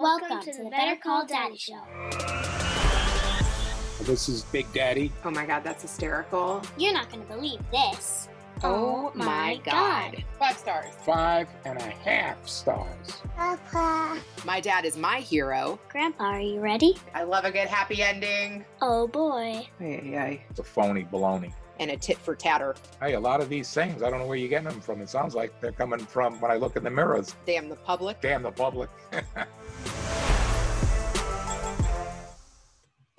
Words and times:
Welcome 0.00 0.40
to 0.42 0.52
the 0.62 0.70
Better 0.70 0.94
Call 0.94 1.26
Daddy 1.26 1.56
Show. 1.56 1.82
This 4.04 4.28
is 4.28 4.44
Big 4.44 4.72
Daddy. 4.72 5.10
Oh 5.24 5.30
my 5.32 5.44
god, 5.44 5.64
that's 5.64 5.82
hysterical. 5.82 6.62
You're 6.76 6.92
not 6.92 7.10
going 7.10 7.26
to 7.26 7.34
believe 7.34 7.58
this. 7.72 8.28
Oh, 8.62 9.10
oh 9.12 9.18
my 9.18 9.60
god. 9.64 10.22
Five 10.38 10.56
stars. 10.56 10.94
Five 11.04 11.48
and 11.64 11.80
a 11.80 11.82
half 11.82 12.46
stars. 12.46 13.22
Papa. 13.36 14.20
My 14.44 14.60
dad 14.60 14.84
is 14.84 14.96
my 14.96 15.18
hero. 15.18 15.80
Grandpa, 15.88 16.26
are 16.26 16.40
you 16.40 16.60
ready? 16.60 16.96
I 17.12 17.24
love 17.24 17.44
a 17.44 17.50
good 17.50 17.66
happy 17.66 18.00
ending. 18.00 18.64
Oh 18.80 19.08
boy. 19.08 19.66
Ay, 19.80 20.16
ay, 20.16 20.40
It's 20.48 20.60
a 20.60 20.64
phony 20.64 21.08
baloney. 21.10 21.52
And 21.80 21.90
a 21.90 21.96
tit 21.96 22.18
for 22.18 22.36
tatter. 22.36 22.76
Hey, 23.02 23.14
a 23.14 23.20
lot 23.20 23.40
of 23.40 23.48
these 23.48 23.72
things, 23.74 24.04
I 24.04 24.10
don't 24.10 24.20
know 24.20 24.26
where 24.26 24.36
you're 24.36 24.48
getting 24.48 24.68
them 24.68 24.80
from. 24.80 25.00
It 25.00 25.08
sounds 25.08 25.34
like 25.34 25.60
they're 25.60 25.72
coming 25.72 25.98
from 25.98 26.40
when 26.40 26.52
I 26.52 26.56
look 26.56 26.76
in 26.76 26.84
the 26.84 26.90
mirrors. 26.90 27.34
Damn 27.46 27.68
the 27.68 27.76
public. 27.76 28.20
Damn 28.20 28.44
the 28.44 28.52
public. 28.52 28.90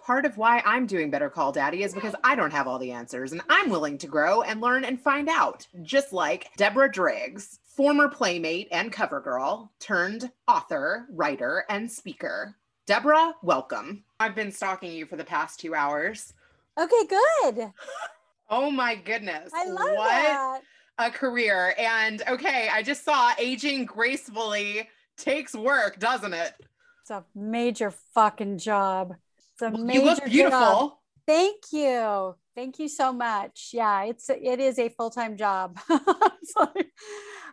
Part 0.10 0.26
of 0.26 0.40
why 0.40 0.64
I'm 0.66 0.88
doing 0.88 1.12
Better 1.12 1.30
Call 1.30 1.52
Daddy 1.52 1.84
is 1.84 1.94
because 1.94 2.16
I 2.24 2.36
don't 2.36 2.50
have 2.50 2.68
all 2.68 2.80
the 2.80 2.94
answers 2.94 3.32
and 3.32 3.44
I'm 3.48 3.70
willing 3.70 3.96
to 4.00 4.08
grow 4.08 4.42
and 4.42 4.60
learn 4.60 4.84
and 4.84 5.00
find 5.00 5.30
out. 5.30 5.68
Just 5.84 6.14
like 6.14 6.50
Deborah 6.58 6.92
Driggs, 6.92 7.60
former 7.64 8.08
playmate 8.10 8.70
and 8.72 8.92
cover 8.92 9.22
girl, 9.22 9.72
turned 9.80 10.32
author, 10.48 11.06
writer, 11.12 11.64
and 11.70 11.92
speaker. 11.92 12.56
Deborah, 12.88 13.36
welcome. 13.44 14.04
I've 14.20 14.34
been 14.34 14.52
stalking 14.52 14.94
you 14.94 15.06
for 15.06 15.16
the 15.16 15.24
past 15.24 15.60
two 15.60 15.76
hours. 15.76 16.34
Okay, 16.76 17.06
good. 17.06 17.72
Oh 18.50 18.72
my 18.72 18.96
goodness. 18.96 19.52
I 19.54 19.66
love 19.66 19.92
what 19.96 20.10
that. 20.10 20.62
a 20.98 21.12
career. 21.12 21.76
And 21.78 22.24
okay, 22.28 22.68
I 22.74 22.82
just 22.82 23.06
saw 23.06 23.32
aging 23.38 23.86
gracefully 23.86 24.90
takes 25.18 25.54
work, 25.54 26.00
doesn't 26.00 26.34
it? 26.34 26.54
It's 27.02 27.12
a 27.12 27.24
major 27.36 27.92
fucking 27.92 28.58
job. 28.58 29.14
It's 29.62 29.62
a 29.62 29.78
major 29.78 30.00
you 30.00 30.06
look 30.06 30.26
beautiful. 30.26 30.60
job. 30.60 30.92
Thank 31.28 31.58
you. 31.72 32.36
Thank 32.56 32.80
you 32.80 32.88
so 32.88 33.14
much. 33.14 33.70
Yeah, 33.74 34.04
it's 34.06 34.30
it 34.30 34.60
is 34.60 34.80
a 34.80 34.90
full-time 34.90 35.38
job. 35.38 35.80
Like- 36.56 36.92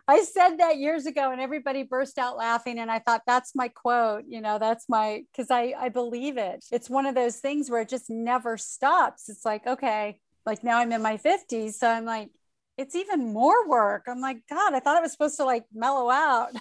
I 0.07 0.23
said 0.23 0.57
that 0.57 0.77
years 0.77 1.05
ago 1.05 1.31
and 1.31 1.39
everybody 1.39 1.83
burst 1.83 2.17
out 2.17 2.37
laughing 2.37 2.79
and 2.79 2.89
I 2.89 2.99
thought 2.99 3.21
that's 3.27 3.53
my 3.53 3.67
quote, 3.67 4.23
you 4.27 4.41
know, 4.41 4.57
that's 4.57 4.87
my 4.89 5.25
cuz 5.35 5.51
I 5.51 5.75
I 5.77 5.89
believe 5.89 6.37
it. 6.37 6.65
It's 6.71 6.89
one 6.89 7.05
of 7.05 7.13
those 7.13 7.37
things 7.37 7.69
where 7.69 7.81
it 7.81 7.89
just 7.89 8.09
never 8.09 8.57
stops. 8.57 9.29
It's 9.29 9.45
like, 9.45 9.67
okay, 9.67 10.19
like 10.45 10.63
now 10.63 10.77
I'm 10.79 10.93
in 10.93 11.01
my 11.01 11.17
50s, 11.17 11.73
so 11.73 11.89
I'm 11.89 12.05
like 12.05 12.29
it's 12.77 12.95
even 12.95 13.33
more 13.33 13.67
work. 13.67 14.05
I'm 14.07 14.21
like, 14.21 14.39
God, 14.49 14.73
I 14.73 14.79
thought 14.79 14.97
it 14.97 15.03
was 15.03 15.11
supposed 15.11 15.37
to 15.37 15.45
like 15.45 15.65
mellow 15.73 16.09
out. 16.09 16.51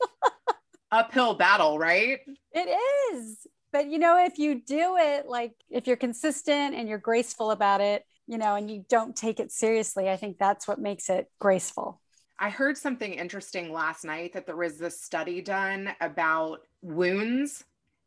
Uphill 0.92 1.34
battle, 1.34 1.78
right? 1.78 2.20
It 2.52 3.14
is. 3.14 3.46
But 3.72 3.88
you 3.88 3.98
know, 3.98 4.24
if 4.24 4.38
you 4.38 4.60
do 4.60 4.96
it 4.98 5.26
like 5.26 5.52
if 5.70 5.86
you're 5.86 5.96
consistent 5.96 6.74
and 6.74 6.88
you're 6.88 6.98
graceful 6.98 7.50
about 7.50 7.80
it, 7.80 8.04
you 8.26 8.38
know, 8.38 8.54
and 8.54 8.70
you 8.70 8.84
don't 8.88 9.16
take 9.16 9.40
it 9.40 9.52
seriously, 9.52 10.08
I 10.08 10.16
think 10.16 10.38
that's 10.38 10.68
what 10.68 10.78
makes 10.78 11.08
it 11.08 11.30
graceful. 11.38 12.00
I 12.38 12.50
heard 12.50 12.78
something 12.78 13.12
interesting 13.12 13.72
last 13.72 14.04
night 14.04 14.32
that 14.34 14.46
there 14.46 14.56
was 14.56 14.78
this 14.78 15.00
study 15.00 15.40
done 15.40 15.90
about 16.00 16.60
wounds 16.82 17.64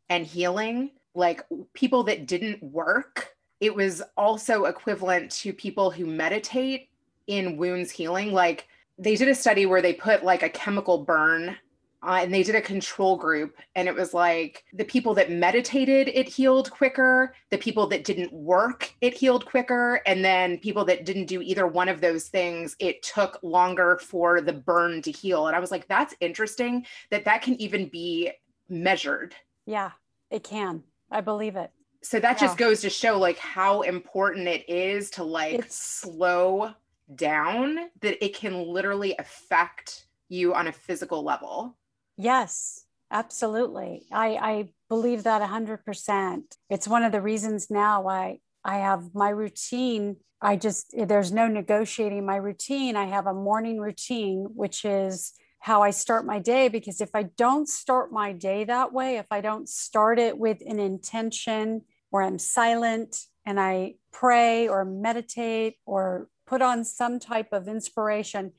and 0.08 0.26
healing, 0.26 0.92
like 1.14 1.44
people 1.74 2.04
that 2.04 2.26
didn't 2.26 2.62
work. 2.62 3.34
It 3.60 3.74
was 3.74 4.02
also 4.16 4.64
equivalent 4.64 5.30
to 5.32 5.52
people 5.52 5.90
who 5.90 6.06
meditate 6.06 6.88
in 7.26 7.56
wounds 7.56 7.90
healing. 7.90 8.32
Like 8.32 8.68
they 8.98 9.16
did 9.16 9.28
a 9.28 9.34
study 9.34 9.66
where 9.66 9.82
they 9.82 9.92
put 9.92 10.24
like 10.24 10.42
a 10.42 10.48
chemical 10.48 11.04
burn 11.04 11.56
uh, 12.04 12.18
and 12.22 12.34
they 12.34 12.42
did 12.42 12.54
a 12.56 12.60
control 12.60 13.16
group 13.16 13.56
and 13.76 13.86
it 13.86 13.94
was 13.94 14.12
like 14.12 14.64
the 14.72 14.84
people 14.84 15.14
that 15.14 15.30
meditated 15.30 16.08
it 16.08 16.28
healed 16.28 16.70
quicker. 16.70 17.34
The 17.50 17.58
people 17.58 17.86
that 17.88 18.04
didn't 18.04 18.32
work 18.32 18.92
it 19.00 19.14
healed 19.14 19.46
quicker. 19.46 20.00
And 20.06 20.24
then 20.24 20.58
people 20.58 20.84
that 20.86 21.04
didn't 21.04 21.26
do 21.26 21.40
either 21.42 21.66
one 21.66 21.88
of 21.88 22.00
those 22.00 22.28
things 22.28 22.74
it 22.80 23.02
took 23.02 23.38
longer 23.42 23.98
for 24.02 24.40
the 24.40 24.52
burn 24.52 25.00
to 25.02 25.12
heal. 25.12 25.46
And 25.46 25.54
i 25.54 25.60
was 25.60 25.70
like 25.70 25.86
that's 25.86 26.14
interesting 26.20 26.84
that 27.10 27.24
that 27.24 27.42
can 27.42 27.60
even 27.60 27.88
be 27.88 28.32
measured. 28.68 29.34
Yeah, 29.66 29.92
it 30.30 30.42
can. 30.42 30.82
I 31.10 31.20
believe 31.20 31.56
it. 31.56 31.70
so 32.02 32.18
that 32.18 32.38
just 32.38 32.56
goes 32.58 32.80
to 32.80 32.90
show 32.90 33.16
like 33.18 33.38
how 33.38 33.82
important 33.82 34.48
it 34.48 34.68
is 34.68 35.10
to 35.10 35.22
like 35.22 35.54
It's- 35.54 35.74
slow 35.76 36.72
down 37.14 37.90
that 38.00 38.24
it 38.24 38.34
can 38.34 38.66
literally 38.66 39.14
affect 39.18 40.06
you 40.28 40.54
on 40.54 40.66
a 40.66 40.72
physical 40.72 41.22
level 41.22 41.76
Yes, 42.16 42.84
absolutely. 43.10 44.06
I, 44.12 44.36
I 44.36 44.68
believe 44.88 45.24
that 45.24 45.42
100%. 45.42 46.42
It's 46.70 46.88
one 46.88 47.02
of 47.02 47.12
the 47.12 47.20
reasons 47.20 47.70
now 47.70 48.02
why 48.02 48.38
I 48.64 48.78
have 48.78 49.14
my 49.14 49.30
routine. 49.30 50.16
I 50.40 50.56
just, 50.56 50.94
there's 50.96 51.32
no 51.32 51.46
negotiating 51.48 52.26
my 52.26 52.36
routine. 52.36 52.96
I 52.96 53.06
have 53.06 53.26
a 53.26 53.34
morning 53.34 53.78
routine, 53.78 54.46
which 54.54 54.84
is 54.84 55.32
how 55.60 55.82
I 55.82 55.90
start 55.90 56.26
my 56.26 56.38
day. 56.38 56.68
Because 56.68 57.00
if 57.00 57.10
I 57.14 57.24
don't 57.24 57.68
start 57.68 58.12
my 58.12 58.32
day 58.32 58.64
that 58.64 58.92
way, 58.92 59.16
if 59.16 59.26
I 59.30 59.40
don't 59.40 59.68
start 59.68 60.18
it 60.18 60.36
with 60.36 60.58
an 60.66 60.78
intention 60.78 61.82
where 62.10 62.22
I'm 62.22 62.38
silent 62.38 63.16
and 63.46 63.58
I 63.58 63.94
pray 64.12 64.68
or 64.68 64.84
meditate 64.84 65.76
or 65.86 66.28
put 66.46 66.60
on 66.60 66.84
some 66.84 67.18
type 67.18 67.52
of 67.52 67.68
inspiration, 67.68 68.52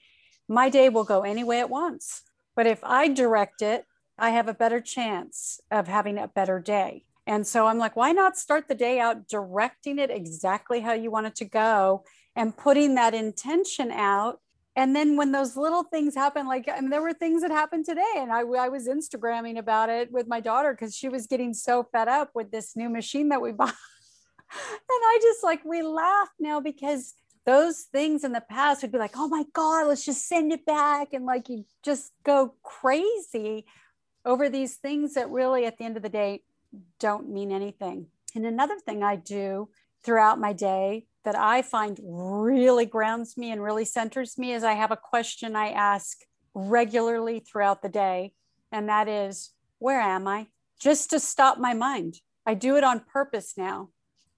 my 0.47 0.69
day 0.69 0.89
will 0.89 1.03
go 1.03 1.21
any 1.21 1.43
way 1.43 1.59
it 1.59 1.69
wants. 1.69 2.23
But 2.55 2.67
if 2.67 2.79
I 2.83 3.07
direct 3.07 3.61
it, 3.61 3.85
I 4.17 4.31
have 4.31 4.47
a 4.47 4.53
better 4.53 4.79
chance 4.79 5.59
of 5.71 5.87
having 5.87 6.17
a 6.17 6.27
better 6.27 6.59
day. 6.59 7.05
And 7.25 7.47
so 7.47 7.67
I'm 7.67 7.77
like, 7.77 7.95
why 7.95 8.11
not 8.11 8.37
start 8.37 8.67
the 8.67 8.75
day 8.75 8.99
out 8.99 9.27
directing 9.27 9.97
it 9.97 10.11
exactly 10.11 10.81
how 10.81 10.93
you 10.93 11.09
want 11.09 11.27
it 11.27 11.35
to 11.37 11.45
go 11.45 12.03
and 12.35 12.55
putting 12.55 12.95
that 12.95 13.13
intention 13.13 13.91
out? 13.91 14.39
And 14.75 14.95
then 14.95 15.15
when 15.17 15.31
those 15.31 15.55
little 15.55 15.83
things 15.83 16.15
happen, 16.15 16.47
like, 16.47 16.67
and 16.67 16.91
there 16.91 17.01
were 17.01 17.13
things 17.13 17.43
that 17.43 17.51
happened 17.51 17.85
today, 17.85 18.13
and 18.15 18.31
I, 18.31 18.39
I 18.39 18.69
was 18.69 18.87
Instagramming 18.87 19.57
about 19.57 19.89
it 19.89 20.11
with 20.11 20.27
my 20.27 20.39
daughter 20.39 20.73
because 20.73 20.95
she 20.95 21.09
was 21.09 21.27
getting 21.27 21.53
so 21.53 21.87
fed 21.91 22.07
up 22.07 22.31
with 22.33 22.51
this 22.51 22.75
new 22.75 22.89
machine 22.89 23.29
that 23.29 23.41
we 23.41 23.51
bought. 23.51 23.67
and 24.51 24.89
I 24.89 25.19
just 25.21 25.43
like, 25.43 25.63
we 25.63 25.83
laugh 25.83 26.29
now 26.39 26.59
because 26.59 27.13
those 27.45 27.81
things 27.81 28.23
in 28.23 28.31
the 28.31 28.41
past 28.41 28.81
would 28.81 28.91
be 28.91 28.97
like, 28.97 29.15
oh 29.17 29.27
my 29.27 29.43
God, 29.53 29.87
let's 29.87 30.05
just 30.05 30.27
send 30.27 30.51
it 30.51 30.65
back. 30.65 31.13
And 31.13 31.25
like 31.25 31.49
you 31.49 31.65
just 31.83 32.13
go 32.23 32.55
crazy 32.63 33.65
over 34.25 34.49
these 34.49 34.75
things 34.75 35.15
that 35.15 35.29
really, 35.29 35.65
at 35.65 35.77
the 35.77 35.83
end 35.83 35.97
of 35.97 36.03
the 36.03 36.09
day, 36.09 36.41
don't 36.99 37.29
mean 37.29 37.51
anything. 37.51 38.07
And 38.35 38.45
another 38.45 38.79
thing 38.79 39.03
I 39.03 39.17
do 39.17 39.69
throughout 40.03 40.39
my 40.39 40.53
day 40.53 41.05
that 41.23 41.35
I 41.35 41.61
find 41.61 41.99
really 42.03 42.85
grounds 42.85 43.37
me 43.37 43.51
and 43.51 43.61
really 43.61 43.85
centers 43.85 44.37
me 44.37 44.53
is 44.53 44.63
I 44.63 44.73
have 44.73 44.91
a 44.91 44.97
question 44.97 45.55
I 45.55 45.69
ask 45.69 46.17
regularly 46.53 47.39
throughout 47.39 47.81
the 47.81 47.89
day. 47.89 48.33
And 48.71 48.89
that 48.89 49.07
is, 49.07 49.51
where 49.79 50.01
am 50.01 50.27
I? 50.27 50.47
Just 50.79 51.09
to 51.11 51.19
stop 51.19 51.57
my 51.57 51.73
mind. 51.73 52.15
I 52.45 52.53
do 52.53 52.75
it 52.75 52.83
on 52.83 53.01
purpose 53.01 53.53
now 53.57 53.89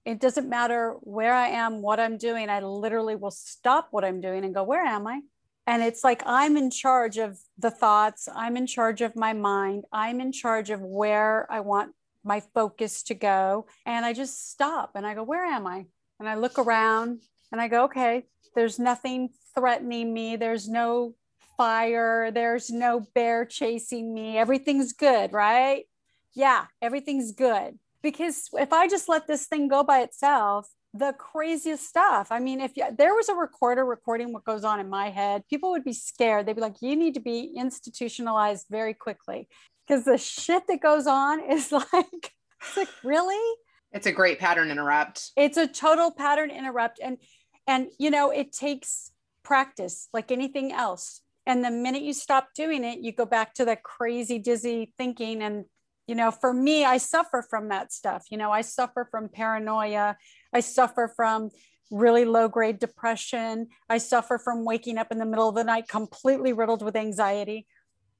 it 0.06 0.20
doesn't 0.20 0.48
matter 0.48 0.94
where 1.00 1.34
I 1.34 1.48
am, 1.48 1.82
what 1.82 1.98
I'm 1.98 2.16
doing. 2.16 2.48
I 2.48 2.60
literally 2.60 3.16
will 3.16 3.32
stop 3.32 3.88
what 3.90 4.04
I'm 4.04 4.20
doing 4.20 4.44
and 4.44 4.54
go, 4.54 4.62
Where 4.62 4.84
am 4.84 5.06
I? 5.06 5.20
And 5.66 5.82
it's 5.82 6.04
like 6.04 6.22
I'm 6.24 6.56
in 6.56 6.70
charge 6.70 7.18
of 7.18 7.38
the 7.58 7.72
thoughts, 7.72 8.28
I'm 8.32 8.56
in 8.56 8.68
charge 8.68 9.02
of 9.02 9.16
my 9.16 9.32
mind, 9.32 9.84
I'm 9.92 10.20
in 10.20 10.30
charge 10.30 10.70
of 10.70 10.80
where 10.80 11.50
I 11.50 11.58
want 11.58 11.92
my 12.22 12.40
focus 12.54 13.02
to 13.04 13.14
go. 13.14 13.66
And 13.84 14.06
I 14.06 14.12
just 14.12 14.52
stop 14.52 14.92
and 14.94 15.04
I 15.04 15.14
go, 15.14 15.24
Where 15.24 15.44
am 15.44 15.66
I? 15.66 15.86
And 16.20 16.28
I 16.28 16.36
look 16.36 16.56
around 16.56 17.22
and 17.50 17.60
I 17.60 17.66
go, 17.66 17.84
Okay, 17.86 18.26
there's 18.54 18.78
nothing 18.78 19.30
threatening 19.56 20.14
me, 20.14 20.36
there's 20.36 20.68
no 20.68 21.16
fire, 21.56 22.30
there's 22.30 22.70
no 22.70 23.00
bear 23.12 23.44
chasing 23.44 24.14
me. 24.14 24.38
Everything's 24.38 24.92
good, 24.92 25.32
right? 25.32 25.86
Yeah, 26.32 26.66
everything's 26.80 27.32
good 27.32 27.76
because 28.02 28.48
if 28.54 28.72
I 28.72 28.88
just 28.88 29.08
let 29.08 29.26
this 29.26 29.46
thing 29.46 29.68
go 29.68 29.82
by 29.82 30.00
itself, 30.00 30.68
the 30.94 31.14
craziest 31.18 31.86
stuff. 31.86 32.28
I 32.30 32.38
mean, 32.38 32.60
if 32.60 32.76
you, 32.76 32.84
there 32.96 33.14
was 33.14 33.28
a 33.28 33.34
recorder 33.34 33.84
recording 33.84 34.32
what 34.32 34.44
goes 34.44 34.64
on 34.64 34.80
in 34.80 34.88
my 34.88 35.10
head, 35.10 35.42
people 35.48 35.70
would 35.70 35.84
be 35.84 35.92
scared. 35.92 36.46
They'd 36.46 36.54
be 36.54 36.62
like, 36.62 36.80
you 36.80 36.96
need 36.96 37.14
to 37.14 37.20
be 37.20 37.52
institutionalized 37.56 38.66
very 38.70 38.94
quickly 38.94 39.48
because 39.86 40.04
the 40.04 40.18
shit 40.18 40.64
that 40.68 40.80
goes 40.80 41.06
on 41.06 41.40
is 41.50 41.72
like, 41.72 42.32
it's 42.62 42.76
like, 42.76 42.88
really? 43.04 43.56
it's 43.92 44.06
a 44.06 44.12
great 44.12 44.38
pattern 44.38 44.70
interrupt 44.70 45.30
It's 45.36 45.56
a 45.56 45.66
total 45.66 46.10
pattern 46.10 46.50
interrupt. 46.50 47.00
And, 47.02 47.18
and, 47.66 47.88
you 47.98 48.10
know, 48.10 48.30
it 48.30 48.52
takes 48.52 49.10
practice 49.42 50.08
like 50.12 50.30
anything 50.30 50.72
else. 50.72 51.22
And 51.46 51.64
the 51.64 51.70
minute 51.70 52.02
you 52.02 52.12
stop 52.12 52.48
doing 52.54 52.84
it, 52.84 52.98
you 52.98 53.12
go 53.12 53.24
back 53.24 53.54
to 53.54 53.64
that 53.66 53.84
crazy, 53.84 54.38
dizzy 54.38 54.92
thinking 54.98 55.42
and 55.42 55.64
you 56.06 56.14
know 56.14 56.30
for 56.30 56.52
me 56.52 56.84
i 56.84 56.96
suffer 56.96 57.44
from 57.48 57.68
that 57.68 57.92
stuff 57.92 58.26
you 58.30 58.38
know 58.38 58.50
i 58.50 58.60
suffer 58.60 59.06
from 59.10 59.28
paranoia 59.28 60.16
i 60.52 60.60
suffer 60.60 61.12
from 61.14 61.50
really 61.90 62.24
low 62.24 62.48
grade 62.48 62.78
depression 62.78 63.68
i 63.88 63.98
suffer 63.98 64.38
from 64.38 64.64
waking 64.64 64.98
up 64.98 65.12
in 65.12 65.18
the 65.18 65.26
middle 65.26 65.48
of 65.48 65.54
the 65.54 65.64
night 65.64 65.88
completely 65.88 66.52
riddled 66.52 66.82
with 66.82 66.96
anxiety 66.96 67.66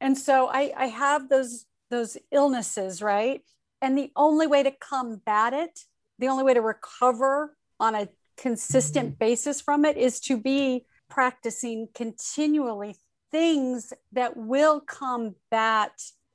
and 0.00 0.16
so 0.16 0.48
i 0.48 0.72
i 0.76 0.86
have 0.86 1.28
those 1.28 1.66
those 1.90 2.16
illnesses, 2.30 3.02
right? 3.02 3.42
And 3.80 3.96
the 3.96 4.10
only 4.16 4.46
way 4.46 4.62
to 4.62 4.70
combat 4.70 5.52
it, 5.52 5.80
the 6.18 6.28
only 6.28 6.44
way 6.44 6.54
to 6.54 6.62
recover 6.62 7.56
on 7.78 7.94
a 7.94 8.08
consistent 8.36 9.10
mm-hmm. 9.10 9.18
basis 9.18 9.60
from 9.60 9.84
it 9.84 9.96
is 9.96 10.20
to 10.20 10.36
be 10.40 10.86
practicing 11.08 11.88
continually 11.94 12.96
things 13.30 13.92
that 14.12 14.36
will 14.36 14.80
combat 14.80 15.92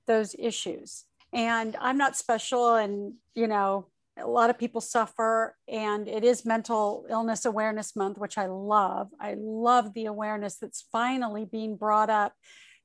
those 0.07 0.35
issues. 0.37 1.05
And 1.33 1.75
I'm 1.79 1.97
not 1.97 2.17
special, 2.17 2.75
and 2.75 3.13
you 3.35 3.47
know, 3.47 3.87
a 4.17 4.27
lot 4.27 4.49
of 4.49 4.59
people 4.59 4.81
suffer, 4.81 5.55
and 5.67 6.07
it 6.07 6.23
is 6.23 6.45
Mental 6.45 7.05
Illness 7.09 7.45
Awareness 7.45 7.95
Month, 7.95 8.17
which 8.17 8.37
I 8.37 8.47
love. 8.47 9.09
I 9.19 9.35
love 9.37 9.93
the 9.93 10.05
awareness 10.05 10.57
that's 10.57 10.85
finally 10.91 11.45
being 11.45 11.77
brought 11.77 12.09
up. 12.09 12.33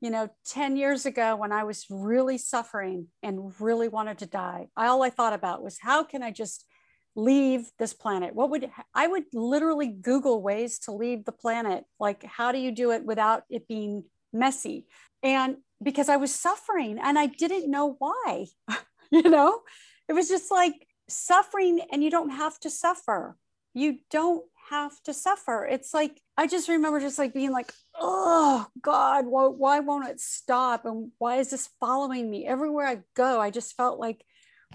You 0.00 0.10
know, 0.10 0.28
10 0.46 0.76
years 0.76 1.06
ago, 1.06 1.37
when 1.37 1.52
I 1.52 1.64
was 1.64 1.87
really 1.90 2.38
suffering 2.38 3.08
and 3.22 3.52
really 3.60 3.88
wanted 3.88 4.19
to 4.19 4.26
die, 4.26 4.69
all 4.76 5.02
I 5.02 5.10
thought 5.10 5.32
about 5.32 5.62
was 5.62 5.78
how 5.81 6.04
can 6.04 6.22
I 6.22 6.31
just 6.31 6.64
leave 7.16 7.70
this 7.78 7.94
planet 7.94 8.34
what 8.34 8.50
would 8.50 8.70
i 8.94 9.06
would 9.06 9.25
literally 9.32 9.88
google 9.88 10.42
ways 10.42 10.78
to 10.78 10.92
leave 10.92 11.25
the 11.25 11.32
planet 11.32 11.84
like 11.99 12.22
how 12.25 12.52
do 12.52 12.58
you 12.58 12.70
do 12.70 12.90
it 12.90 13.06
without 13.06 13.42
it 13.49 13.66
being 13.66 14.04
messy 14.34 14.84
and 15.22 15.56
because 15.82 16.08
i 16.08 16.17
was 16.17 16.34
suffering 16.34 16.99
and 17.02 17.19
i 17.19 17.26
didn't 17.26 17.70
know 17.70 17.96
why 17.99 18.46
you 19.11 19.23
know? 19.23 19.61
It 20.08 20.12
was 20.12 20.28
just 20.28 20.50
like 20.50 20.87
suffering 21.08 21.81
and 21.93 22.02
you 22.02 22.11
don't 22.11 22.31
have 22.31 22.58
to 22.61 22.70
suffer. 22.70 23.37
You 23.75 23.99
don't 24.11 24.44
have 24.70 25.00
to 25.05 25.14
suffer. 25.14 25.67
It's 25.70 25.94
like 25.94 26.20
i 26.37 26.46
just 26.46 26.69
remember 26.69 27.00
just 27.00 27.19
like 27.19 27.32
being 27.32 27.52
like 27.52 27.73
oh 27.94 28.67
god 28.82 29.26
why, 29.26 29.46
why 29.46 29.81
won't 29.81 30.08
it 30.08 30.20
stop? 30.20 30.84
And 30.84 31.11
why 31.19 31.37
is 31.37 31.50
this 31.50 31.69
following 31.81 32.31
me? 32.31 32.46
Everywhere 32.46 32.87
i 32.87 32.99
go 33.14 33.40
i 33.40 33.50
just 33.50 33.76
felt 33.76 33.99
like 33.99 34.25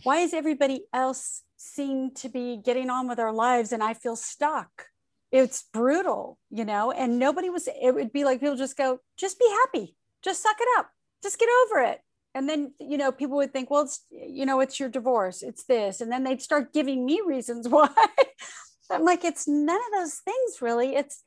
why 0.04 0.20
is 0.20 0.34
everybody 0.34 0.86
else 0.94 1.44
seem 1.58 2.12
to 2.16 2.30
be 2.30 2.58
getting 2.58 2.90
on 2.90 3.08
with 3.08 3.20
our 3.20 3.34
lives 3.34 3.72
and 3.72 3.84
I 3.84 3.94
feel 3.94 4.16
stuck. 4.16 4.88
It's 5.32 5.66
brutal, 5.72 6.40
you 6.50 6.66
know, 6.66 6.92
and 6.92 7.20
nobody 7.20 7.50
was, 7.50 7.68
it 7.68 7.94
would 7.94 8.12
be 8.12 8.24
like 8.24 8.40
people 8.40 8.56
just 8.56 8.78
go, 8.78 9.00
just 9.16 9.38
be 9.38 9.48
happy, 9.66 9.96
just 10.24 10.42
suck 10.42 10.56
it 10.60 10.68
up, 10.80 10.90
just 11.24 11.40
get 11.40 11.50
over 11.66 11.82
it. 11.82 12.02
And 12.34 12.48
then, 12.48 12.74
you 12.80 12.98
know, 12.98 13.12
people 13.12 13.38
would 13.38 13.52
think, 13.52 13.70
well, 13.70 13.84
it's, 13.84 14.06
you 14.10 14.46
know, 14.46 14.62
it's 14.62 14.80
your 14.80 14.90
divorce, 14.90 15.42
it's 15.42 15.64
this. 15.66 16.00
And 16.02 16.12
then 16.12 16.24
they'd 16.24 16.42
start 16.42 16.74
giving 16.74 17.06
me 17.06 17.22
reasons 17.26 17.68
why. 17.70 17.90
I'm 18.90 19.06
like, 19.06 19.24
it's 19.24 19.48
none 19.48 19.78
of 19.78 20.00
those 20.00 20.16
things 20.16 20.62
really. 20.62 20.96
It's, 20.96 21.24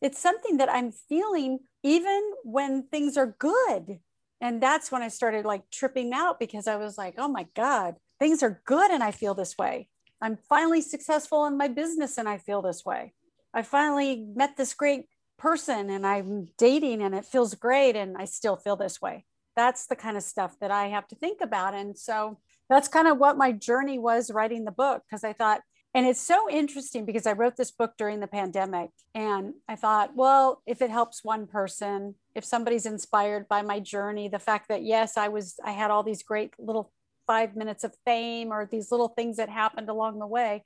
it's 0.00 0.18
something 0.18 0.56
that 0.56 0.70
I'm 0.70 0.92
feeling 0.92 1.60
even 1.82 2.22
when 2.42 2.84
things 2.84 3.16
are 3.16 3.36
good. 3.38 4.00
And 4.40 4.60
that's 4.60 4.90
when 4.90 5.02
I 5.02 5.08
started 5.08 5.44
like 5.44 5.70
tripping 5.70 6.12
out 6.12 6.40
because 6.40 6.66
I 6.66 6.76
was 6.76 6.98
like, 6.98 7.14
oh 7.18 7.28
my 7.28 7.46
God, 7.54 7.96
things 8.18 8.42
are 8.42 8.60
good 8.64 8.90
and 8.90 9.02
I 9.02 9.12
feel 9.12 9.34
this 9.34 9.56
way. 9.56 9.88
I'm 10.20 10.36
finally 10.48 10.80
successful 10.80 11.46
in 11.46 11.56
my 11.56 11.68
business 11.68 12.18
and 12.18 12.28
I 12.28 12.38
feel 12.38 12.62
this 12.62 12.84
way. 12.84 13.14
I 13.54 13.62
finally 13.62 14.24
met 14.34 14.56
this 14.56 14.74
great 14.74 15.06
person 15.42 15.90
and 15.90 16.06
I'm 16.06 16.46
dating 16.56 17.02
and 17.02 17.16
it 17.16 17.24
feels 17.24 17.54
great 17.54 17.96
and 17.96 18.16
I 18.16 18.26
still 18.26 18.56
feel 18.56 18.76
this 18.76 19.02
way. 19.02 19.24
That's 19.56 19.86
the 19.86 19.96
kind 19.96 20.16
of 20.16 20.22
stuff 20.22 20.56
that 20.60 20.70
I 20.70 20.86
have 20.86 21.08
to 21.08 21.16
think 21.16 21.40
about. 21.42 21.74
And 21.74 21.98
so 21.98 22.38
that's 22.70 22.86
kind 22.86 23.08
of 23.08 23.18
what 23.18 23.36
my 23.36 23.50
journey 23.50 23.98
was 23.98 24.30
writing 24.30 24.64
the 24.64 24.70
book 24.70 25.02
because 25.04 25.24
I 25.24 25.32
thought, 25.32 25.60
and 25.94 26.06
it's 26.06 26.20
so 26.20 26.48
interesting 26.48 27.04
because 27.04 27.26
I 27.26 27.32
wrote 27.32 27.56
this 27.56 27.72
book 27.72 27.94
during 27.98 28.20
the 28.20 28.28
pandemic 28.28 28.90
and 29.16 29.54
I 29.68 29.74
thought, 29.74 30.12
well, 30.14 30.62
if 30.64 30.80
it 30.80 30.90
helps 30.90 31.24
one 31.24 31.48
person, 31.48 32.14
if 32.36 32.44
somebody's 32.44 32.86
inspired 32.86 33.48
by 33.48 33.62
my 33.62 33.80
journey, 33.80 34.28
the 34.28 34.38
fact 34.38 34.68
that 34.68 34.84
yes, 34.84 35.16
I 35.16 35.26
was, 35.26 35.56
I 35.64 35.72
had 35.72 35.90
all 35.90 36.04
these 36.04 36.22
great 36.22 36.54
little 36.58 36.92
five 37.26 37.56
minutes 37.56 37.82
of 37.82 37.94
fame 38.06 38.52
or 38.52 38.64
these 38.64 38.92
little 38.92 39.08
things 39.08 39.38
that 39.38 39.50
happened 39.50 39.88
along 39.88 40.20
the 40.20 40.26
way. 40.26 40.62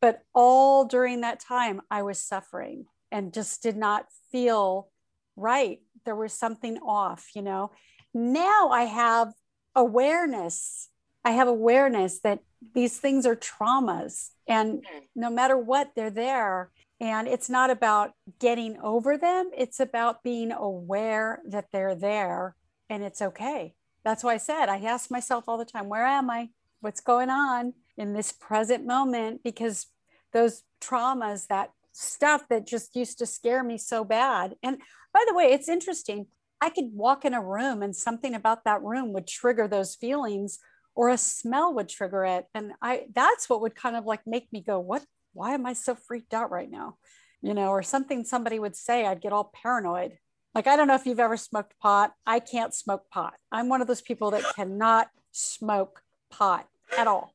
But 0.00 0.20
all 0.34 0.84
during 0.84 1.22
that 1.22 1.40
time, 1.40 1.80
I 1.90 2.02
was 2.02 2.22
suffering 2.22 2.84
and 3.10 3.32
just 3.32 3.62
did 3.62 3.76
not 3.76 4.06
feel 4.30 4.88
right. 5.36 5.80
There 6.04 6.16
was 6.16 6.32
something 6.32 6.78
off, 6.78 7.30
you 7.34 7.42
know. 7.42 7.70
Now 8.14 8.68
I 8.70 8.84
have 8.84 9.32
awareness. 9.74 10.88
I 11.24 11.32
have 11.32 11.48
awareness 11.48 12.20
that 12.20 12.40
these 12.74 12.98
things 12.98 13.26
are 13.26 13.36
traumas, 13.36 14.30
and 14.46 14.84
hmm. 14.90 14.98
no 15.14 15.30
matter 15.30 15.56
what, 15.56 15.90
they're 15.94 16.10
there. 16.10 16.70
And 17.00 17.26
it's 17.26 17.48
not 17.48 17.70
about 17.70 18.12
getting 18.38 18.78
over 18.82 19.16
them, 19.16 19.50
it's 19.56 19.80
about 19.80 20.22
being 20.22 20.52
aware 20.52 21.40
that 21.48 21.68
they're 21.72 21.94
there 21.94 22.56
and 22.90 23.02
it's 23.02 23.22
okay 23.22 23.74
that's 24.04 24.24
why 24.24 24.34
I 24.34 24.38
said 24.38 24.68
I 24.68 24.78
ask 24.78 25.10
myself 25.10 25.48
all 25.48 25.58
the 25.58 25.64
time, 25.64 25.88
where 25.88 26.06
am 26.06 26.30
I? 26.30 26.50
What's 26.80 27.00
going 27.00 27.30
on 27.30 27.74
in 27.96 28.14
this 28.14 28.32
present 28.32 28.86
moment? 28.86 29.42
Because 29.42 29.86
those 30.32 30.62
traumas, 30.80 31.46
that 31.48 31.70
stuff 31.92 32.48
that 32.48 32.66
just 32.66 32.96
used 32.96 33.18
to 33.18 33.26
scare 33.26 33.62
me 33.62 33.78
so 33.78 34.04
bad. 34.04 34.54
And 34.62 34.78
by 35.12 35.24
the 35.26 35.34
way, 35.34 35.46
it's 35.46 35.68
interesting. 35.68 36.26
I 36.60 36.70
could 36.70 36.90
walk 36.92 37.24
in 37.24 37.34
a 37.34 37.42
room 37.42 37.82
and 37.82 37.96
something 37.96 38.34
about 38.34 38.64
that 38.64 38.82
room 38.82 39.12
would 39.12 39.26
trigger 39.26 39.66
those 39.66 39.94
feelings 39.94 40.58
or 40.94 41.08
a 41.08 41.18
smell 41.18 41.72
would 41.74 41.88
trigger 41.88 42.24
it. 42.24 42.46
And 42.54 42.72
I 42.82 43.06
that's 43.14 43.48
what 43.48 43.62
would 43.62 43.74
kind 43.74 43.96
of 43.96 44.04
like 44.04 44.26
make 44.26 44.52
me 44.52 44.60
go, 44.60 44.78
what 44.78 45.04
why 45.32 45.54
am 45.54 45.64
I 45.64 45.72
so 45.72 45.94
freaked 45.94 46.34
out 46.34 46.50
right 46.50 46.70
now? 46.70 46.96
You 47.40 47.54
know, 47.54 47.68
or 47.68 47.82
something 47.82 48.24
somebody 48.24 48.58
would 48.58 48.76
say, 48.76 49.06
I'd 49.06 49.22
get 49.22 49.32
all 49.32 49.52
paranoid. 49.62 50.18
Like, 50.54 50.66
I 50.66 50.76
don't 50.76 50.88
know 50.88 50.96
if 50.96 51.06
you've 51.06 51.20
ever 51.20 51.36
smoked 51.36 51.78
pot. 51.80 52.12
I 52.26 52.40
can't 52.40 52.74
smoke 52.74 53.08
pot. 53.08 53.34
I'm 53.52 53.68
one 53.68 53.80
of 53.80 53.86
those 53.86 54.02
people 54.02 54.32
that 54.32 54.44
cannot 54.56 55.08
smoke 55.30 56.02
pot 56.28 56.68
at 56.98 57.06
all 57.06 57.32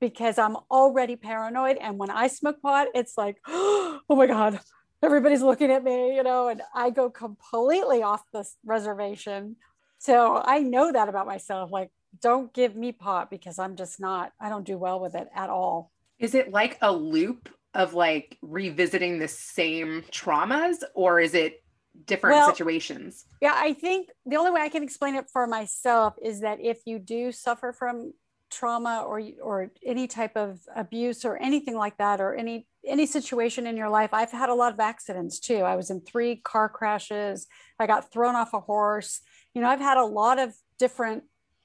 because 0.00 0.38
I'm 0.38 0.56
already 0.70 1.16
paranoid. 1.16 1.76
And 1.78 1.98
when 1.98 2.10
I 2.10 2.28
smoke 2.28 2.60
pot, 2.62 2.88
it's 2.94 3.16
like, 3.16 3.36
oh 3.46 4.00
my 4.08 4.26
God, 4.26 4.60
everybody's 5.02 5.42
looking 5.42 5.70
at 5.70 5.84
me, 5.84 6.16
you 6.16 6.22
know, 6.22 6.48
and 6.48 6.62
I 6.74 6.90
go 6.90 7.10
completely 7.10 8.02
off 8.02 8.22
the 8.32 8.48
reservation. 8.64 9.56
So 9.98 10.40
I 10.44 10.60
know 10.60 10.92
that 10.92 11.08
about 11.08 11.26
myself. 11.26 11.70
Like, 11.72 11.90
don't 12.20 12.52
give 12.52 12.76
me 12.76 12.92
pot 12.92 13.30
because 13.30 13.58
I'm 13.58 13.76
just 13.76 14.00
not, 14.00 14.32
I 14.40 14.48
don't 14.48 14.64
do 14.64 14.78
well 14.78 15.00
with 15.00 15.14
it 15.14 15.28
at 15.34 15.50
all. 15.50 15.92
Is 16.18 16.34
it 16.34 16.50
like 16.50 16.78
a 16.82 16.92
loop 16.92 17.48
of 17.74 17.94
like 17.94 18.38
revisiting 18.42 19.18
the 19.18 19.28
same 19.28 20.02
traumas 20.10 20.76
or 20.94 21.20
is 21.20 21.34
it 21.34 21.62
different 22.06 22.36
well, 22.36 22.48
situations. 22.48 23.24
Yeah, 23.40 23.54
I 23.54 23.72
think 23.72 24.10
the 24.26 24.36
only 24.36 24.50
way 24.50 24.60
I 24.60 24.68
can 24.68 24.82
explain 24.82 25.14
it 25.14 25.26
for 25.32 25.46
myself 25.46 26.14
is 26.22 26.40
that 26.40 26.60
if 26.60 26.80
you 26.86 26.98
do 26.98 27.32
suffer 27.32 27.72
from 27.72 28.12
trauma 28.50 29.04
or 29.06 29.20
or 29.42 29.70
any 29.84 30.06
type 30.06 30.36
of 30.36 30.60
abuse 30.74 31.24
or 31.24 31.36
anything 31.42 31.76
like 31.76 31.96
that 31.98 32.20
or 32.20 32.34
any 32.34 32.66
any 32.86 33.06
situation 33.06 33.66
in 33.66 33.76
your 33.76 33.88
life 33.88 34.10
i've 34.12 34.30
had 34.30 34.48
a 34.48 34.54
lot 34.54 34.72
of 34.72 34.80
accidents 34.80 35.38
too 35.38 35.58
i 35.58 35.76
was 35.76 35.90
in 35.90 36.00
three 36.00 36.36
car 36.36 36.68
crashes 36.68 37.46
i 37.78 37.86
got 37.86 38.12
thrown 38.12 38.34
off 38.34 38.54
a 38.54 38.60
horse 38.60 39.20
you 39.54 39.60
know 39.60 39.68
i've 39.68 39.80
had 39.80 39.98
a 39.98 40.04
lot 40.04 40.38
of 40.38 40.54
different 40.78 41.24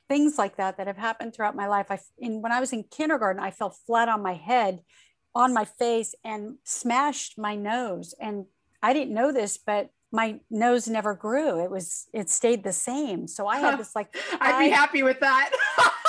things 0.10 0.38
like 0.38 0.58
that 0.58 0.78
that 0.78 0.88
have 0.88 0.98
happened 0.98 1.34
throughout 1.34 1.56
my 1.56 1.68
life 1.68 1.88
i 1.90 2.00
in 2.18 2.42
when 2.42 2.52
i 2.52 2.60
was 2.60 2.74
in 2.74 2.84
kindergarten 2.84 3.42
i 3.42 3.52
fell 3.52 3.70
flat 3.70 4.10
on 4.10 4.22
my 4.22 4.34
head 4.34 4.80
on 5.36 5.54
my 5.54 5.66
face 5.66 6.14
and 6.24 6.56
smashed 6.64 7.38
my 7.38 7.56
nose 7.56 8.14
and 8.20 8.46
i 8.82 8.94
didn't 8.94 9.14
know 9.14 9.32
this 9.32 9.58
but 9.58 9.90
my 10.14 10.40
nose 10.52 10.88
never 10.88 11.16
grew. 11.16 11.62
It 11.62 11.72
was 11.72 12.08
it 12.14 12.30
stayed 12.30 12.64
the 12.64 12.72
same. 12.72 13.28
So 13.28 13.48
I 13.48 13.58
had 13.58 13.80
this 13.80 13.96
like 13.96 14.16
I'd 14.40 14.60
be 14.60 14.70
happy 14.70 15.04
with 15.04 15.20
that. 15.20 15.52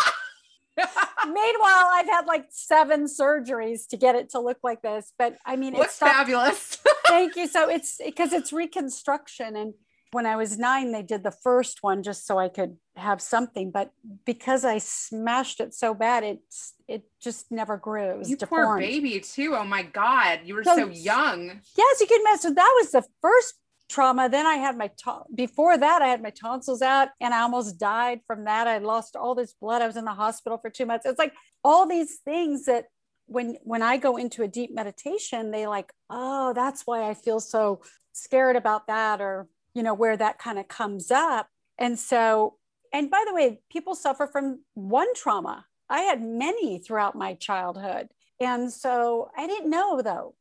Meanwhile, 0.76 1.88
I've 1.92 2.06
had 2.06 2.26
like 2.26 2.46
seven 2.50 3.04
surgeries 3.04 3.86
to 3.88 3.96
get 3.96 4.14
it 4.14 4.30
to 4.30 4.40
look 4.40 4.58
like 4.62 4.82
this. 4.82 5.12
But 5.18 5.36
I 5.44 5.56
mean, 5.56 5.74
it's 5.74 5.98
fabulous. 5.98 6.78
thank 7.06 7.36
you. 7.36 7.46
So 7.46 7.68
it's 7.68 7.98
because 8.04 8.32
it's 8.32 8.52
reconstruction. 8.52 9.56
And 9.56 9.74
when 10.12 10.26
I 10.26 10.36
was 10.36 10.58
nine, 10.58 10.92
they 10.92 11.02
did 11.02 11.22
the 11.22 11.30
first 11.30 11.82
one 11.82 12.02
just 12.02 12.26
so 12.26 12.38
I 12.38 12.48
could 12.48 12.76
have 12.96 13.20
something. 13.20 13.70
But 13.70 13.92
because 14.24 14.64
I 14.64 14.78
smashed 14.78 15.60
it 15.60 15.74
so 15.74 15.94
bad, 15.94 16.24
it 16.24 16.40
it 16.88 17.04
just 17.20 17.50
never 17.50 17.76
grew. 17.76 18.10
It 18.10 18.18
was 18.18 18.30
you 18.30 18.36
deformed. 18.36 18.66
poor 18.66 18.78
baby 18.78 19.20
too. 19.20 19.54
Oh 19.56 19.64
my 19.64 19.82
God, 19.82 20.40
you 20.44 20.54
were 20.54 20.64
so, 20.64 20.76
so 20.76 20.88
young. 20.88 21.60
Yes, 21.76 22.00
you 22.00 22.06
can 22.06 22.22
mess 22.24 22.42
So 22.42 22.50
that 22.50 22.80
was 22.80 22.92
the 22.92 23.04
first 23.22 23.54
trauma. 23.88 24.28
Then 24.28 24.46
I 24.46 24.54
had 24.56 24.76
my, 24.76 24.90
to- 25.04 25.24
before 25.34 25.76
that, 25.76 26.02
I 26.02 26.08
had 26.08 26.22
my 26.22 26.30
tonsils 26.30 26.82
out 26.82 27.08
and 27.20 27.34
I 27.34 27.40
almost 27.40 27.78
died 27.78 28.20
from 28.26 28.44
that. 28.44 28.66
I 28.66 28.78
lost 28.78 29.16
all 29.16 29.34
this 29.34 29.54
blood. 29.54 29.82
I 29.82 29.86
was 29.86 29.96
in 29.96 30.04
the 30.04 30.12
hospital 30.12 30.58
for 30.58 30.70
two 30.70 30.86
months. 30.86 31.06
It's 31.06 31.18
like 31.18 31.34
all 31.62 31.86
these 31.86 32.16
things 32.24 32.64
that 32.66 32.86
when, 33.26 33.56
when 33.62 33.82
I 33.82 33.96
go 33.96 34.16
into 34.16 34.42
a 34.42 34.48
deep 34.48 34.74
meditation, 34.74 35.50
they 35.50 35.66
like, 35.66 35.92
oh, 36.10 36.52
that's 36.54 36.82
why 36.86 37.08
I 37.08 37.14
feel 37.14 37.40
so 37.40 37.80
scared 38.12 38.56
about 38.56 38.86
that 38.86 39.20
or, 39.20 39.48
you 39.74 39.82
know, 39.82 39.94
where 39.94 40.16
that 40.16 40.38
kind 40.38 40.58
of 40.58 40.68
comes 40.68 41.10
up. 41.10 41.48
And 41.78 41.98
so, 41.98 42.56
and 42.92 43.10
by 43.10 43.24
the 43.26 43.34
way, 43.34 43.60
people 43.70 43.94
suffer 43.94 44.26
from 44.26 44.60
one 44.74 45.12
trauma. 45.14 45.66
I 45.88 46.02
had 46.02 46.22
many 46.22 46.78
throughout 46.78 47.16
my 47.16 47.34
childhood. 47.34 48.08
And 48.40 48.72
so 48.72 49.30
I 49.36 49.46
didn't 49.46 49.70
know 49.70 50.02
though. 50.02 50.34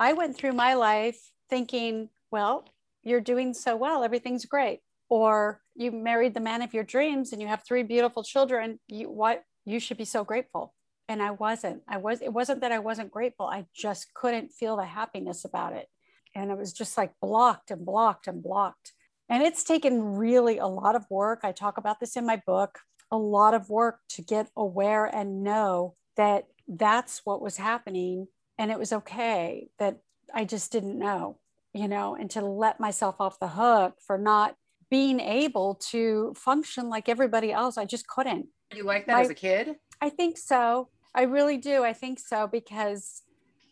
I 0.00 0.12
went 0.12 0.36
through 0.36 0.52
my 0.52 0.74
life 0.74 1.32
thinking, 1.50 2.08
well, 2.30 2.64
you're 3.02 3.20
doing 3.20 3.54
so 3.54 3.76
well 3.76 4.02
everything's 4.02 4.44
great. 4.44 4.80
Or 5.10 5.60
you 5.74 5.90
married 5.90 6.34
the 6.34 6.40
man 6.40 6.60
of 6.60 6.74
your 6.74 6.84
dreams 6.84 7.32
and 7.32 7.40
you 7.40 7.48
have 7.48 7.62
three 7.66 7.82
beautiful 7.82 8.22
children 8.22 8.78
you 8.88 9.10
what 9.10 9.42
you 9.64 9.80
should 9.80 9.96
be 9.96 10.04
so 10.04 10.24
grateful. 10.24 10.74
And 11.08 11.22
i 11.22 11.30
wasn't 11.30 11.82
i 11.88 11.96
was 11.96 12.20
it 12.20 12.32
wasn't 12.32 12.60
that 12.60 12.72
i 12.72 12.78
wasn't 12.78 13.10
grateful 13.10 13.46
i 13.46 13.66
just 13.74 14.12
couldn't 14.14 14.52
feel 14.52 14.76
the 14.76 14.84
happiness 14.84 15.44
about 15.44 15.72
it. 15.72 15.88
And 16.34 16.50
it 16.50 16.58
was 16.58 16.72
just 16.72 16.98
like 16.98 17.12
blocked 17.20 17.70
and 17.70 17.84
blocked 17.84 18.26
and 18.26 18.42
blocked. 18.42 18.92
And 19.30 19.42
it's 19.42 19.64
taken 19.64 20.16
really 20.16 20.58
a 20.58 20.66
lot 20.66 20.94
of 20.94 21.04
work. 21.10 21.40
I 21.42 21.52
talk 21.52 21.76
about 21.78 22.00
this 22.00 22.16
in 22.16 22.24
my 22.26 22.40
book 22.46 22.78
a 23.10 23.16
lot 23.16 23.54
of 23.54 23.70
work 23.70 24.00
to 24.10 24.22
get 24.22 24.50
aware 24.56 25.06
and 25.06 25.42
know 25.42 25.94
that 26.16 26.44
that's 26.66 27.22
what 27.24 27.40
was 27.40 27.56
happening. 27.56 28.28
And 28.58 28.70
it 28.70 28.78
was 28.78 28.92
okay 28.92 29.68
that 29.78 29.98
i 30.34 30.44
just 30.44 30.70
didn't 30.70 30.98
know 30.98 31.38
you 31.78 31.88
know 31.88 32.16
and 32.16 32.30
to 32.32 32.40
let 32.40 32.80
myself 32.80 33.16
off 33.20 33.38
the 33.38 33.48
hook 33.48 33.94
for 34.04 34.18
not 34.18 34.56
being 34.90 35.20
able 35.20 35.74
to 35.90 36.34
function 36.36 36.88
like 36.88 37.08
everybody 37.08 37.52
else. 37.52 37.78
I 37.78 37.84
just 37.84 38.06
couldn't. 38.06 38.46
You 38.74 38.84
like 38.84 39.06
that 39.06 39.20
as 39.20 39.30
a 39.30 39.34
kid? 39.34 39.76
I 40.00 40.08
think 40.08 40.38
so. 40.38 40.88
I 41.14 41.22
really 41.22 41.56
do. 41.56 41.84
I 41.84 41.92
think 41.92 42.18
so 42.18 42.46
because 42.46 43.22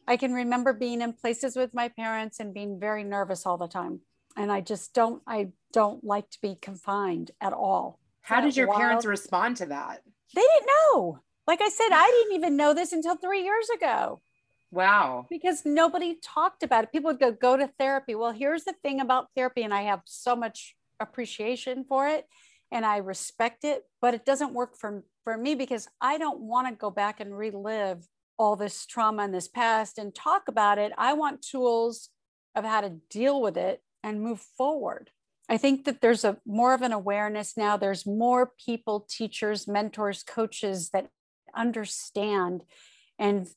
I 0.06 0.16
can 0.16 0.32
remember 0.32 0.72
being 0.72 1.00
in 1.00 1.12
places 1.12 1.56
with 1.56 1.74
my 1.74 1.88
parents 1.88 2.38
and 2.38 2.54
being 2.54 2.78
very 2.78 3.04
nervous 3.04 3.46
all 3.46 3.56
the 3.56 3.66
time. 3.66 4.00
And 4.36 4.52
I 4.52 4.60
just 4.60 4.94
don't, 4.94 5.22
I 5.26 5.48
don't 5.72 6.04
like 6.04 6.30
to 6.30 6.38
be 6.40 6.56
confined 6.60 7.30
at 7.40 7.52
all. 7.52 7.98
How 8.22 8.40
did 8.40 8.56
your 8.56 8.68
wild? 8.68 8.80
parents 8.80 9.06
respond 9.06 9.56
to 9.58 9.66
that? 9.66 10.02
They 10.34 10.42
didn't 10.42 10.68
know. 10.68 11.20
Like 11.46 11.62
I 11.62 11.68
said, 11.68 11.88
I 11.92 12.06
didn't 12.10 12.36
even 12.36 12.56
know 12.56 12.74
this 12.74 12.92
until 12.92 13.16
three 13.16 13.42
years 13.42 13.68
ago. 13.74 14.20
Wow. 14.70 15.26
Because 15.30 15.64
nobody 15.64 16.18
talked 16.22 16.62
about 16.62 16.84
it. 16.84 16.92
People 16.92 17.10
would 17.10 17.20
go, 17.20 17.32
go 17.32 17.56
to 17.56 17.70
therapy. 17.78 18.14
Well, 18.14 18.32
here's 18.32 18.64
the 18.64 18.74
thing 18.82 19.00
about 19.00 19.28
therapy, 19.36 19.62
and 19.62 19.72
I 19.72 19.82
have 19.82 20.02
so 20.04 20.34
much 20.36 20.74
appreciation 21.00 21.84
for 21.88 22.08
it 22.08 22.26
and 22.72 22.84
I 22.84 22.98
respect 22.98 23.64
it, 23.64 23.84
but 24.00 24.14
it 24.14 24.24
doesn't 24.24 24.52
work 24.54 24.76
for, 24.76 25.04
for 25.24 25.36
me 25.36 25.54
because 25.54 25.88
I 26.00 26.18
don't 26.18 26.40
want 26.40 26.68
to 26.68 26.74
go 26.74 26.90
back 26.90 27.20
and 27.20 27.36
relive 27.36 28.06
all 28.38 28.56
this 28.56 28.86
trauma 28.86 29.24
in 29.24 29.32
this 29.32 29.48
past 29.48 29.98
and 29.98 30.14
talk 30.14 30.48
about 30.48 30.78
it. 30.78 30.92
I 30.98 31.12
want 31.12 31.42
tools 31.42 32.10
of 32.54 32.64
how 32.64 32.80
to 32.80 32.98
deal 33.08 33.40
with 33.40 33.56
it 33.56 33.82
and 34.02 34.20
move 34.20 34.40
forward. 34.40 35.10
I 35.48 35.56
think 35.58 35.84
that 35.84 36.00
there's 36.00 36.24
a 36.24 36.38
more 36.44 36.74
of 36.74 36.82
an 36.82 36.92
awareness 36.92 37.56
now. 37.56 37.76
There's 37.76 38.04
more 38.04 38.52
people, 38.64 39.06
teachers, 39.08 39.68
mentors, 39.68 40.24
coaches 40.24 40.90
that 40.90 41.08
understand 41.54 42.64
and 43.18 43.48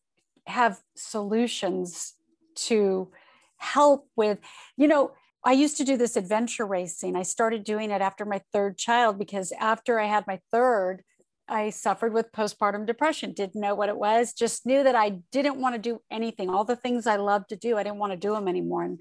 have 0.49 0.79
solutions 0.95 2.13
to 2.55 3.09
help 3.57 4.07
with, 4.15 4.39
you 4.77 4.87
know, 4.87 5.11
I 5.43 5.53
used 5.53 5.77
to 5.77 5.85
do 5.85 5.95
this 5.95 6.17
adventure 6.17 6.65
racing. 6.65 7.15
I 7.15 7.23
started 7.23 7.63
doing 7.63 7.91
it 7.91 8.01
after 8.01 8.25
my 8.25 8.41
third 8.51 8.77
child 8.77 9.17
because 9.17 9.53
after 9.59 9.99
I 9.99 10.05
had 10.05 10.27
my 10.27 10.39
third, 10.51 11.03
I 11.47 11.69
suffered 11.71 12.13
with 12.13 12.31
postpartum 12.31 12.85
depression, 12.85 13.33
didn't 13.33 13.59
know 13.59 13.73
what 13.73 13.89
it 13.89 13.97
was, 13.97 14.33
just 14.33 14.65
knew 14.65 14.83
that 14.83 14.95
I 14.95 15.21
didn't 15.31 15.59
want 15.59 15.75
to 15.75 15.81
do 15.81 16.01
anything. 16.11 16.49
All 16.49 16.65
the 16.65 16.75
things 16.75 17.07
I 17.07 17.15
loved 17.15 17.49
to 17.49 17.55
do, 17.55 17.77
I 17.77 17.83
didn't 17.83 17.97
want 17.97 18.11
to 18.13 18.17
do 18.17 18.33
them 18.33 18.47
anymore. 18.47 18.83
And, 18.83 18.99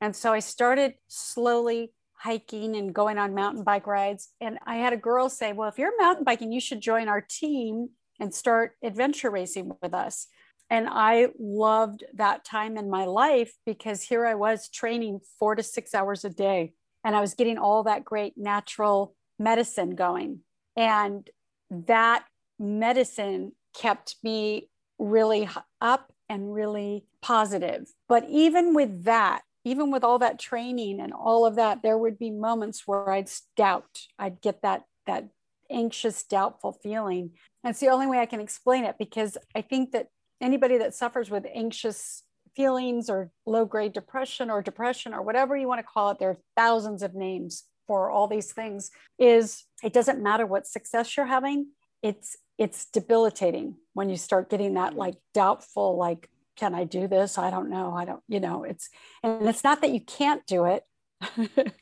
and 0.00 0.14
so 0.14 0.32
I 0.32 0.38
started 0.38 0.94
slowly 1.08 1.92
hiking 2.14 2.76
and 2.76 2.94
going 2.94 3.16
on 3.16 3.34
mountain 3.34 3.64
bike 3.64 3.86
rides. 3.86 4.28
And 4.40 4.58
I 4.66 4.76
had 4.76 4.92
a 4.92 4.98
girl 4.98 5.28
say, 5.28 5.52
Well, 5.52 5.68
if 5.68 5.78
you're 5.78 5.96
mountain 5.98 6.24
biking, 6.24 6.52
you 6.52 6.60
should 6.60 6.80
join 6.80 7.08
our 7.08 7.22
team 7.22 7.90
and 8.20 8.34
start 8.34 8.76
adventure 8.82 9.30
racing 9.30 9.72
with 9.82 9.94
us. 9.94 10.26
And 10.70 10.88
I 10.88 11.28
loved 11.38 12.04
that 12.14 12.44
time 12.44 12.76
in 12.76 12.88
my 12.88 13.04
life 13.04 13.52
because 13.66 14.02
here 14.02 14.24
I 14.24 14.34
was 14.34 14.68
training 14.68 15.20
four 15.38 15.56
to 15.56 15.62
six 15.64 15.94
hours 15.94 16.24
a 16.24 16.30
day 16.30 16.74
and 17.02 17.16
I 17.16 17.20
was 17.20 17.34
getting 17.34 17.58
all 17.58 17.82
that 17.82 18.04
great 18.04 18.34
natural 18.36 19.14
medicine 19.38 19.96
going. 19.96 20.40
And 20.76 21.28
that 21.70 22.24
medicine 22.58 23.52
kept 23.76 24.16
me 24.22 24.68
really 24.98 25.48
up 25.80 26.12
and 26.28 26.54
really 26.54 27.04
positive. 27.20 27.88
But 28.08 28.26
even 28.28 28.74
with 28.74 29.04
that, 29.04 29.42
even 29.64 29.90
with 29.90 30.04
all 30.04 30.18
that 30.20 30.38
training 30.38 31.00
and 31.00 31.12
all 31.12 31.44
of 31.44 31.56
that, 31.56 31.82
there 31.82 31.98
would 31.98 32.18
be 32.18 32.30
moments 32.30 32.86
where 32.86 33.10
I'd 33.10 33.28
doubt, 33.56 34.02
I'd 34.18 34.40
get 34.40 34.62
that, 34.62 34.84
that 35.06 35.28
anxious, 35.70 36.22
doubtful 36.22 36.72
feeling. 36.72 37.32
That's 37.64 37.80
the 37.80 37.88
only 37.88 38.06
way 38.06 38.18
I 38.20 38.26
can 38.26 38.40
explain 38.40 38.84
it 38.84 38.96
because 38.98 39.36
I 39.54 39.62
think 39.62 39.92
that 39.92 40.08
anybody 40.40 40.78
that 40.78 40.94
suffers 40.94 41.30
with 41.30 41.46
anxious 41.54 42.22
feelings 42.56 43.08
or 43.08 43.30
low 43.46 43.64
grade 43.64 43.92
depression 43.92 44.50
or 44.50 44.62
depression 44.62 45.14
or 45.14 45.22
whatever 45.22 45.56
you 45.56 45.68
want 45.68 45.78
to 45.78 45.86
call 45.86 46.10
it, 46.10 46.18
there 46.18 46.30
are 46.30 46.38
thousands 46.56 47.02
of 47.02 47.14
names 47.14 47.64
for 47.86 48.10
all 48.10 48.28
these 48.28 48.52
things, 48.52 48.90
is 49.18 49.64
it 49.82 49.92
doesn't 49.92 50.22
matter 50.22 50.46
what 50.46 50.66
success 50.66 51.16
you're 51.16 51.26
having. 51.26 51.68
It's 52.02 52.36
it's 52.56 52.84
debilitating 52.86 53.76
when 53.94 54.10
you 54.10 54.16
start 54.16 54.50
getting 54.50 54.74
that 54.74 54.92
mm. 54.92 54.96
like 54.96 55.14
doubtful, 55.32 55.96
like, 55.96 56.28
can 56.56 56.74
I 56.74 56.84
do 56.84 57.08
this? 57.08 57.38
I 57.38 57.50
don't 57.50 57.70
know. 57.70 57.94
I 57.94 58.04
don't, 58.04 58.22
you 58.28 58.38
know, 58.38 58.64
it's 58.64 58.90
and 59.22 59.48
it's 59.48 59.64
not 59.64 59.80
that 59.80 59.92
you 59.92 60.00
can't 60.00 60.46
do 60.46 60.66
it. 60.66 60.84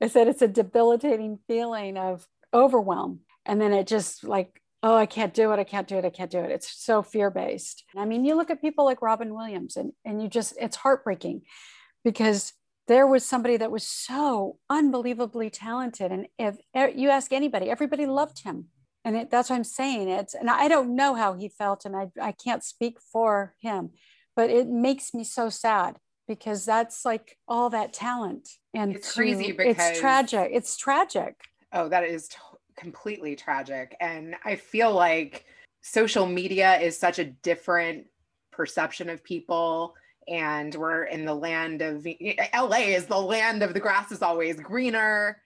it's 0.00 0.14
that 0.14 0.28
it's 0.28 0.40
a 0.40 0.48
debilitating 0.48 1.40
feeling 1.46 1.98
of 1.98 2.26
overwhelm. 2.54 3.20
And 3.44 3.60
then 3.60 3.72
it 3.72 3.86
just 3.86 4.24
like 4.24 4.59
oh, 4.82 4.96
I 4.96 5.06
can't 5.06 5.34
do 5.34 5.52
it. 5.52 5.58
I 5.58 5.64
can't 5.64 5.88
do 5.88 5.96
it. 5.98 6.04
I 6.04 6.10
can't 6.10 6.30
do 6.30 6.38
it. 6.38 6.50
It's 6.50 6.70
so 6.70 7.02
fear 7.02 7.30
based. 7.30 7.84
I 7.96 8.04
mean, 8.04 8.24
you 8.24 8.34
look 8.34 8.50
at 8.50 8.62
people 8.62 8.84
like 8.84 9.02
Robin 9.02 9.34
Williams 9.34 9.76
and, 9.76 9.92
and 10.04 10.22
you 10.22 10.28
just, 10.28 10.54
it's 10.60 10.76
heartbreaking 10.76 11.42
because 12.02 12.52
there 12.88 13.06
was 13.06 13.24
somebody 13.24 13.56
that 13.58 13.70
was 13.70 13.86
so 13.86 14.58
unbelievably 14.70 15.50
talented. 15.50 16.10
And 16.12 16.26
if 16.38 16.56
you 16.96 17.10
ask 17.10 17.32
anybody, 17.32 17.70
everybody 17.70 18.06
loved 18.06 18.42
him. 18.42 18.66
And 19.04 19.16
it, 19.16 19.30
that's 19.30 19.50
what 19.50 19.56
I'm 19.56 19.64
saying. 19.64 20.08
It's, 20.08 20.34
and 20.34 20.50
I 20.50 20.68
don't 20.68 20.96
know 20.96 21.14
how 21.14 21.34
he 21.34 21.48
felt 21.48 21.84
and 21.84 21.94
I, 21.96 22.10
I 22.20 22.32
can't 22.32 22.64
speak 22.64 22.98
for 23.12 23.54
him, 23.60 23.90
but 24.34 24.50
it 24.50 24.66
makes 24.66 25.14
me 25.14 25.24
so 25.24 25.50
sad 25.50 25.98
because 26.26 26.64
that's 26.64 27.04
like 27.04 27.36
all 27.46 27.70
that 27.70 27.92
talent. 27.92 28.48
And 28.72 28.96
it's 28.96 29.12
crazy 29.12 29.52
because 29.52 29.76
it's 29.78 30.00
tragic. 30.00 30.50
It's 30.52 30.76
tragic. 30.76 31.34
Oh, 31.72 31.88
that 31.88 32.04
is 32.04 32.28
completely 32.80 33.36
tragic. 33.36 33.94
And 34.00 34.34
I 34.44 34.56
feel 34.56 34.92
like 34.92 35.44
social 35.82 36.26
media 36.26 36.80
is 36.80 36.98
such 36.98 37.18
a 37.18 37.24
different 37.24 38.06
perception 38.50 39.08
of 39.08 39.22
people. 39.22 39.94
And 40.26 40.74
we're 40.74 41.04
in 41.04 41.24
the 41.24 41.34
land 41.34 41.82
of 41.82 42.06
LA 42.54 42.78
is 42.78 43.06
the 43.06 43.20
land 43.20 43.62
of 43.62 43.74
the 43.74 43.80
grass 43.80 44.10
is 44.10 44.22
always 44.22 44.58
greener. 44.58 45.40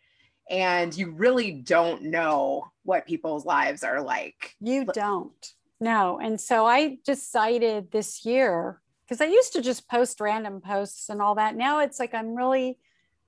And 0.48 0.96
you 0.96 1.10
really 1.10 1.52
don't 1.52 2.02
know 2.02 2.70
what 2.84 3.06
people's 3.06 3.44
lives 3.44 3.82
are 3.82 4.02
like. 4.02 4.54
You 4.60 4.84
don't. 4.84 5.52
No. 5.80 6.18
And 6.22 6.40
so 6.40 6.66
I 6.66 6.98
decided 7.04 7.90
this 7.90 8.24
year, 8.24 8.80
because 9.04 9.20
I 9.20 9.26
used 9.26 9.54
to 9.54 9.62
just 9.62 9.88
post 9.88 10.20
random 10.20 10.60
posts 10.60 11.08
and 11.08 11.20
all 11.20 11.34
that. 11.36 11.56
Now 11.56 11.80
it's 11.80 11.98
like 11.98 12.14
I'm 12.14 12.34
really 12.34 12.78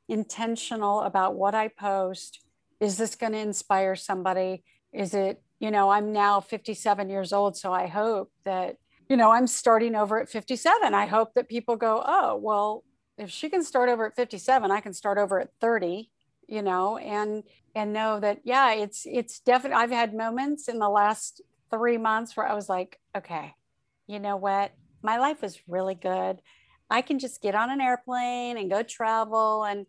intentional 0.09 1.01
about 1.01 1.35
what 1.35 1.55
I 1.55 1.69
post 1.69 2.41
is 2.81 2.97
this 2.97 3.15
going 3.15 3.33
to 3.33 3.39
inspire 3.39 3.97
somebody? 3.97 4.63
Is 4.93 5.15
it, 5.15 5.43
you 5.59 5.71
know, 5.71 5.91
I'm 5.91 6.13
now 6.13 6.41
57 6.41 7.09
years 7.09 7.33
old, 7.33 7.57
so 7.57 7.73
I 7.73 7.87
hope 7.87 8.31
that, 8.45 8.77
you 9.09 9.17
know, 9.17 9.31
I'm 9.31 9.47
starting 9.47 9.95
over 9.95 10.21
at 10.21 10.29
57. 10.29 10.95
I 10.95 11.07
hope 11.07 11.35
that 11.35 11.49
people 11.49 11.77
go, 11.77 12.03
oh, 12.07 12.37
well, 12.37 12.85
if 13.19 13.31
she 13.31 13.49
can 13.49 13.63
start 13.63 13.89
over 13.89 14.07
at 14.07 14.17
57, 14.17 14.71
I 14.71 14.81
can 14.81 14.93
start 14.93 15.19
over 15.19 15.41
at 15.41 15.51
30, 15.61 16.11
you 16.47 16.63
know, 16.63 16.99
and 16.99 17.43
and 17.75 17.93
know 17.93 18.21
that 18.21 18.41
yeah, 18.45 18.73
it's 18.73 19.07
it's 19.07 19.41
definitely 19.41 19.83
I've 19.83 19.91
had 19.91 20.15
moments 20.15 20.69
in 20.69 20.79
the 20.79 20.89
last 20.89 21.41
3 21.71 21.99
months 21.99 22.37
where 22.37 22.47
I 22.47 22.55
was 22.55 22.69
like, 22.69 22.99
okay, 23.17 23.55
you 24.07 24.19
know 24.19 24.37
what? 24.37 24.73
My 25.03 25.19
life 25.19 25.43
was 25.43 25.59
really 25.67 25.95
good. 25.95 26.41
I 26.91 27.03
can 27.03 27.19
just 27.19 27.43
get 27.43 27.55
on 27.55 27.71
an 27.71 27.81
airplane 27.81 28.57
and 28.57 28.71
go 28.71 28.83
travel 28.83 29.65
and 29.65 29.87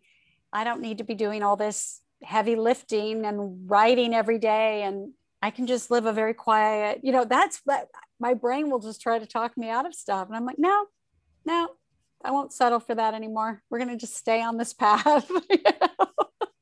I 0.52 0.64
don't 0.64 0.80
need 0.80 0.98
to 0.98 1.04
be 1.04 1.14
doing 1.14 1.42
all 1.42 1.56
this 1.56 2.00
heavy 2.22 2.56
lifting 2.56 3.24
and 3.24 3.70
writing 3.70 4.14
every 4.14 4.38
day 4.38 4.82
and 4.82 5.12
I 5.42 5.50
can 5.50 5.66
just 5.66 5.90
live 5.90 6.06
a 6.06 6.12
very 6.12 6.34
quiet, 6.34 7.00
you 7.02 7.12
know, 7.12 7.24
that's 7.24 7.60
what 7.64 7.88
my 8.18 8.34
brain 8.34 8.70
will 8.70 8.80
just 8.80 9.00
try 9.00 9.18
to 9.18 9.26
talk 9.26 9.56
me 9.56 9.68
out 9.68 9.86
of 9.86 9.94
stuff. 9.94 10.26
And 10.26 10.36
I'm 10.36 10.44
like, 10.44 10.58
no, 10.58 10.86
no, 11.44 11.68
I 12.24 12.32
won't 12.32 12.52
settle 12.52 12.80
for 12.80 12.94
that 12.94 13.14
anymore. 13.14 13.62
We're 13.70 13.78
going 13.78 13.90
to 13.90 13.96
just 13.96 14.16
stay 14.16 14.42
on 14.42 14.56
this 14.56 14.72
path. 14.74 15.30
you 15.50 15.58
know? 15.64 16.06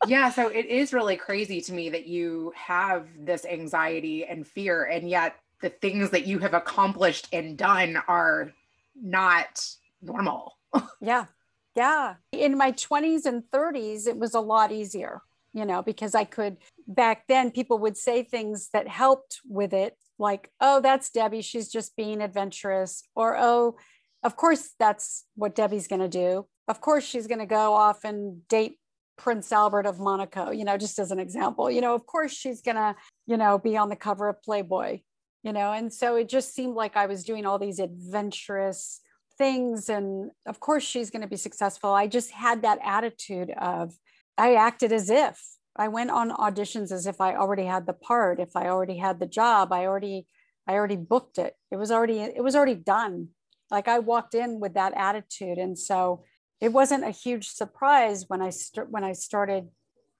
Yeah. 0.06 0.30
So 0.30 0.48
it 0.48 0.66
is 0.66 0.92
really 0.92 1.16
crazy 1.16 1.60
to 1.62 1.72
me 1.72 1.88
that 1.90 2.06
you 2.06 2.52
have 2.54 3.08
this 3.18 3.44
anxiety 3.44 4.24
and 4.24 4.46
fear, 4.46 4.84
and 4.84 5.08
yet 5.08 5.36
the 5.62 5.70
things 5.70 6.10
that 6.10 6.26
you 6.26 6.38
have 6.38 6.54
accomplished 6.54 7.28
and 7.32 7.56
done 7.56 7.96
are 8.08 8.52
not 8.94 9.66
normal. 10.02 10.58
yeah. 11.00 11.26
Yeah. 11.74 12.14
In 12.32 12.56
my 12.56 12.72
20s 12.72 13.26
and 13.26 13.42
30s, 13.52 14.06
it 14.06 14.16
was 14.16 14.34
a 14.34 14.40
lot 14.40 14.70
easier 14.70 15.22
you 15.56 15.64
know, 15.64 15.82
because 15.82 16.14
I 16.14 16.24
could 16.24 16.58
back 16.86 17.24
then 17.28 17.50
people 17.50 17.78
would 17.78 17.96
say 17.96 18.22
things 18.22 18.68
that 18.74 18.86
helped 18.86 19.40
with 19.48 19.72
it, 19.72 19.96
like, 20.18 20.50
oh, 20.60 20.82
that's 20.82 21.08
Debbie, 21.08 21.40
she's 21.40 21.70
just 21.70 21.96
being 21.96 22.20
adventurous, 22.20 23.02
or 23.14 23.38
oh, 23.38 23.78
of 24.22 24.36
course 24.36 24.74
that's 24.78 25.24
what 25.34 25.54
Debbie's 25.54 25.88
going 25.88 26.02
to 26.02 26.08
do. 26.08 26.46
Of 26.68 26.82
course 26.82 27.04
she's 27.04 27.26
going 27.26 27.38
to 27.38 27.46
go 27.46 27.72
off 27.72 28.04
and 28.04 28.46
date 28.48 28.78
Prince 29.16 29.50
Albert 29.50 29.86
of 29.86 29.98
Monaco, 29.98 30.50
you 30.50 30.64
know, 30.66 30.76
just 30.76 30.98
as 30.98 31.10
an 31.10 31.18
example. 31.18 31.70
You 31.70 31.80
know, 31.80 31.94
of 31.94 32.04
course 32.04 32.34
she's 32.34 32.60
going 32.60 32.76
to, 32.76 32.94
you 33.26 33.38
know, 33.38 33.56
be 33.56 33.78
on 33.78 33.88
the 33.88 33.96
cover 33.96 34.28
of 34.28 34.42
Playboy, 34.42 35.00
you 35.42 35.54
know, 35.54 35.72
and 35.72 35.90
so 35.90 36.16
it 36.16 36.28
just 36.28 36.54
seemed 36.54 36.74
like 36.74 36.96
I 36.98 37.06
was 37.06 37.24
doing 37.24 37.46
all 37.46 37.58
these 37.58 37.78
adventurous 37.78 39.00
things. 39.38 39.88
And 39.88 40.32
of 40.46 40.60
course 40.60 40.82
she's 40.82 41.08
going 41.08 41.22
to 41.22 41.28
be 41.28 41.36
successful. 41.36 41.94
I 41.94 42.08
just 42.08 42.30
had 42.30 42.60
that 42.60 42.78
attitude 42.84 43.52
of, 43.56 43.94
I 44.38 44.54
acted 44.54 44.92
as 44.92 45.10
if 45.10 45.40
I 45.76 45.88
went 45.88 46.10
on 46.10 46.30
auditions 46.30 46.90
as 46.90 47.06
if 47.06 47.20
I 47.20 47.36
already 47.36 47.64
had 47.64 47.86
the 47.86 47.92
part, 47.92 48.40
if 48.40 48.56
I 48.56 48.68
already 48.68 48.96
had 48.98 49.20
the 49.20 49.26
job, 49.26 49.72
I 49.72 49.86
already, 49.86 50.26
I 50.66 50.74
already 50.74 50.96
booked 50.96 51.38
it. 51.38 51.54
It 51.70 51.76
was 51.76 51.90
already, 51.90 52.20
it 52.20 52.42
was 52.42 52.56
already 52.56 52.74
done. 52.74 53.28
Like 53.70 53.88
I 53.88 53.98
walked 53.98 54.34
in 54.34 54.60
with 54.60 54.74
that 54.74 54.94
attitude. 54.96 55.58
And 55.58 55.78
so, 55.78 56.24
it 56.60 56.72
wasn't 56.72 57.04
a 57.04 57.10
huge 57.10 57.48
surprise 57.48 58.24
when 58.28 58.40
I 58.40 58.50
st- 58.50 58.90
when 58.90 59.04
I 59.04 59.12
started 59.12 59.68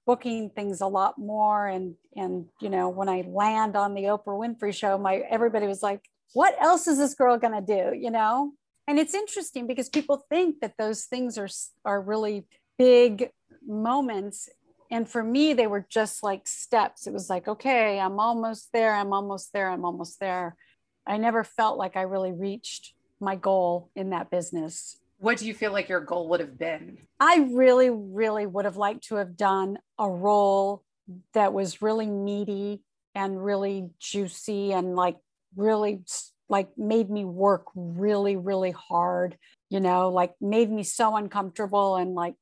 booking 0.05 0.49
things 0.49 0.81
a 0.81 0.87
lot 0.87 1.17
more 1.17 1.67
and 1.67 1.95
and 2.15 2.45
you 2.61 2.69
know 2.69 2.89
when 2.89 3.09
I 3.09 3.25
land 3.27 3.75
on 3.75 3.93
the 3.93 4.03
Oprah 4.03 4.25
Winfrey 4.27 4.73
show 4.73 4.97
my 4.97 5.17
everybody 5.29 5.67
was 5.67 5.83
like 5.83 6.01
what 6.33 6.55
else 6.61 6.87
is 6.87 6.97
this 6.97 7.13
girl 7.13 7.37
going 7.37 7.53
to 7.53 7.61
do 7.61 7.97
you 7.97 8.11
know 8.11 8.53
and 8.87 8.99
it's 8.99 9.13
interesting 9.13 9.67
because 9.67 9.89
people 9.89 10.25
think 10.29 10.61
that 10.61 10.75
those 10.77 11.05
things 11.05 11.37
are 11.37 11.49
are 11.83 12.01
really 12.01 12.45
big 12.77 13.31
moments. 13.67 14.49
And 14.89 15.07
for 15.07 15.23
me 15.23 15.53
they 15.53 15.67
were 15.67 15.85
just 15.89 16.23
like 16.23 16.47
steps. 16.47 17.07
It 17.07 17.13
was 17.13 17.29
like 17.29 17.47
okay 17.47 17.99
I'm 17.99 18.19
almost 18.19 18.69
there 18.73 18.93
I'm 18.93 19.13
almost 19.13 19.51
there 19.53 19.69
I'm 19.69 19.85
almost 19.85 20.19
there. 20.19 20.55
I 21.05 21.17
never 21.17 21.43
felt 21.43 21.77
like 21.77 21.95
I 21.95 22.01
really 22.01 22.31
reached 22.31 22.93
my 23.19 23.35
goal 23.35 23.89
in 23.95 24.11
that 24.11 24.29
business. 24.29 24.97
What 25.19 25.37
do 25.39 25.47
you 25.47 25.53
feel 25.53 25.71
like 25.71 25.89
your 25.89 26.01
goal 26.01 26.29
would 26.29 26.39
have 26.39 26.59
been? 26.59 26.99
I 27.19 27.47
really, 27.51 27.89
really 27.89 28.45
would 28.45 28.65
have 28.65 28.77
liked 28.77 29.07
to 29.07 29.15
have 29.15 29.35
done 29.35 29.79
a 29.97 30.07
role 30.07 30.83
that 31.33 31.53
was 31.53 31.81
really 31.81 32.05
meaty 32.05 32.83
and 33.15 33.43
really 33.43 33.89
juicy 33.99 34.73
and 34.73 34.95
like 34.95 35.17
really 35.55 36.01
like 36.49 36.69
made 36.77 37.09
me 37.09 37.25
work 37.25 37.65
really, 37.75 38.35
really 38.35 38.71
hard, 38.71 39.37
you 39.69 39.79
know, 39.79 40.09
like 40.09 40.33
made 40.39 40.69
me 40.69 40.83
so 40.83 41.15
uncomfortable 41.15 41.95
and 41.95 42.13
like, 42.13 42.35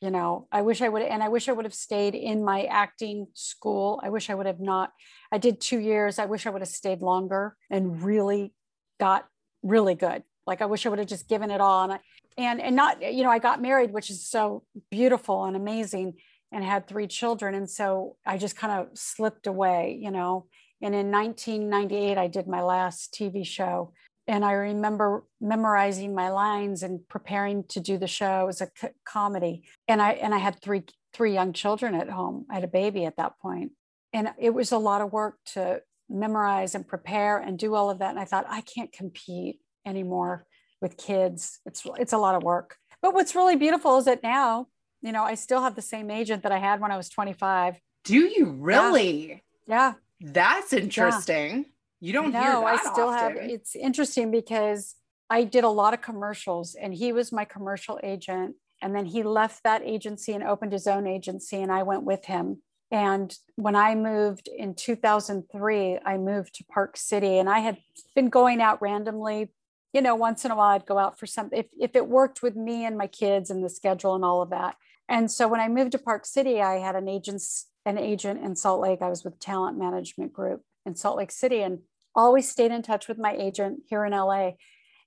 you 0.00 0.10
know, 0.10 0.46
I 0.52 0.62
wish 0.62 0.82
I 0.82 0.88
would, 0.88 1.02
and 1.02 1.22
I 1.22 1.28
wish 1.28 1.48
I 1.48 1.52
would 1.52 1.64
have 1.64 1.74
stayed 1.74 2.14
in 2.14 2.44
my 2.44 2.64
acting 2.64 3.28
school. 3.32 4.00
I 4.02 4.10
wish 4.10 4.28
I 4.28 4.34
would 4.34 4.46
have 4.46 4.60
not. 4.60 4.92
I 5.32 5.38
did 5.38 5.60
two 5.60 5.78
years. 5.78 6.18
I 6.18 6.26
wish 6.26 6.46
I 6.46 6.50
would 6.50 6.62
have 6.62 6.68
stayed 6.68 7.00
longer 7.00 7.56
and 7.70 8.02
really 8.02 8.52
got 9.00 9.26
really 9.62 9.94
good. 9.94 10.22
Like 10.46 10.62
I 10.62 10.66
wish 10.66 10.86
I 10.86 10.90
would 10.90 10.98
have 10.98 11.08
just 11.08 11.28
given 11.28 11.50
it 11.50 11.60
all. 11.60 11.84
And 11.84 11.94
I, 11.94 12.00
and 12.38 12.60
and 12.60 12.76
not 12.76 13.00
you 13.02 13.22
know 13.22 13.30
i 13.30 13.38
got 13.38 13.62
married 13.62 13.92
which 13.92 14.10
is 14.10 14.26
so 14.26 14.62
beautiful 14.90 15.44
and 15.44 15.56
amazing 15.56 16.14
and 16.52 16.64
had 16.64 16.86
three 16.86 17.06
children 17.06 17.54
and 17.54 17.68
so 17.68 18.16
i 18.26 18.36
just 18.36 18.56
kind 18.56 18.72
of 18.72 18.96
slipped 18.96 19.46
away 19.46 19.98
you 20.00 20.10
know 20.10 20.46
and 20.82 20.94
in 20.94 21.10
1998 21.10 22.18
i 22.18 22.26
did 22.26 22.46
my 22.46 22.62
last 22.62 23.14
tv 23.14 23.46
show 23.46 23.92
and 24.28 24.44
i 24.44 24.52
remember 24.52 25.24
memorizing 25.40 26.14
my 26.14 26.30
lines 26.30 26.82
and 26.82 27.00
preparing 27.08 27.64
to 27.68 27.80
do 27.80 27.98
the 27.98 28.06
show 28.06 28.42
it 28.42 28.46
was 28.46 28.60
a 28.60 28.68
c- 28.78 28.88
comedy 29.04 29.64
and 29.88 30.00
i 30.02 30.12
and 30.12 30.34
i 30.34 30.38
had 30.38 30.60
three 30.60 30.84
three 31.12 31.32
young 31.32 31.52
children 31.52 31.94
at 31.94 32.10
home 32.10 32.46
i 32.50 32.54
had 32.54 32.64
a 32.64 32.68
baby 32.68 33.04
at 33.04 33.16
that 33.16 33.38
point 33.40 33.72
and 34.12 34.28
it 34.38 34.50
was 34.50 34.72
a 34.72 34.78
lot 34.78 35.00
of 35.00 35.12
work 35.12 35.36
to 35.44 35.80
memorize 36.08 36.74
and 36.74 36.86
prepare 36.86 37.38
and 37.38 37.58
do 37.58 37.74
all 37.74 37.90
of 37.90 37.98
that 37.98 38.10
and 38.10 38.20
i 38.20 38.24
thought 38.24 38.46
i 38.48 38.60
can't 38.60 38.92
compete 38.92 39.60
anymore 39.84 40.46
with 40.80 40.96
kids. 40.96 41.60
It's 41.66 41.86
it's 41.98 42.12
a 42.12 42.18
lot 42.18 42.34
of 42.34 42.42
work. 42.42 42.76
But 43.02 43.14
what's 43.14 43.34
really 43.34 43.56
beautiful 43.56 43.98
is 43.98 44.06
that 44.06 44.22
now, 44.22 44.66
you 45.02 45.12
know, 45.12 45.22
I 45.22 45.34
still 45.34 45.62
have 45.62 45.74
the 45.74 45.82
same 45.82 46.10
agent 46.10 46.42
that 46.42 46.52
I 46.52 46.58
had 46.58 46.80
when 46.80 46.90
I 46.90 46.96
was 46.96 47.08
25. 47.08 47.76
Do 48.04 48.18
you 48.18 48.46
really? 48.46 49.42
Yeah. 49.66 49.94
That's 50.20 50.72
interesting. 50.72 51.56
Yeah. 51.56 51.70
You 52.00 52.12
don't 52.12 52.32
no, 52.32 52.40
hear 52.40 52.52
that 52.52 52.64
I 52.64 52.76
still 52.92 53.08
often. 53.08 53.36
have 53.36 53.50
it's 53.50 53.74
interesting 53.74 54.30
because 54.30 54.94
I 55.30 55.44
did 55.44 55.64
a 55.64 55.68
lot 55.68 55.94
of 55.94 56.02
commercials 56.02 56.74
and 56.74 56.94
he 56.94 57.12
was 57.12 57.32
my 57.32 57.44
commercial 57.44 57.98
agent 58.02 58.56
and 58.82 58.94
then 58.94 59.06
he 59.06 59.22
left 59.22 59.64
that 59.64 59.82
agency 59.82 60.32
and 60.32 60.44
opened 60.44 60.72
his 60.72 60.86
own 60.86 61.06
agency 61.06 61.60
and 61.60 61.72
I 61.72 61.82
went 61.82 62.04
with 62.04 62.26
him. 62.26 62.62
And 62.90 63.34
when 63.56 63.74
I 63.74 63.94
moved 63.94 64.48
in 64.48 64.74
2003, 64.74 65.98
I 66.04 66.18
moved 66.18 66.54
to 66.56 66.64
Park 66.64 66.96
City 66.96 67.38
and 67.38 67.48
I 67.48 67.60
had 67.60 67.78
been 68.14 68.28
going 68.28 68.60
out 68.60 68.80
randomly 68.80 69.50
you 69.96 70.02
know, 70.02 70.14
once 70.14 70.44
in 70.44 70.50
a 70.50 70.54
while 70.54 70.74
I'd 70.74 70.84
go 70.84 70.98
out 70.98 71.18
for 71.18 71.26
something 71.26 71.58
if, 71.58 71.66
if 71.80 71.96
it 71.96 72.06
worked 72.06 72.42
with 72.42 72.54
me 72.54 72.84
and 72.84 72.98
my 72.98 73.06
kids 73.06 73.48
and 73.48 73.64
the 73.64 73.70
schedule 73.70 74.14
and 74.14 74.26
all 74.26 74.42
of 74.42 74.50
that. 74.50 74.76
And 75.08 75.30
so 75.30 75.48
when 75.48 75.58
I 75.58 75.68
moved 75.68 75.92
to 75.92 75.98
Park 75.98 76.26
City, 76.26 76.60
I 76.60 76.80
had 76.80 76.96
an 76.96 77.08
agent's 77.08 77.68
an 77.86 77.96
agent 77.96 78.44
in 78.44 78.56
Salt 78.56 78.82
Lake. 78.82 79.00
I 79.00 79.08
was 79.08 79.24
with 79.24 79.38
Talent 79.38 79.78
Management 79.78 80.34
Group 80.34 80.60
in 80.86 80.96
Salt 80.96 81.18
Lake 81.18 81.32
City 81.32 81.62
and 81.62 81.80
always 82.14 82.48
stayed 82.48 82.70
in 82.70 82.82
touch 82.82 83.08
with 83.08 83.18
my 83.18 83.32
agent 83.32 83.80
here 83.88 84.04
in 84.04 84.12
LA. 84.12 84.52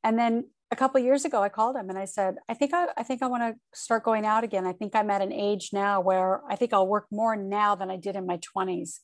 And 0.03 0.19
then 0.19 0.49
a 0.71 0.75
couple 0.75 0.99
years 1.01 1.25
ago, 1.25 1.41
I 1.41 1.49
called 1.49 1.75
him 1.75 1.89
and 1.89 1.97
I 1.97 2.05
said, 2.05 2.35
I 2.47 2.53
think 2.53 2.73
I, 2.73 2.87
I 2.95 3.03
think 3.03 3.23
I 3.23 3.27
want 3.27 3.41
to 3.41 3.59
start 3.73 4.03
going 4.03 4.25
out 4.25 4.43
again. 4.43 4.67
I 4.67 4.73
think 4.73 4.95
I'm 4.95 5.09
at 5.09 5.21
an 5.21 5.33
age 5.33 5.69
now 5.73 5.99
where 6.01 6.41
I 6.47 6.55
think 6.55 6.73
I'll 6.73 6.87
work 6.87 7.07
more 7.11 7.35
now 7.35 7.73
than 7.73 7.89
I 7.89 7.97
did 7.97 8.15
in 8.15 8.27
my 8.27 8.39
20s. 8.55 8.99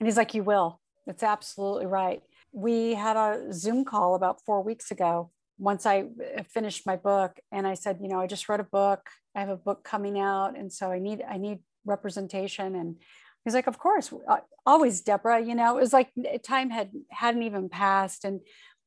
And 0.00 0.06
he's 0.06 0.16
like, 0.16 0.32
You 0.32 0.42
will. 0.42 0.80
That's 1.06 1.22
absolutely 1.22 1.86
right 1.86 2.22
we 2.54 2.94
had 2.94 3.16
a 3.16 3.52
Zoom 3.52 3.84
call 3.84 4.14
about 4.14 4.40
four 4.46 4.62
weeks 4.62 4.92
ago 4.92 5.30
once 5.58 5.86
I 5.86 6.04
uh, 6.38 6.44
finished 6.44 6.86
my 6.86 6.96
book 6.96 7.32
and 7.50 7.66
I 7.66 7.74
said, 7.74 7.98
you 8.00 8.08
know, 8.08 8.20
I 8.20 8.28
just 8.28 8.48
wrote 8.48 8.60
a 8.60 8.64
book. 8.64 9.00
I 9.34 9.40
have 9.40 9.48
a 9.48 9.56
book 9.56 9.82
coming 9.82 10.20
out. 10.20 10.56
And 10.56 10.72
so 10.72 10.90
I 10.90 11.00
need, 11.00 11.22
I 11.28 11.36
need 11.36 11.58
representation. 11.84 12.76
And 12.76 12.96
he's 13.44 13.54
like, 13.54 13.66
of 13.66 13.78
course, 13.78 14.12
uh, 14.28 14.38
always 14.66 15.00
Deborah, 15.00 15.40
you 15.40 15.54
know, 15.54 15.76
it 15.76 15.80
was 15.80 15.92
like 15.92 16.10
time 16.42 16.70
had, 16.70 16.90
hadn't 17.10 17.42
even 17.42 17.68
passed. 17.68 18.24
And 18.24 18.40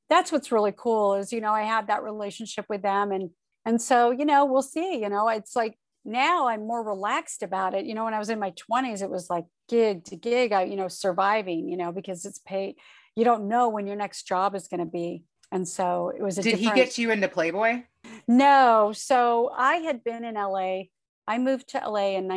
that's, 0.09 0.31
what's 0.31 0.51
really 0.51 0.73
cool 0.75 1.15
is, 1.15 1.31
you 1.31 1.41
know, 1.41 1.51
I 1.51 1.63
had 1.63 1.87
that 1.87 2.03
relationship 2.03 2.65
with 2.69 2.81
them 2.81 3.11
and, 3.11 3.29
and 3.65 3.81
so, 3.81 4.11
you 4.11 4.23
know, 4.23 4.45
we'll 4.45 4.61
see, 4.61 5.01
you 5.01 5.09
know, 5.09 5.27
it's 5.27 5.55
like 5.55 5.77
now 6.05 6.47
I'm 6.47 6.65
more 6.65 6.81
relaxed 6.81 7.43
about 7.43 7.73
it. 7.73 7.85
You 7.85 7.93
know, 7.93 8.05
when 8.05 8.13
I 8.13 8.19
was 8.19 8.29
in 8.29 8.39
my 8.39 8.51
20s, 8.51 9.01
it 9.01 9.09
was 9.09 9.29
like 9.29 9.43
gig 9.67 10.05
to 10.05 10.15
gig, 10.15 10.53
I, 10.53 10.63
you 10.63 10.77
know, 10.77 10.87
surviving, 10.87 11.67
you 11.67 11.75
know, 11.75 11.91
because 11.91 12.25
it's 12.25 12.39
paid, 12.39 12.75
you 13.17 13.25
don't 13.25 13.49
know 13.49 13.67
when 13.67 13.85
your 13.85 13.97
next 13.97 14.23
job 14.23 14.55
is 14.55 14.69
going 14.69 14.79
to 14.79 14.85
be. 14.85 15.25
And 15.51 15.67
so 15.67 16.13
it 16.15 16.21
was 16.21 16.37
a 16.37 16.41
Did 16.41 16.51
different... 16.51 16.77
he 16.77 16.83
get 16.83 16.97
you 16.97 17.11
into 17.11 17.27
Playboy? 17.27 17.83
No. 18.27 18.93
So 18.95 19.51
I 19.55 19.77
had 19.77 20.03
been 20.03 20.23
in 20.23 20.35
LA. 20.35 20.83
I 21.27 21.37
moved 21.37 21.69
to 21.69 21.79
LA 21.79 22.15
in 22.15 22.27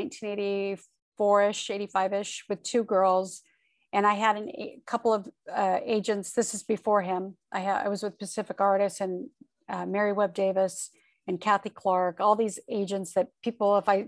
1984ish, 1.20 1.90
85ish 1.92 2.42
with 2.48 2.62
two 2.62 2.84
girls. 2.84 3.42
And 3.92 4.06
I 4.06 4.14
had 4.14 4.36
an, 4.36 4.48
a 4.50 4.80
couple 4.86 5.12
of 5.12 5.28
uh, 5.52 5.78
agents. 5.84 6.32
This 6.32 6.54
is 6.54 6.62
before 6.62 7.02
him. 7.02 7.36
I, 7.52 7.60
ha- 7.60 7.82
I 7.84 7.88
was 7.88 8.02
with 8.02 8.18
Pacific 8.18 8.60
Artists 8.60 9.00
and 9.00 9.28
uh, 9.68 9.86
Mary 9.86 10.12
Webb 10.12 10.34
Davis 10.34 10.90
and 11.26 11.40
Kathy 11.40 11.70
Clark, 11.70 12.20
all 12.20 12.34
these 12.34 12.58
agents 12.68 13.14
that 13.14 13.28
people, 13.42 13.76
if 13.78 13.88
I 13.88 14.06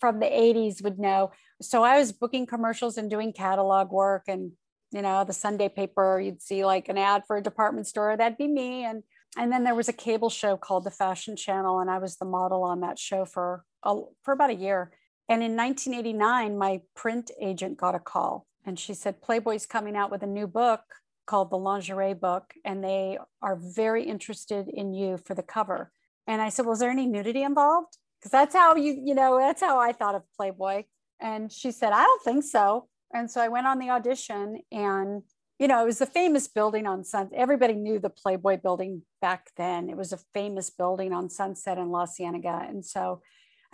from 0.00 0.18
the 0.18 0.26
80s 0.26 0.82
would 0.82 0.98
know. 0.98 1.30
So 1.60 1.84
I 1.84 1.98
was 1.98 2.12
booking 2.12 2.46
commercials 2.46 2.96
and 2.96 3.10
doing 3.10 3.32
catalog 3.32 3.92
work 3.92 4.24
and 4.28 4.52
you 4.94 5.02
know, 5.02 5.24
the 5.24 5.32
Sunday 5.32 5.68
paper, 5.68 6.20
you'd 6.20 6.40
see 6.40 6.64
like 6.64 6.88
an 6.88 6.96
ad 6.96 7.24
for 7.26 7.36
a 7.36 7.42
department 7.42 7.88
store, 7.88 8.16
that'd 8.16 8.38
be 8.38 8.46
me. 8.46 8.84
And 8.84 9.02
and 9.36 9.50
then 9.50 9.64
there 9.64 9.74
was 9.74 9.88
a 9.88 9.92
cable 9.92 10.30
show 10.30 10.56
called 10.56 10.84
the 10.84 10.92
Fashion 10.92 11.34
Channel, 11.34 11.80
and 11.80 11.90
I 11.90 11.98
was 11.98 12.16
the 12.16 12.24
model 12.24 12.62
on 12.62 12.80
that 12.82 13.00
show 13.00 13.24
for 13.24 13.64
a, 13.82 13.96
for 14.22 14.32
about 14.32 14.50
a 14.50 14.54
year. 14.54 14.92
And 15.28 15.42
in 15.42 15.56
1989, 15.56 16.58
my 16.58 16.82
print 16.94 17.30
agent 17.40 17.78
got 17.78 17.94
a 17.94 17.98
call, 17.98 18.46
and 18.64 18.78
she 18.78 18.94
said 18.94 19.22
Playboy's 19.22 19.66
coming 19.66 19.96
out 19.96 20.10
with 20.10 20.22
a 20.22 20.26
new 20.26 20.46
book 20.46 20.82
called 21.26 21.50
the 21.50 21.56
Lingerie 21.56 22.12
Book, 22.14 22.52
and 22.64 22.84
they 22.84 23.18
are 23.40 23.56
very 23.56 24.04
interested 24.04 24.68
in 24.68 24.92
you 24.92 25.16
for 25.16 25.34
the 25.34 25.42
cover. 25.42 25.90
And 26.26 26.42
I 26.42 26.50
said, 26.50 26.66
"Was 26.66 26.80
there 26.80 26.90
any 26.90 27.06
nudity 27.06 27.42
involved?" 27.42 27.96
Because 28.18 28.32
that's 28.32 28.54
how 28.54 28.76
you 28.76 29.00
you 29.02 29.14
know 29.14 29.38
that's 29.38 29.62
how 29.62 29.78
I 29.78 29.92
thought 29.92 30.14
of 30.14 30.22
Playboy. 30.36 30.84
And 31.20 31.50
she 31.50 31.70
said, 31.70 31.92
"I 31.92 32.02
don't 32.02 32.22
think 32.22 32.44
so." 32.44 32.88
And 33.12 33.30
so 33.30 33.40
I 33.40 33.48
went 33.48 33.66
on 33.66 33.78
the 33.78 33.90
audition 33.90 34.60
and 34.72 35.22
you 35.58 35.68
know, 35.68 35.82
it 35.82 35.86
was 35.86 35.98
the 35.98 36.06
famous 36.06 36.48
building 36.48 36.86
on 36.86 37.04
Sunset. 37.04 37.38
Everybody 37.38 37.74
knew 37.74 37.98
the 37.98 38.10
Playboy 38.10 38.58
building 38.58 39.02
back 39.20 39.50
then. 39.56 39.88
It 39.88 39.96
was 39.96 40.12
a 40.12 40.18
famous 40.32 40.68
building 40.68 41.12
on 41.12 41.30
Sunset 41.30 41.78
in 41.78 41.90
La 41.90 42.06
Cienega. 42.06 42.66
And 42.68 42.84
so 42.84 43.22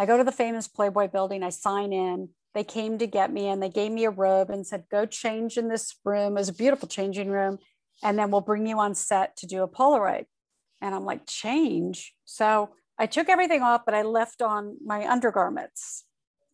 I 0.00 0.06
go 0.06 0.16
to 0.16 0.24
the 0.24 0.32
famous 0.32 0.66
Playboy 0.66 1.08
building, 1.08 1.42
I 1.42 1.50
sign 1.50 1.92
in. 1.92 2.30
They 2.54 2.64
came 2.64 2.96
to 2.98 3.06
get 3.06 3.30
me 3.30 3.48
and 3.48 3.62
they 3.62 3.68
gave 3.68 3.92
me 3.92 4.06
a 4.06 4.10
robe 4.10 4.48
and 4.48 4.66
said, 4.66 4.84
go 4.90 5.04
change 5.04 5.58
in 5.58 5.68
this 5.68 5.94
room. 6.06 6.38
It 6.38 6.40
was 6.40 6.48
a 6.48 6.54
beautiful 6.54 6.88
changing 6.88 7.28
room. 7.28 7.58
And 8.02 8.18
then 8.18 8.30
we'll 8.30 8.40
bring 8.40 8.66
you 8.66 8.78
on 8.78 8.94
set 8.94 9.36
to 9.36 9.46
do 9.46 9.62
a 9.62 9.68
Polaroid. 9.68 10.24
And 10.80 10.94
I'm 10.94 11.04
like, 11.04 11.26
change. 11.26 12.14
So 12.24 12.70
I 12.98 13.04
took 13.04 13.28
everything 13.28 13.60
off, 13.60 13.82
but 13.84 13.94
I 13.94 14.00
left 14.00 14.40
on 14.40 14.78
my 14.82 15.06
undergarments. 15.06 16.06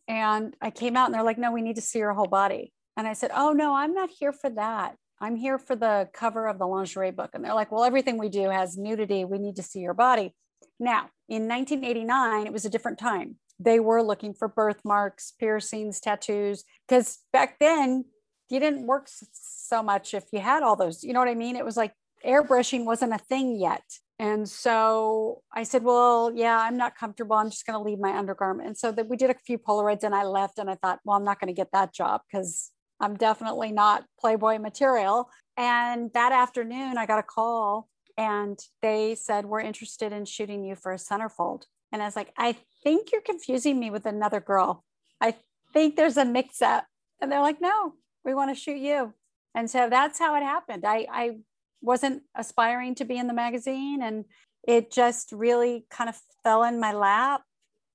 And 0.09 0.53
I 0.61 0.69
came 0.69 0.97
out 0.97 1.05
and 1.05 1.15
they're 1.15 1.23
like, 1.23 1.37
no, 1.37 1.53
we 1.53 1.61
need 1.61 1.77
to 1.77 1.81
see 1.81 1.99
your 1.99 2.13
whole 2.13 2.27
body. 2.27 2.73
And 2.97 3.07
I 3.07 3.13
said, 3.13 3.31
Oh, 3.33 3.53
no, 3.53 3.75
I'm 3.75 3.93
not 3.93 4.09
here 4.09 4.33
for 4.33 4.49
that. 4.49 4.97
I'm 5.21 5.37
here 5.37 5.57
for 5.57 5.75
the 5.75 6.09
cover 6.13 6.47
of 6.47 6.59
the 6.59 6.67
lingerie 6.67 7.11
book. 7.11 7.29
And 7.33 7.45
they're 7.45 7.53
like, 7.53 7.71
Well, 7.71 7.85
everything 7.85 8.17
we 8.17 8.27
do 8.27 8.49
has 8.49 8.75
nudity. 8.75 9.23
We 9.23 9.37
need 9.37 9.55
to 9.55 9.63
see 9.63 9.79
your 9.79 9.93
body. 9.93 10.33
Now, 10.79 11.09
in 11.27 11.47
1989, 11.47 12.47
it 12.47 12.53
was 12.53 12.65
a 12.65 12.69
different 12.69 12.99
time. 12.99 13.37
they 13.59 13.79
were 13.79 14.03
looking 14.03 14.33
for 14.33 14.47
birthmarks, 14.47 15.31
piercings, 15.31 15.99
tattoos. 15.99 16.63
Because 16.87 17.19
back 17.33 17.57
then, 17.59 18.05
you 18.49 18.59
didn't 18.59 18.85
work 18.85 19.07
so 19.09 19.83
much 19.83 20.13
if 20.13 20.25
you 20.31 20.39
had 20.39 20.63
all 20.63 20.75
those. 20.75 21.03
You 21.03 21.13
know 21.13 21.19
what 21.19 21.27
I 21.27 21.35
mean? 21.35 21.55
It 21.55 21.65
was 21.65 21.75
like 21.77 21.93
airbrushing 22.25 22.85
wasn't 22.85 23.13
a 23.13 23.17
thing 23.17 23.59
yet. 23.59 23.83
And 24.19 24.47
so 24.49 25.43
I 25.53 25.63
said, 25.63 25.83
well, 25.83 26.31
yeah, 26.33 26.57
I'm 26.59 26.77
not 26.77 26.95
comfortable. 26.95 27.35
I'm 27.35 27.49
just 27.49 27.65
going 27.65 27.77
to 27.77 27.83
leave 27.83 27.99
my 27.99 28.17
undergarment. 28.17 28.67
And 28.67 28.77
so 28.77 28.91
that 28.91 29.07
we 29.07 29.17
did 29.17 29.29
a 29.29 29.35
few 29.35 29.59
Polaroids 29.59 30.03
and 30.03 30.15
I 30.15 30.23
left 30.23 30.57
and 30.57 30.69
I 30.69 30.75
thought, 30.75 30.99
well, 31.03 31.17
I'm 31.17 31.23
not 31.23 31.39
going 31.39 31.53
to 31.53 31.59
get 31.59 31.71
that 31.73 31.93
job 31.93 32.21
because 32.31 32.71
I'm 32.99 33.15
definitely 33.15 33.71
not 33.71 34.05
Playboy 34.19 34.57
material. 34.57 35.29
And 35.55 36.11
that 36.13 36.31
afternoon, 36.31 36.97
I 36.97 37.05
got 37.05 37.19
a 37.19 37.23
call 37.23 37.89
and 38.17 38.59
they 38.81 39.15
said, 39.15 39.45
we're 39.45 39.61
interested 39.61 40.11
in 40.11 40.25
shooting 40.25 40.63
you 40.63 40.75
for 40.75 40.91
a 40.91 40.97
centerfold. 40.97 41.63
And 41.91 42.01
I 42.01 42.05
was 42.05 42.15
like, 42.15 42.33
I 42.37 42.55
think 42.83 43.11
you're 43.11 43.21
confusing 43.21 43.79
me 43.79 43.91
with 43.91 44.05
another 44.05 44.39
girl. 44.39 44.83
I 45.21 45.35
think 45.73 45.95
there's 45.95 46.17
a 46.17 46.25
mix 46.25 46.61
up. 46.61 46.85
And 47.21 47.31
they're 47.31 47.41
like, 47.41 47.61
no, 47.61 47.93
we 48.25 48.33
want 48.33 48.55
to 48.55 48.59
shoot 48.59 48.77
you. 48.77 49.13
And 49.55 49.69
so 49.69 49.89
that's 49.89 50.19
how 50.19 50.35
it 50.35 50.43
happened. 50.43 50.83
I, 50.85 51.07
I 51.11 51.37
wasn't 51.81 52.23
aspiring 52.35 52.95
to 52.95 53.05
be 53.05 53.17
in 53.17 53.27
the 53.27 53.33
magazine 53.33 54.01
and 54.01 54.25
it 54.67 54.91
just 54.91 55.31
really 55.31 55.85
kind 55.89 56.09
of 56.09 56.19
fell 56.43 56.63
in 56.63 56.79
my 56.79 56.91
lap 56.91 57.43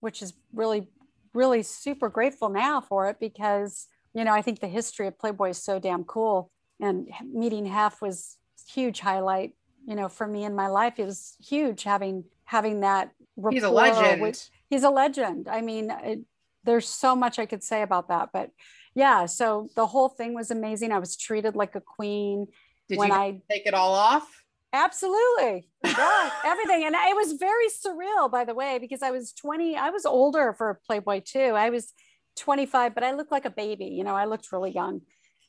which 0.00 0.22
is 0.22 0.32
really 0.54 0.88
really 1.34 1.62
super 1.62 2.08
grateful 2.08 2.48
now 2.48 2.80
for 2.80 3.08
it 3.08 3.16
because 3.20 3.86
you 4.14 4.24
know 4.24 4.32
i 4.32 4.42
think 4.42 4.60
the 4.60 4.68
history 4.68 5.06
of 5.06 5.18
playboy 5.18 5.50
is 5.50 5.62
so 5.62 5.78
damn 5.78 6.04
cool 6.04 6.50
and 6.80 7.08
meeting 7.32 7.66
hef 7.66 8.00
was 8.00 8.36
huge 8.68 9.00
highlight 9.00 9.52
you 9.86 9.94
know 9.94 10.08
for 10.08 10.26
me 10.26 10.44
in 10.44 10.54
my 10.54 10.68
life 10.68 10.98
it 10.98 11.04
was 11.04 11.36
huge 11.44 11.82
having 11.82 12.24
having 12.44 12.80
that 12.80 13.10
he's 13.50 13.62
a 13.62 13.70
legend 13.70 14.20
with, 14.20 14.50
he's 14.68 14.84
a 14.84 14.90
legend 14.90 15.48
i 15.48 15.60
mean 15.60 15.90
it, 15.90 16.20
there's 16.64 16.88
so 16.88 17.16
much 17.16 17.38
i 17.38 17.46
could 17.46 17.62
say 17.62 17.82
about 17.82 18.08
that 18.08 18.28
but 18.32 18.50
yeah 18.94 19.26
so 19.26 19.68
the 19.74 19.86
whole 19.86 20.08
thing 20.08 20.34
was 20.34 20.50
amazing 20.50 20.92
i 20.92 20.98
was 20.98 21.16
treated 21.16 21.56
like 21.56 21.74
a 21.74 21.80
queen 21.80 22.46
did 22.92 22.98
when 22.98 23.08
you 23.08 23.14
I 23.14 23.40
take 23.50 23.66
it 23.66 23.74
all 23.74 23.94
off? 23.94 24.44
Absolutely. 24.72 25.68
Yeah, 25.84 26.30
everything. 26.44 26.84
And 26.84 26.94
it 26.94 27.16
was 27.16 27.32
very 27.32 27.66
surreal, 27.68 28.30
by 28.30 28.44
the 28.44 28.54
way, 28.54 28.78
because 28.78 29.02
I 29.02 29.10
was 29.10 29.32
20, 29.32 29.76
I 29.76 29.90
was 29.90 30.06
older 30.06 30.54
for 30.56 30.80
Playboy 30.86 31.22
too. 31.24 31.54
I 31.56 31.70
was 31.70 31.92
25, 32.36 32.94
but 32.94 33.02
I 33.02 33.12
looked 33.12 33.32
like 33.32 33.44
a 33.44 33.50
baby, 33.50 33.86
you 33.86 34.04
know, 34.04 34.14
I 34.14 34.24
looked 34.24 34.52
really 34.52 34.70
young. 34.70 35.02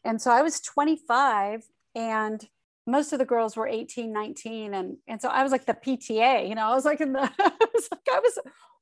And 0.03 0.21
so 0.21 0.31
I 0.31 0.41
was 0.41 0.59
25 0.59 1.63
and 1.95 2.45
most 2.85 3.13
of 3.13 3.19
the 3.19 3.25
girls 3.25 3.55
were 3.55 3.67
18, 3.67 4.11
19. 4.11 4.73
And, 4.73 4.97
and 5.07 5.21
so 5.21 5.29
I 5.29 5.43
was 5.43 5.51
like 5.51 5.65
the 5.65 5.73
PTA, 5.73 6.47
you 6.47 6.55
know, 6.55 6.67
I 6.67 6.75
was 6.75 6.85
like 6.85 7.01
in 7.01 7.13
the, 7.13 7.21
I 7.39 7.51
was 7.73 7.87
like, 7.91 8.07
I 8.11 8.19
was 8.19 8.39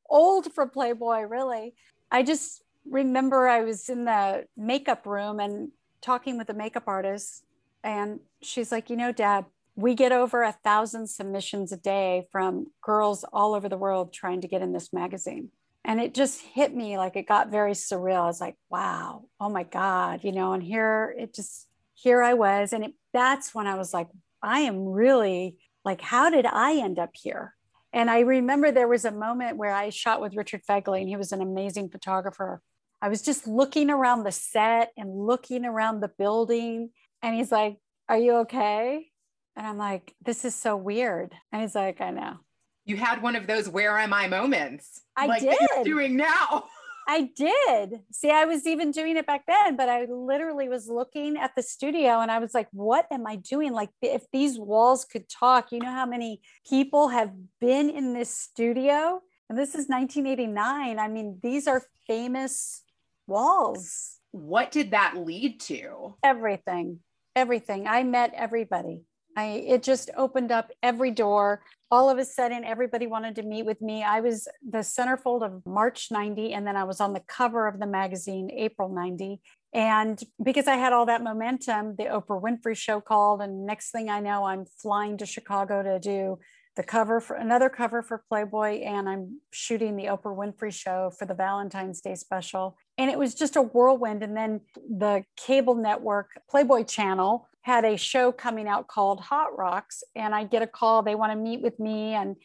old 0.10 0.52
for 0.54 0.68
Playboy, 0.68 1.22
really. 1.22 1.74
I 2.12 2.24
just 2.24 2.64
remember 2.90 3.48
I 3.48 3.62
was 3.62 3.90
in 3.90 4.06
the 4.06 4.46
makeup 4.58 5.06
room 5.06 5.40
and 5.40 5.70
talking 6.02 6.38
with 6.38 6.48
the 6.48 6.54
makeup 6.54 6.84
artist 6.88 7.44
and 7.84 8.20
she's 8.42 8.72
like, 8.72 8.90
you 8.90 8.96
know, 8.96 9.12
Deb, 9.12 9.46
we 9.76 9.96
get 9.96 10.12
over 10.12 10.44
a 10.44 10.52
thousand 10.52 11.08
submissions 11.08 11.72
a 11.72 11.78
day 11.78 12.28
from 12.32 12.68
girls 12.82 13.24
all 13.32 13.54
over 13.54 13.70
the 13.70 13.78
world 13.78 14.14
trying 14.14 14.42
to 14.42 14.48
get 14.48 14.62
in 14.62 14.74
this 14.74 14.92
magazine. 14.92 15.50
And 15.84 16.00
it 16.00 16.14
just 16.14 16.42
hit 16.42 16.76
me 16.76 16.98
like 16.98 17.16
it 17.16 17.28
got 17.28 17.50
very 17.50 17.72
surreal. 17.72 18.24
I 18.24 18.26
was 18.26 18.42
like, 18.42 18.56
wow, 18.70 19.24
oh 19.40 19.50
my 19.50 19.64
God, 19.64 20.24
you 20.24 20.32
know, 20.32 20.54
and 20.54 20.62
here 20.62 21.16
it 21.18 21.34
just, 21.34 21.68
here 22.02 22.24
I 22.24 22.34
was. 22.34 22.74
And 22.74 22.86
it, 22.86 22.94
that's 23.14 23.54
when 23.54 23.68
I 23.68 23.76
was 23.76 23.94
like, 23.94 24.08
I 24.42 24.62
am 24.62 24.86
really 24.86 25.58
like, 25.86 26.02
how 26.02 26.30
did 26.30 26.46
I 26.46 26.78
end 26.78 26.98
up 26.98 27.12
here? 27.14 27.54
And 27.94 28.10
I 28.10 28.22
remember 28.22 28.72
there 28.72 28.88
was 28.88 29.06
a 29.06 29.12
moment 29.12 29.58
where 29.58 29.74
I 29.74 29.90
shot 29.90 30.22
with 30.22 30.36
Richard 30.36 30.62
Fegley, 30.68 31.02
and 31.02 31.10
he 31.10 31.18
was 31.18 31.32
an 31.32 31.42
amazing 31.42 31.90
photographer. 31.90 32.62
I 33.02 33.10
was 33.10 33.22
just 33.22 33.48
looking 33.48 33.90
around 33.90 34.24
the 34.24 34.32
set 34.32 34.92
and 34.98 35.26
looking 35.26 35.66
around 35.66 36.00
the 36.00 36.08
building 36.08 36.92
and 37.22 37.36
he's 37.36 37.52
like, 37.52 37.78
Are 38.08 38.18
you 38.18 38.38
okay? 38.38 39.08
And 39.56 39.68
I'm 39.68 39.78
like, 39.78 40.14
This 40.24 40.46
is 40.46 40.56
so 40.56 40.76
weird. 40.76 41.34
And 41.52 41.62
he's 41.62 41.76
like, 41.76 42.00
I 42.00 42.12
know. 42.12 42.38
You 42.86 42.98
had 42.98 43.22
one 43.22 43.36
of 43.36 43.48
those 43.48 43.68
where 43.70 43.98
am 43.98 44.14
I 44.14 44.28
moments. 44.28 45.02
I 45.16 45.26
like 45.28 45.42
did. 45.42 45.58
doing 45.84 46.16
now. 46.16 46.66
I 47.08 47.30
did. 47.36 48.02
See, 48.12 48.30
I 48.30 48.46
was 48.46 48.66
even 48.66 48.92
doing 48.92 49.18
it 49.18 49.26
back 49.26 49.46
then, 49.48 49.76
but 49.76 49.90
I 49.90 50.06
literally 50.06 50.70
was 50.70 50.88
looking 50.88 51.38
at 51.38 51.52
the 51.56 51.64
studio 51.64 52.20
and 52.20 52.32
I 52.32 52.40
was 52.40 52.54
like, 52.54 52.68
what 52.72 53.06
am 53.12 53.28
I 53.28 53.38
doing? 53.38 53.74
Like, 53.74 53.90
if 54.02 54.24
these 54.32 54.60
walls 54.60 55.06
could 55.06 55.28
talk, 55.30 55.72
you 55.72 55.80
know 55.80 55.92
how 55.92 56.06
many 56.06 56.42
people 56.68 57.10
have 57.10 57.32
been 57.60 57.90
in 57.90 58.14
this 58.14 58.34
studio? 58.34 59.22
And 59.50 59.58
this 59.58 59.70
is 59.70 59.88
1989. 59.90 61.00
I 61.00 61.08
mean, 61.08 61.40
these 61.42 61.68
are 61.68 61.84
famous 62.08 62.84
walls. 63.28 64.18
What 64.32 64.72
did 64.72 64.92
that 64.92 65.18
lead 65.18 65.60
to? 65.62 66.16
Everything 66.24 67.00
everything. 67.36 67.88
I 67.88 68.04
met 68.04 68.34
everybody. 68.36 69.02
I 69.36 69.64
it 69.68 69.84
just 69.84 70.10
opened 70.18 70.52
up 70.52 70.72
every 70.84 71.12
door. 71.12 71.62
All 71.90 72.10
of 72.10 72.18
a 72.18 72.26
sudden, 72.26 72.64
everybody 72.64 73.08
wanted 73.08 73.36
to 73.36 73.44
meet 73.44 73.66
with 73.66 73.82
me. 73.82 74.04
I 74.04 74.22
was 74.22 74.48
the 74.68 74.80
centerfold 74.80 75.44
of 75.44 75.66
March 75.66 76.10
90, 76.10 76.54
and 76.54 76.66
then 76.66 76.78
I 76.78 76.86
was 76.86 77.02
on 77.02 77.14
the 77.14 77.24
cover 77.28 77.68
of 77.68 77.80
the 77.80 77.88
magazine 77.88 78.50
April 78.52 78.90
90. 78.90 79.42
And 79.74 80.22
because 80.42 80.68
I 80.68 80.76
had 80.76 80.94
all 80.94 81.06
that 81.06 81.24
momentum, 81.24 81.96
the 81.98 82.06
Oprah 82.06 82.42
Winfrey 82.42 82.76
show 82.76 83.02
called, 83.02 83.42
and 83.42 83.66
next 83.66 83.92
thing 83.92 84.10
I 84.10 84.20
know, 84.20 84.46
I'm 84.46 84.66
flying 84.66 85.18
to 85.18 85.26
Chicago 85.26 85.84
to 85.84 86.00
do 86.00 86.40
the 86.78 86.84
cover 86.84 87.20
for 87.20 87.36
another 87.36 87.70
cover 87.70 88.02
for 88.02 88.24
Playboy, 88.30 88.82
and 88.82 89.10
I'm 89.10 89.42
shooting 89.52 89.98
the 89.98 90.06
Oprah 90.06 90.36
Winfrey 90.36 90.74
show 90.74 91.12
for 91.18 91.26
the 91.26 91.34
Valentine's 91.34 92.00
Day 92.00 92.16
special. 92.16 92.78
And 92.98 93.12
it 93.12 93.20
was 93.20 93.36
just 93.36 93.58
a 93.58 93.62
whirlwind. 93.62 94.24
And 94.24 94.36
then 94.36 94.62
the 94.76 95.26
cable 95.36 95.76
network, 95.76 96.30
Playboy 96.50 96.84
Channel, 96.84 97.48
had 97.62 97.86
a 97.86 97.98
show 97.98 98.32
coming 98.32 98.68
out 98.68 98.88
called 98.88 99.20
Hot 99.22 99.58
Rocks. 99.58 100.04
And 100.16 100.34
I 100.34 100.44
get 100.44 100.62
a 100.62 100.68
call, 100.68 101.04
they 101.04 101.16
want 101.16 101.32
to 101.32 101.38
meet 101.38 101.62
with 101.62 101.80
me. 101.80 102.14
And 102.14 102.36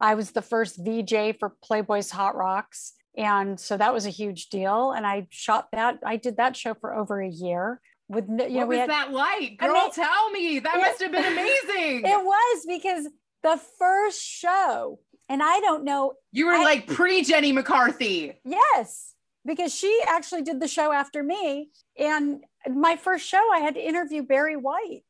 I 0.00 0.14
was 0.14 0.32
the 0.32 0.42
first 0.42 0.78
VJ 0.78 1.38
for 1.38 1.54
Playboy's 1.62 2.10
Hot 2.10 2.36
Rocks. 2.36 2.92
And 3.16 3.58
so 3.58 3.76
that 3.76 3.94
was 3.94 4.06
a 4.06 4.10
huge 4.10 4.48
deal. 4.50 4.92
And 4.92 5.06
I 5.06 5.26
shot 5.30 5.68
that, 5.72 6.00
I 6.04 6.16
did 6.16 6.36
that 6.36 6.56
show 6.56 6.74
for 6.74 6.94
over 6.94 7.20
a 7.20 7.28
year 7.28 7.80
with 8.08 8.28
you 8.28 8.34
what 8.36 8.50
know, 8.50 8.66
was 8.66 8.78
had, 8.78 8.90
that 8.90 9.12
like 9.12 9.58
girl 9.58 9.70
I 9.76 9.82
mean, 9.82 9.92
tell 9.92 10.30
me 10.30 10.58
that 10.60 10.76
it, 10.76 10.80
must 10.80 11.02
have 11.02 11.10
been 11.10 11.24
amazing 11.24 12.02
it 12.04 12.24
was 12.24 12.66
because 12.66 13.08
the 13.42 13.60
first 13.78 14.22
show. 14.22 15.00
And 15.28 15.42
I 15.42 15.58
don't 15.60 15.84
know. 15.84 16.14
You 16.30 16.46
were 16.46 16.54
I, 16.54 16.62
like 16.62 16.86
pre 16.86 17.22
Jenny 17.22 17.50
McCarthy. 17.50 18.34
Yes, 18.44 19.14
because 19.44 19.74
she 19.74 20.00
actually 20.06 20.42
did 20.42 20.60
the 20.60 20.68
show 20.68 20.92
after 20.92 21.22
me. 21.22 21.70
And 21.98 22.44
my 22.68 22.96
first 22.96 23.26
show, 23.26 23.42
I 23.52 23.60
had 23.60 23.74
to 23.74 23.80
interview 23.80 24.22
Barry 24.22 24.56
White. 24.56 25.02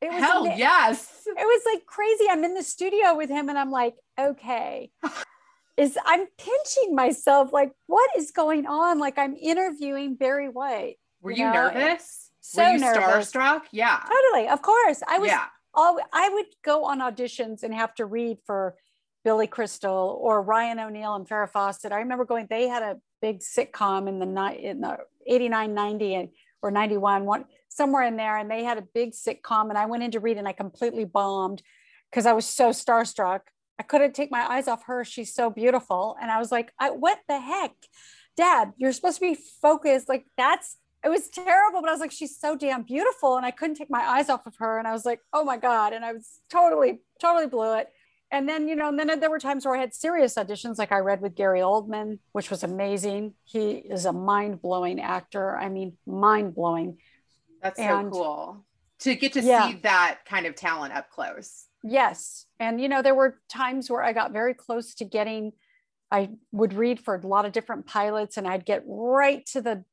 It 0.00 0.10
was 0.10 0.22
Hell 0.22 0.46
yes. 0.56 1.26
It 1.26 1.34
was 1.36 1.62
like 1.66 1.84
crazy. 1.84 2.24
I'm 2.30 2.44
in 2.44 2.54
the 2.54 2.62
studio 2.62 3.14
with 3.16 3.28
him 3.28 3.48
and 3.48 3.58
I'm 3.58 3.70
like, 3.70 3.94
okay. 4.18 4.90
is 5.76 5.98
I'm 6.04 6.26
pinching 6.38 6.94
myself 6.94 7.52
like 7.52 7.72
what 7.86 8.10
is 8.16 8.30
going 8.30 8.66
on? 8.66 8.98
Like 8.98 9.18
I'm 9.18 9.36
interviewing 9.36 10.14
Barry 10.14 10.48
White. 10.48 10.96
Were 11.20 11.32
you, 11.32 11.44
know? 11.44 11.52
nervous? 11.52 12.30
So 12.40 12.62
Were 12.62 12.72
you 12.72 12.78
nervous. 12.78 13.30
starstruck? 13.30 13.62
Yeah. 13.72 14.00
Totally. 14.08 14.48
Of 14.48 14.62
course. 14.62 15.02
I 15.06 15.18
was 15.18 15.28
yeah 15.28 15.46
all 15.74 15.98
I 16.12 16.28
would 16.28 16.46
go 16.64 16.84
on 16.84 17.00
auditions 17.00 17.62
and 17.62 17.74
have 17.74 17.94
to 17.96 18.04
read 18.04 18.38
for 18.44 18.76
Billy 19.24 19.46
Crystal 19.46 20.18
or 20.20 20.42
Ryan 20.42 20.80
O'Neal 20.80 21.14
and 21.14 21.28
Farrah 21.28 21.50
Fawcett. 21.50 21.92
I 21.92 21.98
remember 21.98 22.24
going, 22.24 22.46
they 22.48 22.68
had 22.68 22.82
a 22.82 22.96
big 23.20 23.40
sitcom 23.40 24.08
in 24.08 24.18
the 24.18 24.26
night 24.26 24.60
in 24.60 24.80
the 24.80 24.98
89, 25.26 25.74
90 25.74 26.14
or 26.62 26.70
91, 26.70 27.24
one 27.24 27.44
somewhere 27.68 28.02
in 28.02 28.16
there. 28.16 28.36
And 28.36 28.50
they 28.50 28.64
had 28.64 28.78
a 28.78 28.82
big 28.82 29.12
sitcom. 29.12 29.68
And 29.68 29.78
I 29.78 29.86
went 29.86 30.02
in 30.02 30.10
to 30.12 30.20
read 30.20 30.36
and 30.36 30.48
I 30.48 30.52
completely 30.52 31.04
bombed 31.04 31.62
because 32.10 32.26
I 32.26 32.32
was 32.32 32.46
so 32.46 32.70
starstruck. 32.70 33.40
I 33.78 33.82
couldn't 33.82 34.14
take 34.14 34.30
my 34.30 34.46
eyes 34.46 34.68
off 34.68 34.84
her. 34.86 35.04
She's 35.04 35.34
so 35.34 35.48
beautiful. 35.50 36.16
And 36.20 36.30
I 36.30 36.38
was 36.38 36.52
like, 36.52 36.72
I, 36.78 36.90
what 36.90 37.18
the 37.28 37.40
heck? 37.40 37.72
Deb, 38.36 38.70
you're 38.76 38.92
supposed 38.92 39.16
to 39.16 39.20
be 39.22 39.38
focused. 39.62 40.08
Like 40.08 40.26
that's 40.36 40.76
it 41.04 41.08
was 41.08 41.28
terrible, 41.28 41.80
but 41.80 41.88
I 41.88 41.92
was 41.92 42.00
like, 42.00 42.12
she's 42.12 42.38
so 42.38 42.56
damn 42.56 42.82
beautiful. 42.82 43.36
And 43.36 43.46
I 43.46 43.50
couldn't 43.50 43.76
take 43.76 43.90
my 43.90 44.02
eyes 44.02 44.28
off 44.28 44.46
of 44.46 44.56
her. 44.58 44.78
And 44.78 44.86
I 44.86 44.92
was 44.92 45.06
like, 45.06 45.20
oh 45.32 45.44
my 45.44 45.56
God. 45.56 45.92
And 45.92 46.04
I 46.04 46.12
was 46.12 46.40
totally, 46.50 47.00
totally 47.20 47.46
blew 47.46 47.74
it. 47.78 47.88
And 48.32 48.48
then, 48.48 48.68
you 48.68 48.76
know, 48.76 48.88
and 48.88 48.98
then 48.98 49.18
there 49.18 49.30
were 49.30 49.40
times 49.40 49.66
where 49.66 49.74
I 49.74 49.80
had 49.80 49.92
serious 49.92 50.34
auditions, 50.34 50.78
like 50.78 50.92
I 50.92 50.98
read 50.98 51.20
with 51.20 51.34
Gary 51.34 51.60
Oldman, 51.60 52.18
which 52.32 52.50
was 52.50 52.62
amazing. 52.62 53.34
He 53.44 53.70
is 53.70 54.04
a 54.04 54.12
mind 54.12 54.62
blowing 54.62 55.00
actor. 55.00 55.56
I 55.56 55.68
mean, 55.68 55.96
mind 56.06 56.54
blowing. 56.54 56.98
That's 57.60 57.78
and, 57.78 58.06
so 58.06 58.10
cool 58.10 58.66
to 59.00 59.14
get 59.16 59.32
to 59.32 59.40
yeah. 59.40 59.68
see 59.68 59.76
that 59.82 60.20
kind 60.26 60.46
of 60.46 60.54
talent 60.54 60.94
up 60.94 61.10
close. 61.10 61.66
Yes. 61.82 62.46
And, 62.60 62.80
you 62.80 62.88
know, 62.88 63.02
there 63.02 63.14
were 63.14 63.40
times 63.48 63.90
where 63.90 64.02
I 64.02 64.12
got 64.12 64.32
very 64.32 64.54
close 64.54 64.94
to 64.96 65.04
getting, 65.04 65.52
I 66.10 66.30
would 66.52 66.72
read 66.72 67.00
for 67.00 67.16
a 67.16 67.26
lot 67.26 67.46
of 67.46 67.52
different 67.52 67.86
pilots 67.86 68.36
and 68.36 68.46
I'd 68.46 68.64
get 68.64 68.84
right 68.86 69.44
to 69.46 69.60
the 69.60 69.84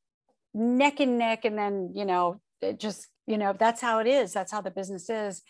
neck 0.58 1.00
and 1.00 1.18
neck 1.18 1.46
and 1.46 1.58
then 1.58 1.92
you 1.94 2.04
know 2.04 2.42
it 2.62 2.80
just 2.80 3.08
you 3.28 3.38
know 3.38 3.54
that's 3.58 3.80
how 3.80 4.00
it 4.00 4.08
is 4.08 4.34
that's 4.34 4.52
how 4.52 4.60
the 4.60 4.72
business 4.72 5.10
is 5.10 5.44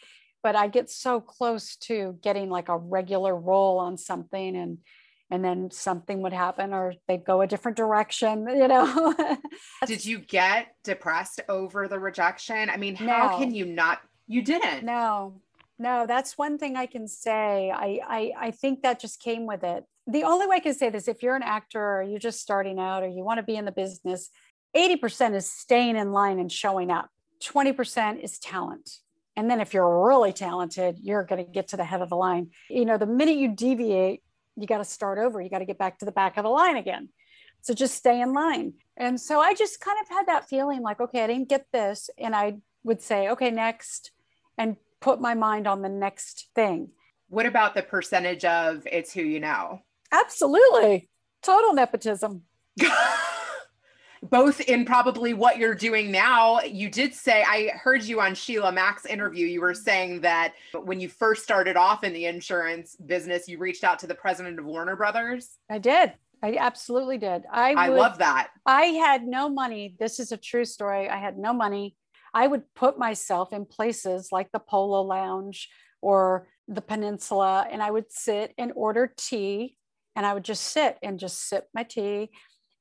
but 0.47 0.55
i 0.55 0.65
get 0.65 0.89
so 0.89 1.19
close 1.19 1.75
to 1.75 2.17
getting 2.23 2.49
like 2.49 2.69
a 2.69 2.77
regular 2.77 3.35
role 3.35 3.79
on 3.79 3.97
something 3.97 4.55
and 4.55 4.77
and 5.29 5.43
then 5.43 5.69
something 5.71 6.21
would 6.21 6.31
happen 6.31 6.73
or 6.73 6.93
they'd 7.05 7.25
go 7.25 7.41
a 7.41 7.47
different 7.47 7.75
direction, 7.75 8.47
you 8.61 8.69
know. 8.69 9.13
Did 9.85 10.05
you 10.05 10.19
get 10.19 10.67
depressed 10.85 11.41
over 11.49 11.89
the 11.89 11.99
rejection? 11.99 12.69
I 12.69 12.77
mean, 12.77 12.95
how 12.95 13.27
No. 13.31 13.37
can 13.37 13.53
you 13.53 13.65
not? 13.65 13.99
You 14.25 14.41
didn't. 14.41 14.85
No, 14.85 15.41
no, 15.77 16.05
that's 16.07 16.37
one 16.37 16.57
thing 16.57 16.77
I 16.77 16.85
can 16.85 17.09
say. 17.09 17.69
I, 17.71 17.99
I 18.07 18.21
I 18.47 18.51
think 18.51 18.83
that 18.83 19.01
just 19.01 19.19
came 19.21 19.45
with 19.45 19.65
it. 19.65 19.83
The 20.15 20.23
only 20.23 20.47
way 20.47 20.55
I 20.55 20.59
can 20.67 20.73
say 20.73 20.89
this, 20.89 21.09
if 21.09 21.21
you're 21.21 21.35
an 21.35 21.43
actor 21.57 21.85
or 21.97 22.03
you're 22.03 22.25
just 22.29 22.39
starting 22.39 22.79
out 22.79 23.03
or 23.03 23.09
you 23.09 23.25
want 23.25 23.39
to 23.39 23.43
be 23.51 23.57
in 23.57 23.65
the 23.65 23.73
business, 23.73 24.29
80% 24.77 25.35
is 25.35 25.51
staying 25.51 25.97
in 25.97 26.13
line 26.13 26.39
and 26.39 26.49
showing 26.49 26.89
up. 26.89 27.09
20% 27.43 28.23
is 28.23 28.39
talent. 28.39 28.89
And 29.37 29.49
then 29.49 29.61
if 29.61 29.73
you're 29.73 30.05
really 30.05 30.33
talented, 30.33 30.97
you're 30.99 31.23
going 31.23 31.45
to 31.45 31.49
get 31.49 31.67
to 31.69 31.77
the 31.77 31.83
head 31.83 32.01
of 32.01 32.09
the 32.09 32.15
line. 32.15 32.49
You 32.69 32.85
know, 32.85 32.97
the 32.97 33.05
minute 33.05 33.37
you 33.37 33.55
deviate, 33.55 34.23
you 34.55 34.65
got 34.65 34.79
to 34.79 34.83
start 34.83 35.19
over. 35.19 35.39
You 35.39 35.49
got 35.49 35.59
to 35.59 35.65
get 35.65 35.77
back 35.77 35.99
to 35.99 36.05
the 36.05 36.11
back 36.11 36.37
of 36.37 36.43
the 36.43 36.49
line 36.49 36.75
again. 36.75 37.09
So 37.61 37.75
just 37.75 37.95
stay 37.95 38.19
in 38.19 38.33
line. 38.33 38.73
And 38.97 39.21
so 39.21 39.39
I 39.39 39.53
just 39.53 39.79
kind 39.79 39.97
of 40.01 40.09
had 40.09 40.25
that 40.27 40.49
feeling 40.49 40.81
like, 40.81 40.99
okay, 40.99 41.23
I 41.23 41.27
didn't 41.27 41.49
get 41.49 41.67
this. 41.71 42.09
And 42.17 42.35
I 42.35 42.57
would 42.83 43.01
say, 43.01 43.29
okay, 43.29 43.51
next, 43.51 44.11
and 44.57 44.75
put 45.01 45.21
my 45.21 45.35
mind 45.35 45.67
on 45.67 45.83
the 45.83 45.89
next 45.89 46.49
thing. 46.55 46.89
What 47.29 47.45
about 47.45 47.75
the 47.75 47.83
percentage 47.83 48.43
of 48.43 48.87
it's 48.91 49.13
who 49.13 49.21
you 49.21 49.39
know? 49.39 49.81
Absolutely. 50.11 51.09
Total 51.43 51.73
nepotism. 51.73 52.41
Both 54.29 54.61
in 54.61 54.85
probably 54.85 55.33
what 55.33 55.57
you're 55.57 55.75
doing 55.75 56.11
now. 56.11 56.61
You 56.61 56.89
did 56.89 57.13
say, 57.13 57.43
I 57.43 57.69
heard 57.69 58.03
you 58.03 58.21
on 58.21 58.35
Sheila 58.35 58.71
Mack's 58.71 59.05
interview. 59.05 59.47
You 59.47 59.61
were 59.61 59.73
saying 59.73 60.21
that 60.21 60.53
when 60.73 60.99
you 60.99 61.09
first 61.09 61.43
started 61.43 61.77
off 61.77 62.03
in 62.03 62.13
the 62.13 62.25
insurance 62.25 62.95
business, 62.95 63.47
you 63.47 63.57
reached 63.57 63.83
out 63.83 63.99
to 63.99 64.07
the 64.07 64.15
president 64.15 64.59
of 64.59 64.65
Warner 64.65 64.95
Brothers. 64.95 65.57
I 65.69 65.77
did. 65.77 66.13
I 66.43 66.57
absolutely 66.57 67.17
did. 67.17 67.43
I, 67.51 67.73
I 67.73 67.89
would- 67.89 67.97
love 67.97 68.17
that. 68.19 68.49
I 68.65 68.83
had 68.83 69.25
no 69.25 69.49
money. 69.49 69.95
This 69.99 70.19
is 70.19 70.31
a 70.31 70.37
true 70.37 70.65
story. 70.65 71.09
I 71.09 71.17
had 71.17 71.37
no 71.37 71.53
money. 71.53 71.95
I 72.33 72.45
would 72.45 72.63
put 72.75 72.99
myself 72.99 73.53
in 73.53 73.65
places 73.65 74.29
like 74.31 74.51
the 74.51 74.59
Polo 74.59 75.01
Lounge 75.01 75.69
or 76.01 76.47
the 76.67 76.81
Peninsula, 76.81 77.65
and 77.71 77.81
I 77.81 77.89
would 77.89 78.11
sit 78.11 78.53
and 78.57 78.71
order 78.75 79.11
tea, 79.17 79.77
and 80.15 80.25
I 80.25 80.33
would 80.33 80.43
just 80.43 80.63
sit 80.63 80.97
and 81.01 81.17
just 81.17 81.47
sip 81.47 81.67
my 81.73 81.83
tea. 81.83 82.29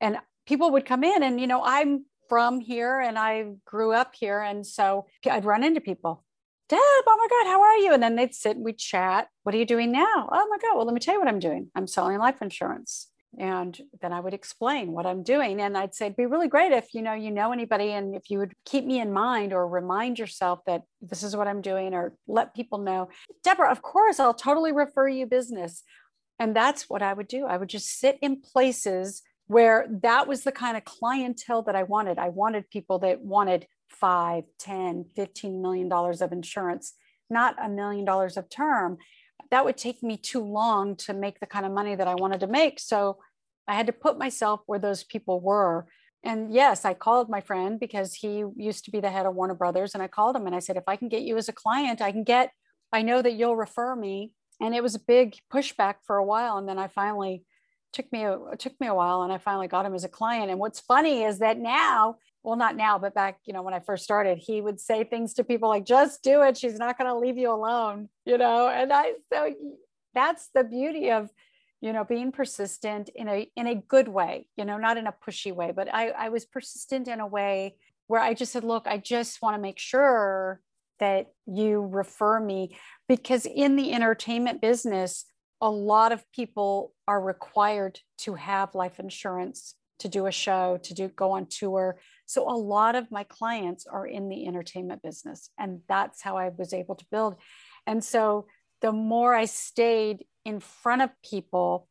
And 0.01 0.19
people 0.47 0.71
would 0.73 0.87
come 0.87 1.05
in, 1.05 1.23
and 1.23 1.41
you 1.41 1.47
know, 1.47 1.63
I'm 1.65 2.05
from 2.29 2.61
here 2.61 3.01
and 3.01 3.19
I 3.19 3.53
grew 3.65 3.93
up 3.93 4.15
here. 4.19 4.41
And 4.41 4.67
so 4.67 5.07
I'd 5.31 5.45
run 5.45 5.63
into 5.63 5.81
people. 5.81 6.25
Deb, 6.69 6.79
oh 6.81 7.17
my 7.17 7.29
God, 7.31 7.51
how 7.51 7.63
are 7.63 7.77
you? 7.77 7.93
And 7.93 8.03
then 8.03 8.17
they'd 8.17 8.35
sit 8.35 8.57
and 8.57 8.65
we'd 8.65 8.79
chat. 8.79 9.29
What 9.45 9.55
are 9.55 9.59
you 9.59 9.65
doing 9.65 9.93
now? 9.93 10.29
Oh 10.33 10.49
my 10.51 10.59
God, 10.59 10.77
well, 10.77 10.85
let 10.85 10.95
me 10.95 11.01
tell 11.01 11.15
you 11.15 11.21
what 11.21 11.29
I'm 11.29 11.39
doing. 11.39 11.71
I'm 11.77 11.87
selling 11.87 12.19
life 12.19 12.43
insurance 12.43 13.09
and 13.39 13.81
then 14.01 14.13
i 14.13 14.21
would 14.21 14.33
explain 14.33 14.93
what 14.93 15.05
i'm 15.05 15.23
doing 15.23 15.61
and 15.61 15.77
i'd 15.77 15.95
say 15.95 16.07
it'd 16.07 16.17
be 16.17 16.27
really 16.27 16.49
great 16.49 16.73
if 16.73 16.95
you 16.95 17.03
know 17.03 17.13
you 17.13 17.31
know 17.31 17.53
anybody 17.53 17.93
and 17.93 18.15
if 18.15 18.31
you 18.31 18.39
would 18.39 18.55
keep 18.65 18.85
me 18.85 18.99
in 18.99 19.13
mind 19.13 19.53
or 19.53 19.69
remind 19.69 20.19
yourself 20.19 20.61
that 20.67 20.83
this 21.03 21.23
is 21.23 21.37
what 21.37 21.49
i'm 21.49 21.61
doing 21.61 21.93
or 21.93 22.17
let 22.27 22.55
people 22.55 22.79
know 22.79 23.09
deborah 23.45 23.71
of 23.71 23.83
course 23.83 24.19
i'll 24.19 24.33
totally 24.33 24.73
refer 24.73 25.09
you 25.09 25.27
business 25.27 25.83
and 26.39 26.57
that's 26.57 26.89
what 26.89 27.03
i 27.03 27.13
would 27.13 27.29
do 27.29 27.45
i 27.45 27.57
would 27.57 27.69
just 27.69 27.99
sit 27.99 28.19
in 28.23 28.41
places 28.41 29.23
where 29.47 29.87
that 30.03 30.27
was 30.27 30.43
the 30.45 30.53
kind 30.53 30.77
of 30.77 30.85
clientele 30.85 31.63
that 31.63 31.77
i 31.77 31.83
wanted 31.83 32.19
i 32.19 32.29
wanted 32.29 32.69
people 32.71 32.99
that 32.99 33.21
wanted 33.21 33.67
5 33.91 34.45
10 34.59 35.07
15 35.15 35.63
million 35.63 35.89
dollars 35.89 36.21
of 36.21 36.33
insurance 36.33 36.95
not 37.29 37.57
a 37.63 37.69
million 37.69 38.05
dollars 38.05 38.37
of 38.37 38.49
term 38.49 38.99
that 39.51 39.65
would 39.65 39.77
take 39.77 40.03
me 40.03 40.17
too 40.17 40.41
long 40.41 40.97
to 40.97 41.13
make 41.13 41.41
the 41.41 41.47
kind 41.47 41.67
of 41.67 41.73
money 41.73 41.95
that 41.95 42.09
I 42.09 42.15
wanted 42.15 42.41
to 42.41 42.47
make. 42.47 42.81
So 42.81 43.19
I 43.69 43.75
had 43.75 43.87
to 43.87 43.93
put 43.93 44.19
myself 44.19 44.61
where 44.67 44.79
those 44.79 45.05
people 45.05 45.41
were. 45.41 45.87
And 46.23 46.53
yes, 46.53 46.85
I 46.85 46.95
called 46.95 47.29
my 47.29 47.41
friend 47.41 47.79
because 47.79 48.15
he 48.15 48.45
used 48.57 48.85
to 48.87 48.91
be 48.91 49.01
the 49.01 49.11
head 49.11 49.27
of 49.27 49.35
Warner 49.35 49.55
Brothers. 49.55 49.95
And 49.95 50.03
I 50.03 50.09
called 50.09 50.37
him 50.37 50.47
and 50.47 50.57
I 50.57 50.61
said, 50.61 50.77
if 50.77 50.85
I 50.87 50.97
can 50.97 51.09
get 51.09 51.23
you 51.23 51.37
as 51.37 51.49
a 51.49 51.53
client, 51.53 52.01
I 52.01 52.11
can 52.11 52.25
get, 52.25 52.51
I 52.93 53.03
know 53.03 53.23
that 53.23 53.35
you'll 53.35 53.57
refer 53.57 53.95
me. 53.95 54.33
And 54.61 54.75
it 54.75 54.83
was 54.83 54.95
a 54.95 55.01
big 55.01 55.37
pushback 55.53 55.97
for 56.07 56.17
a 56.17 56.25
while. 56.25 56.57
And 56.57 56.69
then 56.69 56.79
I 56.79 56.89
finally 56.89 57.45
took 57.93 58.11
me, 58.13 58.25
a, 58.25 58.39
took 58.59 58.79
me 58.81 58.87
a 58.87 58.95
while 58.95 59.23
and 59.23 59.33
I 59.33 59.39
finally 59.39 59.69
got 59.69 59.87
him 59.87 59.95
as 59.95 60.05
a 60.05 60.09
client. 60.09 60.51
And 60.51 60.59
what's 60.61 60.81
funny 60.81 61.23
is 61.23 61.39
that 61.39 61.59
now, 61.59 62.17
well, 62.43 62.57
not 62.57 62.77
now, 62.77 62.99
but 62.99 63.15
back, 63.15 63.39
you 63.45 63.53
know, 63.53 63.63
when 63.63 63.75
I 63.75 63.81
first 63.81 64.05
started, 64.05 64.39
he 64.39 64.61
would 64.61 64.81
say 64.81 65.05
things 65.05 65.35
to 65.35 65.45
people 65.45 65.69
like, 65.69 65.85
just 65.85 66.23
do 66.23 66.43
it. 66.43 66.57
She's 66.57 66.79
not 66.79 66.99
going 66.99 67.09
to 67.09 67.19
leave 67.19 67.39
you 67.39 67.51
alone, 67.51 68.09
you 68.25 68.39
know? 68.39 68.69
And 68.69 68.93
I, 68.93 69.13
so 69.33 69.53
that's 70.15 70.49
the 70.55 70.63
beauty 70.63 71.11
of, 71.11 71.31
you 71.81 71.93
know, 71.93 72.05
being 72.05 72.33
persistent 72.33 73.11
in 73.15 73.29
a, 73.29 73.51
in 73.57 73.67
a 73.67 73.75
good 73.75 74.09
way, 74.09 74.47
you 74.57 74.65
know, 74.65 74.79
not 74.79 74.97
in 74.97 75.07
a 75.07 75.15
pushy 75.27 75.53
way, 75.53 75.73
but 75.75 75.93
I, 75.93 76.11
I 76.11 76.29
was 76.29 76.45
persistent 76.45 77.09
in 77.09 77.21
a 77.21 77.27
way 77.27 77.77
where 78.07 78.21
I 78.21 78.35
just 78.35 78.53
said, 78.53 78.65
look, 78.65 78.87
I 78.87 78.99
just 78.99 79.43
want 79.43 79.57
to 79.57 79.63
make 79.63 79.79
sure 79.79 80.61
that 80.99 81.27
you 81.47 81.81
refer 81.81 82.41
me 82.41 82.77
because 83.09 83.47
in 83.47 83.77
the 83.77 83.93
entertainment 83.93 84.61
business, 84.61 85.27
a 85.61 85.71
lot 85.71 86.13
of 86.13 86.31
people 86.33 86.93
are 87.09 87.21
required 87.21 88.01
to 88.19 88.35
have 88.35 88.75
life 88.75 88.99
insurance 88.99 89.75
to 89.99 90.09
do 90.09 90.27
a 90.27 90.33
show, 90.33 90.79
to 90.83 90.95
do 90.95 91.09
go 91.09 91.33
on 91.33 91.47
tour. 91.47 91.99
So 92.27 92.49
a 92.49 92.53
lot 92.57 92.95
of 92.95 93.11
my 93.11 93.25
clients 93.25 93.87
are 93.87 94.07
in 94.07 94.29
the 94.29 94.47
entertainment 94.47 95.03
business 95.03 95.51
and 95.59 95.81
that's 95.89 96.23
how 96.23 96.37
I 96.37 96.51
was 96.51 96.75
able 96.75 96.95
to 96.97 97.07
build. 97.11 97.37
And 97.87 98.05
so 98.05 98.47
the 98.83 98.93
more 98.93 99.35
I 99.35 99.47
stayed 99.47 100.27
in 100.45 100.61
front 100.61 101.03
of 101.03 101.11
people, 101.25 101.89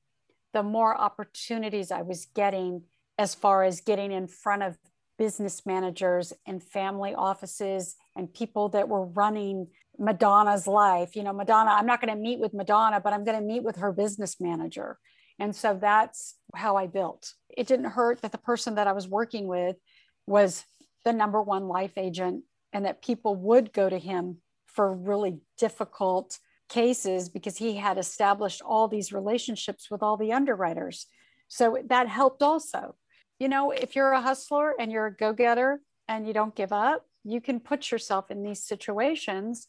the 0.53 0.63
more 0.63 0.95
opportunities 0.95 1.91
I 1.91 2.03
was 2.03 2.27
getting 2.35 2.83
as 3.17 3.33
far 3.33 3.63
as 3.63 3.81
getting 3.81 4.11
in 4.11 4.27
front 4.27 4.61
of 4.61 4.77
business 5.17 5.65
managers 5.65 6.33
and 6.45 6.61
family 6.61 7.15
offices 7.15 7.95
and 8.15 8.33
people 8.33 8.69
that 8.69 8.89
were 8.89 9.05
running 9.05 9.67
Madonna's 9.97 10.67
life. 10.67 11.15
You 11.15 11.23
know, 11.23 11.33
Madonna, 11.33 11.71
I'm 11.71 11.85
not 11.85 12.01
going 12.01 12.13
to 12.13 12.21
meet 12.21 12.39
with 12.39 12.53
Madonna, 12.53 12.99
but 12.99 13.13
I'm 13.13 13.23
going 13.23 13.39
to 13.39 13.45
meet 13.45 13.63
with 13.63 13.77
her 13.77 13.91
business 13.91 14.37
manager. 14.39 14.97
And 15.39 15.55
so 15.55 15.77
that's 15.79 16.35
how 16.55 16.77
I 16.77 16.87
built. 16.87 17.33
It 17.49 17.67
didn't 17.67 17.91
hurt 17.91 18.21
that 18.21 18.31
the 18.31 18.37
person 18.37 18.75
that 18.75 18.87
I 18.87 18.93
was 18.93 19.07
working 19.07 19.47
with 19.47 19.75
was 20.25 20.63
the 21.03 21.13
number 21.13 21.41
one 21.41 21.67
life 21.67 21.97
agent 21.97 22.43
and 22.73 22.85
that 22.85 23.01
people 23.01 23.35
would 23.35 23.73
go 23.73 23.89
to 23.89 23.99
him 23.99 24.37
for 24.65 24.93
really 24.93 25.39
difficult 25.57 26.37
cases 26.67 27.29
because 27.29 27.57
he 27.57 27.75
had 27.75 27.97
established 27.97 28.61
all 28.61 28.87
these 28.87 29.13
relationships 29.13 29.89
with 29.91 30.01
all 30.01 30.17
the 30.17 30.33
underwriters. 30.33 31.05
So 31.47 31.77
that 31.87 32.07
helped 32.07 32.41
also. 32.41 32.95
You 33.39 33.49
know, 33.49 33.71
if 33.71 33.95
you're 33.95 34.13
a 34.13 34.21
hustler 34.21 34.73
and 34.79 34.91
you're 34.91 35.07
a 35.07 35.15
go 35.15 35.33
getter 35.33 35.79
and 36.07 36.25
you 36.25 36.33
don't 36.33 36.55
give 36.55 36.71
up, 36.71 37.05
you 37.25 37.41
can 37.41 37.59
put 37.59 37.91
yourself 37.91 38.29
in 38.31 38.43
these 38.43 38.63
situations 38.63 39.67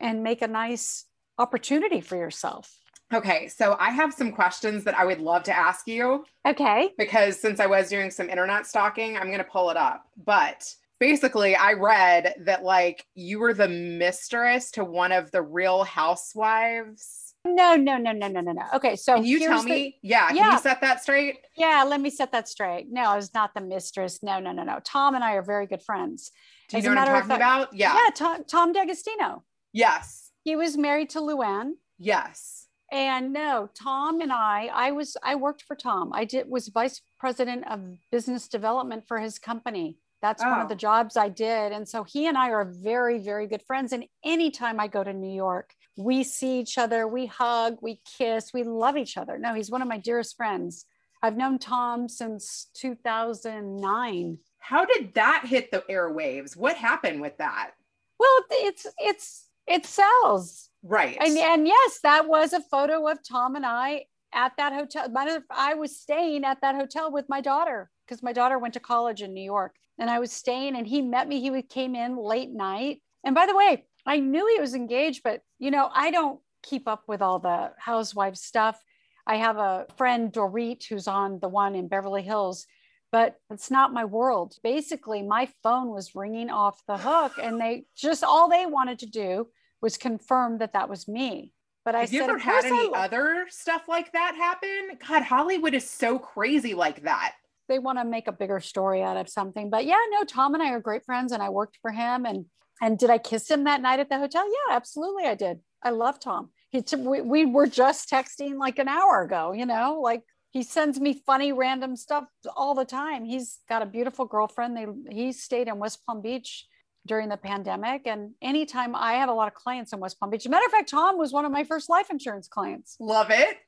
and 0.00 0.22
make 0.24 0.42
a 0.42 0.48
nice 0.48 1.04
opportunity 1.38 2.00
for 2.00 2.16
yourself. 2.16 2.78
Okay, 3.12 3.46
so 3.48 3.76
I 3.78 3.90
have 3.90 4.14
some 4.14 4.32
questions 4.32 4.82
that 4.84 4.96
I 4.98 5.04
would 5.04 5.20
love 5.20 5.42
to 5.44 5.56
ask 5.56 5.86
you 5.86 6.24
Okay. 6.48 6.90
because 6.96 7.38
since 7.38 7.60
I 7.60 7.66
was 7.66 7.88
doing 7.90 8.10
some 8.10 8.30
internet 8.30 8.66
stalking, 8.66 9.16
I'm 9.16 9.26
going 9.26 9.38
to 9.38 9.44
pull 9.44 9.70
it 9.70 9.76
up. 9.76 10.06
But 10.24 10.68
basically, 10.98 11.54
I 11.54 11.74
read 11.74 12.34
that 12.40 12.64
like 12.64 13.04
you 13.14 13.38
were 13.38 13.52
the 13.52 13.68
mistress 13.68 14.70
to 14.72 14.84
one 14.84 15.12
of 15.12 15.30
the 15.30 15.42
real 15.42 15.84
housewives. 15.84 17.34
No, 17.46 17.76
no, 17.76 17.98
no, 17.98 18.10
no, 18.12 18.26
no, 18.26 18.40
no, 18.40 18.52
no. 18.52 18.62
Okay. 18.72 18.96
So 18.96 19.16
Can 19.16 19.26
you 19.26 19.38
tell 19.40 19.62
the- 19.62 19.68
me? 19.68 19.98
yeah, 20.02 20.28
can 20.28 20.52
you 20.52 20.58
set 20.60 20.80
that 20.80 21.02
straight? 21.02 21.36
yeah, 21.58 21.84
let 21.86 22.00
me 22.00 22.08
set 22.08 22.32
that 22.32 22.48
straight. 22.48 22.90
No, 22.90 23.02
I 23.02 23.16
was 23.16 23.34
not 23.34 23.52
the 23.54 23.60
mistress. 23.60 24.22
No, 24.22 24.40
no, 24.40 24.50
no, 24.50 24.62
no. 24.64 24.80
Tom 24.82 25.14
and 25.14 25.22
I 25.22 25.34
are 25.34 25.42
very 25.42 25.66
good 25.66 25.82
friends. 25.82 26.32
Do 26.68 26.76
you 26.76 26.78
As 26.78 26.84
know 26.84 26.90
what 26.90 26.98
I'm 26.98 27.06
talking 27.06 27.28
fact- 27.28 27.38
about? 27.40 27.74
Yeah. 27.74 27.94
Yeah, 27.94 28.10
Tom, 28.14 28.44
Tom 28.44 28.72
D'Agostino. 28.72 29.44
Yes. 29.72 30.30
He 30.44 30.56
was 30.56 30.76
married 30.76 31.10
to 31.10 31.20
Luann. 31.20 31.72
Yes. 31.98 32.66
And 32.92 33.32
no, 33.32 33.70
Tom 33.74 34.20
and 34.20 34.32
I, 34.32 34.66
I 34.72 34.92
was, 34.92 35.16
I 35.22 35.34
worked 35.34 35.62
for 35.62 35.74
Tom. 35.74 36.12
I 36.12 36.24
did 36.24 36.48
was 36.48 36.68
vice 36.68 37.00
president 37.18 37.64
of 37.70 37.80
business 38.12 38.46
development 38.48 39.08
for 39.08 39.18
his 39.18 39.38
company. 39.38 39.98
That's 40.22 40.42
one 40.42 40.58
Oh. 40.58 40.62
of 40.62 40.68
the 40.68 40.74
oh. 40.74 40.78
jobs 40.78 41.16
I 41.16 41.28
did. 41.28 41.72
And 41.72 41.88
so 41.88 42.04
he 42.04 42.26
and 42.26 42.38
I 42.38 42.50
are 42.50 42.64
very, 42.64 43.18
very 43.18 43.46
good 43.46 43.62
friends. 43.62 43.92
And 43.92 44.04
anytime 44.24 44.78
I 44.80 44.86
go 44.86 45.02
to 45.02 45.12
New 45.12 45.34
York, 45.34 45.74
we 45.96 46.24
see 46.24 46.60
each 46.60 46.78
other, 46.78 47.06
we 47.06 47.26
hug, 47.26 47.78
we 47.82 48.00
kiss, 48.18 48.52
we 48.52 48.62
love 48.62 48.96
each 48.96 49.16
other. 49.16 49.38
No, 49.38 49.54
he's 49.54 49.70
one 49.70 49.82
of 49.82 49.88
my 49.88 49.98
dearest 49.98 50.36
friends. 50.36 50.86
I've 51.22 51.36
known 51.36 51.58
Tom 51.58 52.08
since 52.08 52.68
2009. 52.74 54.38
How 54.64 54.86
did 54.86 55.12
that 55.12 55.44
hit 55.46 55.70
the 55.70 55.84
airwaves? 55.90 56.56
What 56.56 56.76
happened 56.76 57.20
with 57.20 57.36
that? 57.36 57.72
Well, 58.18 58.44
it's, 58.50 58.86
it's, 58.98 59.50
it 59.66 59.84
sells. 59.84 60.70
Right. 60.82 61.18
And, 61.20 61.36
and 61.36 61.66
yes, 61.66 62.00
that 62.02 62.26
was 62.26 62.54
a 62.54 62.62
photo 62.62 63.06
of 63.06 63.18
Tom 63.28 63.56
and 63.56 63.66
I 63.66 64.06
at 64.32 64.56
that 64.56 64.72
hotel. 64.72 65.10
My, 65.10 65.38
I 65.50 65.74
was 65.74 66.00
staying 66.00 66.44
at 66.44 66.62
that 66.62 66.76
hotel 66.76 67.12
with 67.12 67.26
my 67.28 67.42
daughter 67.42 67.90
because 68.06 68.22
my 68.22 68.32
daughter 68.32 68.58
went 68.58 68.72
to 68.72 68.80
college 68.80 69.20
in 69.20 69.34
New 69.34 69.44
York. 69.44 69.74
And 69.98 70.08
I 70.08 70.18
was 70.18 70.32
staying 70.32 70.76
and 70.76 70.86
he 70.86 71.02
met 71.02 71.28
me. 71.28 71.42
He 71.42 71.62
came 71.62 71.94
in 71.94 72.16
late 72.16 72.50
night. 72.50 73.02
And 73.22 73.34
by 73.34 73.44
the 73.44 73.54
way, 73.54 73.84
I 74.06 74.18
knew 74.18 74.46
he 74.54 74.60
was 74.60 74.74
engaged, 74.74 75.22
but 75.22 75.42
you 75.58 75.70
know, 75.70 75.90
I 75.92 76.10
don't 76.10 76.40
keep 76.62 76.88
up 76.88 77.02
with 77.06 77.20
all 77.20 77.38
the 77.38 77.72
housewife 77.76 78.36
stuff. 78.36 78.82
I 79.26 79.36
have 79.36 79.58
a 79.58 79.86
friend, 79.98 80.32
Dorit, 80.32 80.84
who's 80.88 81.06
on 81.06 81.38
the 81.40 81.48
one 81.48 81.74
in 81.74 81.88
Beverly 81.88 82.22
Hills, 82.22 82.66
but 83.14 83.36
it's 83.48 83.70
not 83.70 83.92
my 83.92 84.04
world. 84.04 84.56
Basically, 84.64 85.22
my 85.22 85.48
phone 85.62 85.90
was 85.90 86.16
ringing 86.16 86.50
off 86.50 86.82
the 86.88 86.98
hook, 86.98 87.34
and 87.40 87.60
they 87.60 87.84
just 87.96 88.24
all 88.24 88.48
they 88.48 88.66
wanted 88.66 88.98
to 88.98 89.06
do 89.06 89.46
was 89.80 89.96
confirm 89.96 90.58
that 90.58 90.72
that 90.72 90.88
was 90.88 91.06
me. 91.06 91.52
But 91.84 91.94
I 91.94 92.00
Have 92.00 92.08
said, 92.08 92.16
you 92.16 92.22
ever 92.24 92.38
had 92.38 92.62
course 92.62 92.72
I 92.72 92.76
any 92.86 92.92
other 92.92 93.46
stuff 93.50 93.82
like 93.86 94.10
that 94.14 94.34
happen? 94.34 94.98
God, 95.06 95.22
Hollywood 95.22 95.74
is 95.74 95.88
so 95.88 96.18
crazy 96.18 96.74
like 96.74 97.04
that. 97.04 97.34
they 97.68 97.78
want 97.78 97.98
to 98.00 98.04
make 98.04 98.26
a 98.26 98.32
bigger 98.32 98.58
story 98.58 99.00
out 99.00 99.16
of 99.16 99.28
something. 99.28 99.70
But 99.70 99.84
yeah, 99.86 100.00
no, 100.10 100.24
Tom 100.24 100.54
and 100.54 100.62
I 100.62 100.70
are 100.72 100.80
great 100.80 101.04
friends, 101.04 101.30
and 101.30 101.40
I 101.40 101.50
worked 101.50 101.78
for 101.82 101.92
him. 101.92 102.26
And 102.26 102.46
and 102.82 102.98
did 102.98 103.10
I 103.10 103.18
kiss 103.18 103.48
him 103.48 103.62
that 103.64 103.80
night 103.80 104.00
at 104.00 104.08
the 104.08 104.18
hotel? 104.18 104.44
Yeah, 104.44 104.74
absolutely, 104.74 105.26
I 105.26 105.36
did. 105.36 105.60
I 105.84 105.90
love 105.90 106.18
Tom. 106.18 106.50
He 106.70 106.82
we, 106.96 107.20
we 107.20 107.46
were 107.46 107.68
just 107.68 108.10
texting 108.10 108.58
like 108.58 108.80
an 108.80 108.88
hour 108.88 109.22
ago. 109.22 109.52
You 109.52 109.66
know, 109.66 110.00
like 110.02 110.22
he 110.54 110.62
sends 110.62 111.00
me 111.00 111.20
funny 111.26 111.52
random 111.52 111.96
stuff 111.96 112.24
all 112.56 112.74
the 112.74 112.84
time. 112.84 113.24
He's 113.24 113.58
got 113.68 113.82
a 113.82 113.86
beautiful 113.86 114.24
girlfriend. 114.24 114.76
They 114.76 114.86
he 115.12 115.32
stayed 115.32 115.66
in 115.66 115.78
West 115.78 116.06
Palm 116.06 116.22
Beach 116.22 116.66
during 117.04 117.28
the 117.28 117.36
pandemic, 117.36 118.06
and 118.06 118.30
anytime 118.40 118.94
I 118.94 119.14
have 119.14 119.28
a 119.28 119.34
lot 119.34 119.48
of 119.48 119.54
clients 119.54 119.92
in 119.92 119.98
West 119.98 120.18
Palm 120.18 120.30
Beach. 120.30 120.48
Matter 120.48 120.64
of 120.64 120.72
fact, 120.72 120.88
Tom 120.88 121.18
was 121.18 121.32
one 121.32 121.44
of 121.44 121.52
my 121.52 121.64
first 121.64 121.90
life 121.90 122.08
insurance 122.08 122.48
clients. 122.48 122.96
Love 123.00 123.30
it. 123.30 123.58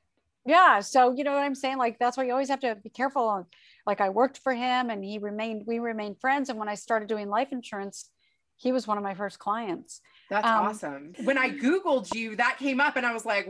Yeah. 0.45 0.79
So, 0.79 1.13
you 1.13 1.25
know 1.25 1.33
what 1.33 1.43
I'm 1.43 1.55
saying? 1.55 1.77
Like, 1.77 1.99
that's 1.99 2.15
why 2.15 2.23
you 2.23 2.31
always 2.31 2.47
have 2.47 2.61
to 2.61 2.75
be 2.75 2.89
careful. 2.89 3.45
Like, 3.85 3.99
I 3.99 4.07
worked 4.09 4.37
for 4.37 4.53
him 4.53 4.89
and 4.89 5.03
he 5.03 5.17
remained, 5.17 5.63
we 5.67 5.79
remained 5.79 6.21
friends. 6.21 6.47
And 6.47 6.57
when 6.57 6.69
I 6.69 6.75
started 6.75 7.09
doing 7.09 7.27
life 7.27 7.51
insurance, 7.51 8.09
he 8.55 8.71
was 8.71 8.87
one 8.87 8.97
of 8.97 9.03
my 9.03 9.13
first 9.13 9.39
clients. 9.39 9.99
That's 10.29 10.47
Um, 10.47 10.67
awesome. 10.67 11.13
When 11.25 11.37
I 11.37 11.49
Googled 11.49 12.15
you, 12.15 12.37
that 12.37 12.57
came 12.57 12.79
up 12.79 12.95
and 12.95 13.05
I 13.05 13.13
was 13.13 13.25
like, 13.25 13.45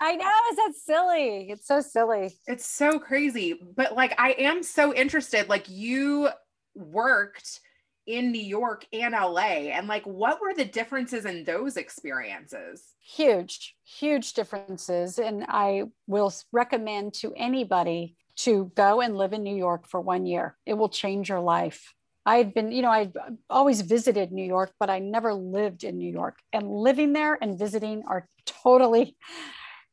I 0.00 0.16
know. 0.16 0.30
Is 0.50 0.56
that 0.56 0.72
silly? 0.84 1.50
It's 1.50 1.66
so 1.66 1.80
silly. 1.80 2.36
It's 2.46 2.66
so 2.66 2.98
crazy. 2.98 3.54
But 3.76 3.94
like, 3.94 4.14
I 4.18 4.32
am 4.32 4.62
so 4.62 4.94
interested. 4.94 5.48
Like, 5.48 5.68
you 5.68 6.28
worked 6.74 7.60
in 8.06 8.32
New 8.32 8.42
York 8.42 8.86
and 8.92 9.12
LA. 9.12 9.70
And 9.72 9.88
like, 9.88 10.04
what 10.04 10.40
were 10.40 10.54
the 10.54 10.64
differences 10.64 11.24
in 11.24 11.44
those 11.44 11.76
experiences? 11.76 12.82
Huge, 13.00 13.76
huge 13.84 14.34
differences. 14.34 15.18
And 15.18 15.44
I 15.48 15.84
will 16.06 16.32
recommend 16.52 17.14
to 17.14 17.32
anybody 17.34 18.16
to 18.36 18.70
go 18.74 19.00
and 19.00 19.16
live 19.16 19.32
in 19.32 19.42
New 19.42 19.56
York 19.56 19.88
for 19.88 20.00
one 20.00 20.26
year. 20.26 20.56
It 20.66 20.74
will 20.74 20.88
change 20.88 21.28
your 21.28 21.40
life. 21.40 21.94
I 22.26 22.36
had 22.36 22.54
been, 22.54 22.72
you 22.72 22.82
know, 22.82 22.90
I'd 22.90 23.16
uh, 23.16 23.30
always 23.50 23.82
visited 23.82 24.32
New 24.32 24.44
York, 24.44 24.72
but 24.80 24.88
I 24.88 24.98
never 24.98 25.34
lived 25.34 25.84
in 25.84 25.98
New 25.98 26.10
York. 26.10 26.38
And 26.52 26.68
living 26.68 27.12
there 27.12 27.38
and 27.40 27.58
visiting 27.58 28.02
are 28.06 28.26
totally, 28.46 29.16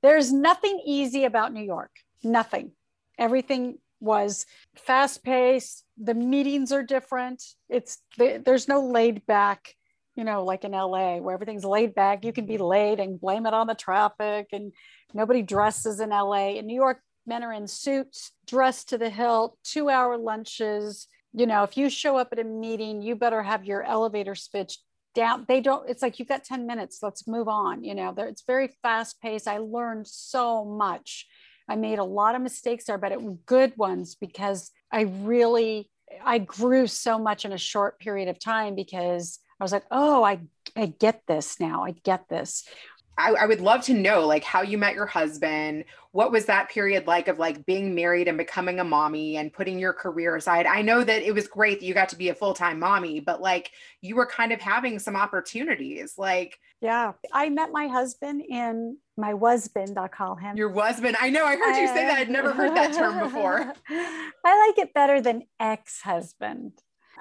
there's 0.01 0.31
nothing 0.31 0.81
easy 0.85 1.25
about 1.25 1.53
New 1.53 1.63
York. 1.63 1.91
Nothing. 2.23 2.71
Everything 3.17 3.77
was 3.99 4.45
fast 4.75 5.23
paced. 5.23 5.83
The 5.97 6.13
meetings 6.13 6.71
are 6.71 6.83
different. 6.83 7.43
It's, 7.69 7.99
there's 8.17 8.67
no 8.67 8.81
laid 8.87 9.25
back, 9.25 9.75
you 10.15 10.23
know, 10.23 10.43
like 10.43 10.63
in 10.63 10.71
LA 10.71 11.17
where 11.17 11.33
everything's 11.33 11.65
laid 11.65 11.93
back. 11.93 12.25
You 12.25 12.33
can 12.33 12.47
be 12.47 12.57
late 12.57 12.99
and 12.99 13.21
blame 13.21 13.45
it 13.45 13.53
on 13.53 13.67
the 13.67 13.75
traffic 13.75 14.47
and 14.51 14.73
nobody 15.13 15.43
dresses 15.43 15.99
in 15.99 16.09
LA. 16.09 16.49
In 16.49 16.65
New 16.65 16.75
York, 16.75 16.99
men 17.27 17.43
are 17.43 17.53
in 17.53 17.67
suits, 17.67 18.31
dressed 18.47 18.89
to 18.89 18.97
the 18.97 19.09
hilt, 19.09 19.57
two 19.63 19.89
hour 19.89 20.17
lunches. 20.17 21.07
You 21.33 21.45
know, 21.45 21.63
if 21.63 21.77
you 21.77 21.89
show 21.89 22.17
up 22.17 22.29
at 22.31 22.39
a 22.39 22.43
meeting, 22.43 23.01
you 23.03 23.15
better 23.15 23.43
have 23.43 23.65
your 23.65 23.83
elevator 23.83 24.35
speech 24.35 24.77
down. 25.13 25.45
They 25.47 25.61
don't, 25.61 25.89
it's 25.89 26.01
like 26.01 26.19
you've 26.19 26.27
got 26.27 26.43
10 26.43 26.65
minutes, 26.67 26.99
let's 27.01 27.27
move 27.27 27.47
on. 27.47 27.83
You 27.83 27.95
know, 27.95 28.13
there- 28.13 28.27
it's 28.27 28.43
very 28.45 28.69
fast 28.81 29.21
paced. 29.21 29.47
I 29.47 29.57
learned 29.59 30.07
so 30.07 30.65
much. 30.65 31.27
I 31.69 31.75
made 31.75 31.99
a 31.99 32.03
lot 32.03 32.35
of 32.35 32.41
mistakes 32.41 32.85
there, 32.85 32.97
but 32.97 33.11
it 33.11 33.21
were 33.21 33.35
good 33.45 33.73
ones 33.77 34.15
because 34.15 34.71
I 34.91 35.01
really, 35.01 35.89
I 36.23 36.39
grew 36.39 36.87
so 36.87 37.17
much 37.17 37.45
in 37.45 37.53
a 37.53 37.57
short 37.57 37.99
period 37.99 38.27
of 38.27 38.39
time 38.39 38.75
because 38.75 39.39
I 39.59 39.63
was 39.63 39.71
like, 39.71 39.85
oh, 39.91 40.23
I, 40.23 40.39
I 40.75 40.87
get 40.87 41.21
this 41.27 41.59
now. 41.59 41.83
I 41.85 41.91
get 41.91 42.27
this. 42.29 42.67
I, 43.17 43.31
I 43.31 43.45
would 43.45 43.61
love 43.61 43.81
to 43.83 43.93
know 43.93 44.25
like 44.25 44.43
how 44.43 44.61
you 44.61 44.77
met 44.77 44.95
your 44.95 45.05
husband. 45.05 45.85
What 46.11 46.31
was 46.31 46.45
that 46.45 46.69
period 46.69 47.07
like 47.07 47.27
of 47.27 47.39
like 47.39 47.65
being 47.65 47.93
married 47.93 48.27
and 48.27 48.37
becoming 48.37 48.79
a 48.79 48.83
mommy 48.83 49.37
and 49.37 49.53
putting 49.53 49.79
your 49.79 49.93
career 49.93 50.35
aside? 50.35 50.65
I 50.65 50.81
know 50.81 51.03
that 51.03 51.21
it 51.21 51.33
was 51.33 51.47
great 51.47 51.79
that 51.79 51.85
you 51.85 51.93
got 51.93 52.09
to 52.09 52.15
be 52.15 52.29
a 52.29 52.35
full-time 52.35 52.79
mommy, 52.79 53.19
but 53.19 53.41
like 53.41 53.71
you 54.01 54.15
were 54.15 54.25
kind 54.25 54.51
of 54.51 54.59
having 54.61 54.97
some 54.97 55.15
opportunities. 55.15 56.15
Like 56.17 56.57
Yeah. 56.81 57.13
I 57.33 57.49
met 57.49 57.71
my 57.71 57.87
husband 57.87 58.43
in 58.47 58.97
my 59.17 59.33
husband, 59.39 59.97
I'll 59.99 60.07
call 60.07 60.35
him. 60.35 60.57
your 60.57 60.73
husband. 60.73 61.15
I 61.19 61.29
know 61.29 61.45
I 61.45 61.55
heard 61.55 61.79
you 61.79 61.87
say 61.87 62.05
that. 62.05 62.17
I'd 62.17 62.29
never 62.29 62.53
heard 62.53 62.75
that 62.75 62.93
term 62.93 63.19
before. 63.19 63.73
I 63.89 64.67
like 64.67 64.79
it 64.79 64.93
better 64.93 65.21
than 65.21 65.43
ex 65.59 66.01
husband. 66.01 66.73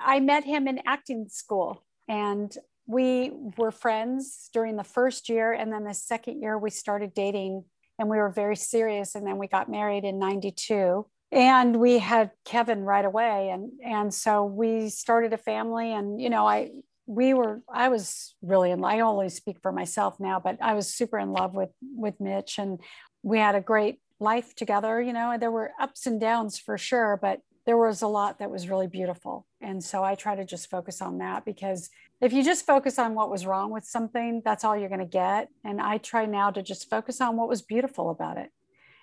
I 0.02 0.20
met 0.20 0.44
him 0.44 0.66
in 0.66 0.80
acting 0.86 1.28
school 1.28 1.84
and 2.08 2.56
we 2.90 3.32
were 3.56 3.70
friends 3.70 4.50
during 4.52 4.76
the 4.76 4.84
first 4.84 5.28
year. 5.28 5.52
And 5.52 5.72
then 5.72 5.84
the 5.84 5.94
second 5.94 6.40
year, 6.42 6.58
we 6.58 6.70
started 6.70 7.14
dating 7.14 7.64
and 7.98 8.08
we 8.08 8.16
were 8.16 8.30
very 8.30 8.56
serious. 8.56 9.14
And 9.14 9.26
then 9.26 9.38
we 9.38 9.46
got 9.46 9.70
married 9.70 10.04
in 10.04 10.18
92 10.18 11.06
and 11.32 11.76
we 11.76 11.98
had 11.98 12.32
Kevin 12.44 12.82
right 12.82 13.04
away. 13.04 13.50
And, 13.50 13.70
and 13.84 14.12
so 14.12 14.44
we 14.44 14.88
started 14.88 15.32
a 15.32 15.38
family 15.38 15.92
and, 15.92 16.20
you 16.20 16.30
know, 16.30 16.46
I, 16.46 16.70
we 17.10 17.34
were 17.34 17.60
i 17.68 17.88
was 17.88 18.36
really 18.40 18.70
in 18.70 18.84
i 18.84 19.00
only 19.00 19.28
speak 19.28 19.56
for 19.60 19.72
myself 19.72 20.20
now 20.20 20.38
but 20.38 20.56
i 20.62 20.74
was 20.74 20.94
super 20.94 21.18
in 21.18 21.32
love 21.32 21.54
with 21.54 21.70
with 21.96 22.14
mitch 22.20 22.56
and 22.56 22.78
we 23.24 23.36
had 23.36 23.56
a 23.56 23.60
great 23.60 23.98
life 24.20 24.54
together 24.54 25.02
you 25.02 25.12
know 25.12 25.32
and 25.32 25.42
there 25.42 25.50
were 25.50 25.72
ups 25.80 26.06
and 26.06 26.20
downs 26.20 26.56
for 26.56 26.78
sure 26.78 27.18
but 27.20 27.40
there 27.70 27.76
was 27.76 28.02
a 28.02 28.08
lot 28.08 28.40
that 28.40 28.50
was 28.50 28.68
really 28.68 28.88
beautiful. 28.88 29.46
And 29.60 29.78
so 29.90 30.02
i 30.02 30.16
try 30.16 30.34
to 30.34 30.44
just 30.44 30.68
focus 30.68 31.00
on 31.00 31.18
that 31.18 31.44
because 31.44 31.88
if 32.20 32.32
you 32.32 32.42
just 32.42 32.66
focus 32.66 32.98
on 32.98 33.14
what 33.14 33.30
was 33.30 33.46
wrong 33.46 33.70
with 33.70 33.84
something 33.84 34.42
that's 34.44 34.64
all 34.64 34.76
you're 34.76 34.88
going 34.96 35.06
to 35.10 35.16
get. 35.24 35.42
And 35.68 35.80
i 35.80 35.98
try 35.98 36.26
now 36.26 36.50
to 36.50 36.62
just 36.62 36.90
focus 36.90 37.20
on 37.20 37.36
what 37.36 37.48
was 37.48 37.62
beautiful 37.62 38.10
about 38.10 38.36
it. 38.38 38.50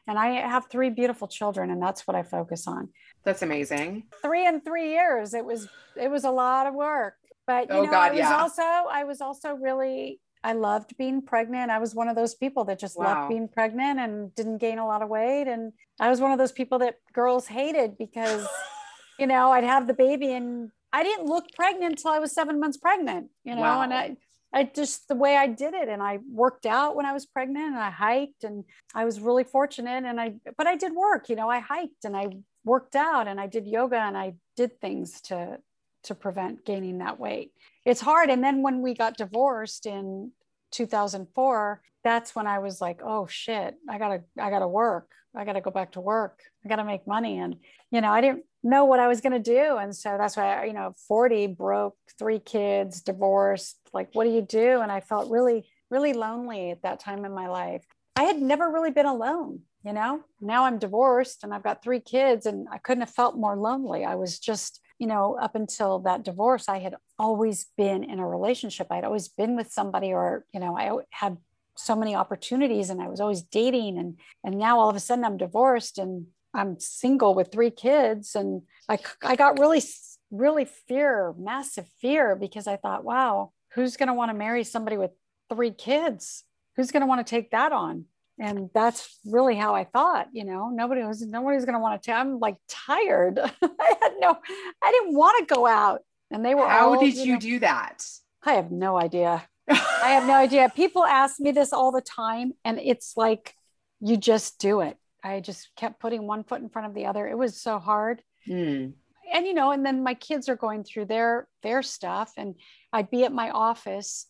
And 0.07 0.19
i 0.19 0.27
have 0.53 0.65
three 0.69 0.89
beautiful 0.89 1.27
children 1.29 1.65
and 1.71 1.81
that's 1.81 2.05
what 2.05 2.15
i 2.19 2.23
focus 2.23 2.67
on. 2.67 2.89
That's 3.25 3.41
amazing. 3.41 3.87
three 4.25 4.45
in 4.45 4.59
three 4.67 4.89
years 4.97 5.33
it 5.33 5.45
was 5.45 5.61
it 5.95 6.09
was 6.15 6.25
a 6.25 6.31
lot 6.31 6.67
of 6.67 6.73
work. 6.73 7.15
But 7.51 7.69
you 7.69 7.75
Oh, 7.77 7.83
know 7.85 7.91
God, 7.91 8.09
i 8.09 8.11
was 8.11 8.19
yeah. 8.19 8.41
also 8.41 8.67
i 8.99 9.01
was 9.11 9.19
also 9.27 9.49
really 9.67 10.19
i 10.43 10.53
loved 10.53 10.95
being 10.97 11.21
pregnant 11.21 11.71
i 11.71 11.79
was 11.79 11.93
one 11.95 12.07
of 12.07 12.15
those 12.15 12.35
people 12.35 12.65
that 12.65 12.79
just 12.79 12.97
Wow. 12.97 13.05
loved 13.05 13.29
being 13.29 13.47
pregnant 13.47 13.99
and 13.99 14.33
didn't 14.35 14.57
gain 14.57 14.79
a 14.79 14.87
lot 14.87 15.01
of 15.01 15.09
weight 15.09 15.47
and 15.47 15.73
i 15.99 16.09
was 16.09 16.19
one 16.21 16.31
of 16.31 16.37
those 16.37 16.51
people 16.51 16.79
that 16.79 16.95
girls 17.13 17.47
hated 17.47 17.97
because 17.97 18.47
you 19.19 19.27
know 19.27 19.51
i'd 19.51 19.63
have 19.63 19.87
the 19.87 19.93
baby 19.93 20.33
and 20.33 20.71
i 20.93 21.03
didn't 21.03 21.25
look 21.25 21.45
pregnant 21.55 21.93
until 21.93 22.11
i 22.11 22.19
was 22.19 22.31
seven 22.31 22.59
months 22.59 22.77
pregnant 22.77 23.29
you 23.43 23.55
know 23.55 23.81
and 23.81 23.93
i 23.93 24.15
I 24.53 24.63
just 24.63 25.09
the 25.09 25.15
way 25.15 25.35
I 25.35 25.47
did 25.47 25.73
it, 25.73 25.89
and 25.89 26.01
I 26.01 26.19
worked 26.31 26.65
out 26.65 26.95
when 26.95 27.05
I 27.05 27.11
was 27.11 27.25
pregnant, 27.25 27.65
and 27.67 27.77
I 27.77 27.89
hiked, 27.89 28.45
and 28.45 28.63
I 28.95 29.03
was 29.03 29.19
really 29.19 29.43
fortunate. 29.43 30.05
And 30.05 30.21
I, 30.21 30.35
but 30.57 30.65
I 30.67 30.77
did 30.77 30.93
work, 30.95 31.27
you 31.27 31.35
know, 31.35 31.49
I 31.49 31.59
hiked 31.59 32.05
and 32.05 32.15
I 32.15 32.27
worked 32.63 32.95
out, 32.95 33.27
and 33.27 33.41
I 33.41 33.47
did 33.47 33.67
yoga, 33.67 33.97
and 33.97 34.17
I 34.17 34.35
did 34.55 34.79
things 34.79 35.19
to 35.23 35.57
to 36.03 36.15
prevent 36.15 36.65
gaining 36.65 36.99
that 36.99 37.19
weight. 37.19 37.51
It's 37.85 38.01
hard. 38.01 38.29
And 38.29 38.43
then 38.43 38.61
when 38.61 38.81
we 38.81 38.93
got 38.93 39.17
divorced 39.17 39.85
in 39.85 40.31
2004, 40.71 41.81
that's 42.03 42.35
when 42.35 42.47
I 42.47 42.59
was 42.59 42.79
like, 42.79 43.01
oh 43.03 43.27
shit, 43.27 43.75
I 43.89 43.97
gotta, 43.97 44.23
I 44.39 44.49
gotta 44.49 44.67
work. 44.67 45.11
I 45.35 45.45
gotta 45.45 45.61
go 45.61 45.71
back 45.71 45.91
to 45.93 46.01
work. 46.01 46.39
I 46.65 46.69
gotta 46.69 46.83
make 46.83 47.05
money. 47.07 47.39
And, 47.39 47.57
you 47.91 48.01
know, 48.01 48.11
I 48.11 48.21
didn't 48.21 48.45
know 48.63 48.85
what 48.85 48.99
I 48.99 49.07
was 49.07 49.21
gonna 49.21 49.39
do. 49.39 49.77
And 49.77 49.95
so 49.95 50.15
that's 50.17 50.37
why, 50.37 50.61
I, 50.61 50.65
you 50.65 50.73
know, 50.73 50.93
40 51.07 51.47
broke, 51.47 51.97
three 52.17 52.39
kids, 52.39 53.01
divorced. 53.01 53.77
Like, 53.93 54.09
what 54.13 54.23
do 54.23 54.31
you 54.31 54.41
do? 54.41 54.81
And 54.81 54.91
I 54.91 54.99
felt 54.99 55.29
really, 55.29 55.67
really 55.89 56.13
lonely 56.13 56.71
at 56.71 56.83
that 56.83 56.99
time 56.99 57.25
in 57.25 57.33
my 57.33 57.47
life. 57.47 57.85
I 58.15 58.23
had 58.23 58.41
never 58.41 58.71
really 58.71 58.89
been 58.89 59.05
alone, 59.05 59.61
you 59.83 59.93
know. 59.93 60.21
Now 60.41 60.65
I'm 60.65 60.79
divorced 60.79 61.43
and 61.43 61.53
I've 61.53 61.63
got 61.63 61.83
three 61.83 61.99
kids, 61.99 62.47
and 62.47 62.67
I 62.71 62.79
couldn't 62.79 63.01
have 63.01 63.13
felt 63.13 63.37
more 63.37 63.55
lonely. 63.55 64.05
I 64.05 64.15
was 64.15 64.39
just, 64.39 64.81
you 64.99 65.07
know, 65.07 65.37
up 65.39 65.55
until 65.55 65.99
that 65.99 66.23
divorce, 66.23 66.67
I 66.67 66.79
had 66.79 66.95
always 67.19 67.67
been 67.77 68.03
in 68.03 68.19
a 68.19 68.27
relationship. 68.27 68.87
I'd 68.89 69.03
always 69.03 69.27
been 69.27 69.55
with 69.55 69.71
somebody, 69.71 70.11
or, 70.11 70.45
you 70.53 70.59
know, 70.59 70.77
I 70.77 70.91
had 71.11 71.37
so 71.75 71.95
many 71.95 72.15
opportunities 72.15 72.89
and 72.89 73.01
I 73.01 73.07
was 73.07 73.19
always 73.19 73.43
dating. 73.43 73.99
And, 73.99 74.17
and 74.43 74.57
now 74.57 74.79
all 74.79 74.89
of 74.89 74.95
a 74.95 74.99
sudden 74.99 75.23
I'm 75.23 75.37
divorced 75.37 75.99
and 75.99 76.27
I'm 76.53 76.79
single 76.79 77.35
with 77.35 77.51
three 77.51 77.69
kids. 77.69 78.35
And 78.35 78.63
I, 78.89 78.97
I 79.23 79.35
got 79.35 79.59
really, 79.59 79.83
really 80.31 80.65
fear, 80.65 81.33
massive 81.37 81.87
fear, 82.01 82.35
because 82.35 82.65
I 82.65 82.77
thought, 82.77 83.03
wow, 83.03 83.51
who's 83.73 83.97
going 83.97 84.07
to 84.07 84.15
want 84.15 84.31
to 84.31 84.37
marry 84.37 84.63
somebody 84.63 84.97
with 84.97 85.11
three 85.53 85.71
kids? 85.71 86.43
Who's 86.75 86.91
going 86.91 87.01
to 87.01 87.07
want 87.07 87.25
to 87.25 87.29
take 87.29 87.51
that 87.51 87.71
on? 87.71 88.05
And 88.39 88.69
that's 88.73 89.19
really 89.25 89.55
how 89.55 89.73
I 89.73 89.83
thought, 89.83 90.27
you 90.31 90.45
know, 90.45 90.69
nobody 90.69 91.03
was, 91.03 91.21
nobody's 91.21 91.65
going 91.65 91.73
to 91.73 91.79
want 91.79 92.01
to, 92.01 92.05
tell. 92.05 92.19
I'm 92.19 92.39
like 92.39 92.57
tired. 92.67 93.39
I 93.61 93.93
had 94.01 94.13
no, 94.19 94.37
I 94.83 94.91
didn't 94.91 95.15
want 95.15 95.47
to 95.47 95.53
go 95.53 95.65
out 95.65 96.01
and 96.29 96.45
they 96.45 96.53
were 96.53 96.67
How 96.67 96.93
all, 96.93 96.99
did 96.99 97.15
you 97.15 97.33
know- 97.33 97.39
do 97.39 97.59
that? 97.59 98.05
I 98.43 98.53
have 98.53 98.71
no 98.71 98.97
idea. 98.97 99.43
I 99.69 100.11
have 100.11 100.27
no 100.27 100.35
idea. 100.35 100.71
People 100.73 101.03
ask 101.03 101.39
me 101.39 101.51
this 101.51 101.73
all 101.73 101.91
the 101.91 102.01
time 102.01 102.53
and 102.63 102.79
it's 102.79 103.17
like, 103.17 103.53
you 103.99 104.15
just 104.17 104.59
do 104.59 104.81
it. 104.81 104.97
I 105.23 105.39
just 105.39 105.69
kept 105.75 105.99
putting 105.99 106.27
one 106.27 106.43
foot 106.43 106.61
in 106.61 106.69
front 106.69 106.87
of 106.87 106.93
the 106.93 107.07
other. 107.07 107.27
It 107.27 107.37
was 107.37 107.59
so 107.59 107.79
hard. 107.79 108.21
Mm. 108.47 108.93
And 109.33 109.45
you 109.45 109.53
know, 109.53 109.71
and 109.71 109.85
then 109.85 110.03
my 110.03 110.13
kids 110.13 110.47
are 110.47 110.55
going 110.55 110.83
through 110.83 111.05
their 111.05 111.47
their 111.63 111.81
stuff 111.81 112.31
and 112.37 112.55
I'd 112.93 113.09
be 113.09 113.25
at 113.25 113.33
my 113.33 113.49
office 113.49 114.27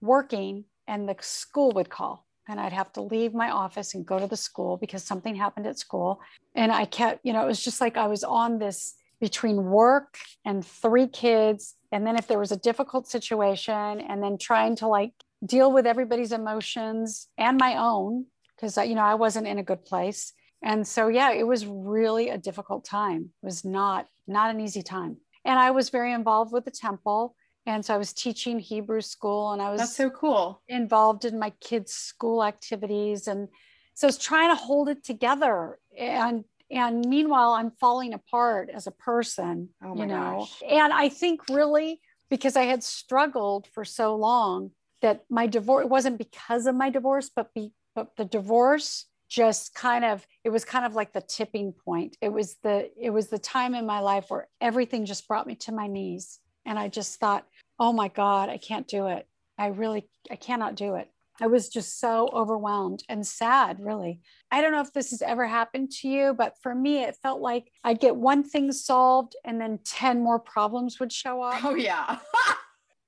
working 0.00 0.64
and 0.86 1.08
the 1.08 1.16
school 1.20 1.72
would 1.72 1.90
call 1.90 2.24
and 2.48 2.58
I'd 2.58 2.72
have 2.72 2.92
to 2.94 3.02
leave 3.02 3.34
my 3.34 3.50
office 3.50 3.94
and 3.94 4.06
go 4.06 4.18
to 4.18 4.26
the 4.26 4.36
school 4.36 4.78
because 4.78 5.04
something 5.04 5.34
happened 5.34 5.66
at 5.66 5.78
school. 5.78 6.20
And 6.54 6.72
I 6.72 6.86
kept, 6.86 7.20
you 7.24 7.32
know, 7.32 7.44
it 7.44 7.46
was 7.46 7.62
just 7.62 7.80
like 7.80 7.96
I 7.96 8.06
was 8.06 8.24
on 8.24 8.58
this 8.58 8.94
between 9.20 9.64
work 9.64 10.16
and 10.44 10.64
three 10.64 11.06
kids. 11.06 11.74
And 11.92 12.06
then 12.06 12.16
if 12.16 12.26
there 12.26 12.38
was 12.38 12.52
a 12.52 12.56
difficult 12.56 13.06
situation, 13.06 14.00
and 14.00 14.22
then 14.22 14.38
trying 14.38 14.76
to 14.76 14.88
like 14.88 15.12
deal 15.44 15.72
with 15.72 15.86
everybody's 15.86 16.32
emotions 16.32 17.28
and 17.36 17.58
my 17.58 17.76
own, 17.76 18.26
because, 18.56 18.76
you 18.78 18.94
know, 18.94 19.02
I 19.02 19.14
wasn't 19.14 19.46
in 19.46 19.58
a 19.58 19.62
good 19.62 19.84
place. 19.84 20.32
And 20.62 20.86
so, 20.86 21.08
yeah, 21.08 21.32
it 21.32 21.46
was 21.46 21.66
really 21.66 22.30
a 22.30 22.38
difficult 22.38 22.84
time. 22.84 23.30
It 23.42 23.46
was 23.46 23.64
not, 23.64 24.08
not 24.26 24.50
an 24.50 24.60
easy 24.60 24.82
time. 24.82 25.18
And 25.44 25.58
I 25.58 25.70
was 25.70 25.90
very 25.90 26.12
involved 26.12 26.52
with 26.52 26.64
the 26.64 26.70
temple 26.70 27.36
and 27.68 27.84
so 27.84 27.94
I 27.94 27.98
was 27.98 28.14
teaching 28.14 28.58
Hebrew 28.58 29.02
school 29.02 29.52
and 29.52 29.60
I 29.60 29.70
was 29.70 29.80
That's 29.80 29.96
so 29.96 30.08
cool. 30.08 30.62
involved 30.68 31.26
in 31.26 31.38
my 31.38 31.50
kids' 31.60 31.92
school 31.92 32.42
activities. 32.42 33.28
And 33.28 33.48
so 33.92 34.06
I 34.06 34.08
was 34.08 34.16
trying 34.16 34.48
to 34.48 34.54
hold 34.54 34.88
it 34.88 35.04
together. 35.04 35.78
And 35.96 36.44
and 36.70 37.04
meanwhile, 37.06 37.52
I'm 37.52 37.70
falling 37.72 38.14
apart 38.14 38.70
as 38.72 38.86
a 38.86 38.90
person, 38.90 39.68
Oh 39.82 39.94
my 39.94 40.00
you 40.02 40.06
know. 40.06 40.38
gosh. 40.40 40.62
And 40.66 40.92
I 40.92 41.10
think 41.10 41.42
really 41.50 42.00
because 42.30 42.56
I 42.56 42.62
had 42.62 42.82
struggled 42.82 43.66
for 43.66 43.84
so 43.84 44.16
long 44.16 44.70
that 45.02 45.24
my 45.28 45.46
divorce 45.46 45.84
it 45.84 45.90
wasn't 45.90 46.16
because 46.16 46.66
of 46.66 46.74
my 46.74 46.88
divorce, 46.88 47.30
but 47.34 47.52
be, 47.52 47.72
but 47.94 48.16
the 48.16 48.24
divorce 48.24 49.04
just 49.28 49.74
kind 49.74 50.06
of 50.06 50.26
it 50.42 50.48
was 50.48 50.64
kind 50.64 50.86
of 50.86 50.94
like 50.94 51.12
the 51.12 51.20
tipping 51.20 51.74
point. 51.84 52.16
It 52.22 52.32
was 52.32 52.56
the 52.62 52.90
it 52.98 53.10
was 53.10 53.28
the 53.28 53.38
time 53.38 53.74
in 53.74 53.84
my 53.84 54.00
life 54.00 54.26
where 54.28 54.48
everything 54.58 55.04
just 55.04 55.28
brought 55.28 55.46
me 55.46 55.54
to 55.56 55.72
my 55.72 55.86
knees. 55.86 56.40
And 56.68 56.78
I 56.78 56.88
just 56.88 57.18
thought, 57.18 57.46
oh 57.80 57.92
my 57.92 58.08
God, 58.08 58.50
I 58.50 58.58
can't 58.58 58.86
do 58.86 59.06
it. 59.06 59.26
I 59.56 59.68
really, 59.68 60.06
I 60.30 60.36
cannot 60.36 60.74
do 60.74 60.96
it. 60.96 61.10
I 61.40 61.46
was 61.46 61.68
just 61.68 61.98
so 61.98 62.28
overwhelmed 62.32 63.04
and 63.08 63.26
sad, 63.26 63.78
really. 63.80 64.20
I 64.50 64.60
don't 64.60 64.72
know 64.72 64.80
if 64.80 64.92
this 64.92 65.10
has 65.10 65.22
ever 65.22 65.46
happened 65.46 65.92
to 66.00 66.08
you, 66.08 66.34
but 66.34 66.56
for 66.62 66.74
me, 66.74 67.02
it 67.04 67.16
felt 67.22 67.40
like 67.40 67.72
I'd 67.84 68.00
get 68.00 68.16
one 68.16 68.44
thing 68.44 68.70
solved 68.72 69.34
and 69.44 69.58
then 69.60 69.78
10 69.84 70.22
more 70.22 70.38
problems 70.38 71.00
would 71.00 71.12
show 71.12 71.40
up. 71.42 71.64
Oh 71.64 71.74
yeah. 71.74 72.18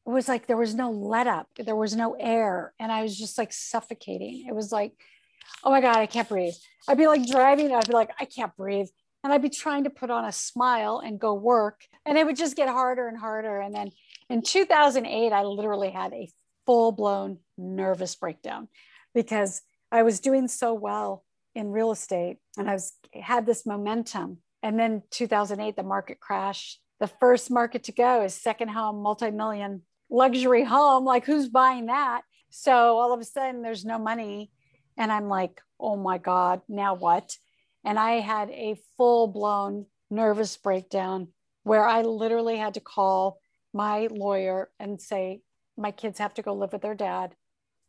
It 0.06 0.10
was 0.10 0.28
like 0.28 0.46
there 0.46 0.56
was 0.56 0.74
no 0.74 0.90
let 0.90 1.26
up, 1.26 1.46
there 1.56 1.76
was 1.76 1.94
no 1.94 2.16
air, 2.18 2.72
and 2.80 2.90
I 2.90 3.02
was 3.02 3.16
just 3.16 3.36
like 3.36 3.52
suffocating. 3.52 4.46
It 4.48 4.54
was 4.54 4.72
like, 4.72 4.92
oh 5.62 5.70
my 5.70 5.80
God, 5.80 5.98
I 5.98 6.06
can't 6.06 6.28
breathe. 6.28 6.54
I'd 6.88 6.98
be 6.98 7.06
like 7.06 7.26
driving, 7.26 7.66
and 7.66 7.74
I'd 7.76 7.86
be 7.86 7.92
like, 7.92 8.10
I 8.18 8.24
can't 8.24 8.56
breathe. 8.56 8.88
And 9.22 9.32
I'd 9.32 9.42
be 9.42 9.50
trying 9.50 9.84
to 9.84 9.90
put 9.90 10.10
on 10.10 10.24
a 10.24 10.32
smile 10.32 11.02
and 11.04 11.20
go 11.20 11.34
work, 11.34 11.84
and 12.06 12.16
it 12.16 12.24
would 12.24 12.36
just 12.36 12.56
get 12.56 12.68
harder 12.68 13.06
and 13.06 13.18
harder. 13.18 13.60
And 13.60 13.74
then 13.74 13.90
in 14.30 14.42
2008, 14.42 15.32
I 15.32 15.42
literally 15.42 15.90
had 15.90 16.12
a 16.12 16.28
full 16.64 16.92
blown 16.92 17.38
nervous 17.58 18.14
breakdown 18.14 18.68
because 19.14 19.62
I 19.92 20.02
was 20.02 20.20
doing 20.20 20.48
so 20.48 20.72
well 20.72 21.24
in 21.54 21.72
real 21.72 21.90
estate 21.90 22.38
and 22.56 22.70
I 22.70 22.74
was 22.74 22.92
had 23.20 23.44
this 23.44 23.66
momentum. 23.66 24.38
And 24.62 24.78
then 24.78 25.02
2008, 25.10 25.76
the 25.76 25.82
market 25.82 26.20
crashed. 26.20 26.80
The 27.00 27.08
first 27.08 27.50
market 27.50 27.84
to 27.84 27.92
go 27.92 28.22
is 28.22 28.34
second 28.34 28.68
home, 28.68 29.02
multi-million 29.02 29.82
luxury 30.10 30.64
home. 30.64 31.04
Like 31.04 31.24
who's 31.24 31.48
buying 31.48 31.86
that? 31.86 32.22
So 32.50 32.72
all 32.72 33.12
of 33.12 33.20
a 33.20 33.24
sudden 33.24 33.62
there's 33.62 33.84
no 33.84 33.98
money. 33.98 34.50
And 34.96 35.10
I'm 35.10 35.28
like, 35.28 35.60
oh 35.78 35.96
my 35.96 36.18
God, 36.18 36.60
now 36.68 36.94
what? 36.94 37.36
And 37.84 37.98
I 37.98 38.20
had 38.20 38.50
a 38.50 38.76
full 38.96 39.28
blown 39.28 39.86
nervous 40.10 40.56
breakdown 40.56 41.28
where 41.62 41.86
I 41.86 42.02
literally 42.02 42.56
had 42.56 42.74
to 42.74 42.80
call 42.80 43.40
my 43.72 44.08
lawyer 44.10 44.70
and 44.78 45.00
say, 45.00 45.40
my 45.76 45.90
kids 45.90 46.18
have 46.18 46.34
to 46.34 46.42
go 46.42 46.52
live 46.54 46.72
with 46.72 46.82
their 46.82 46.94
dad. 46.94 47.34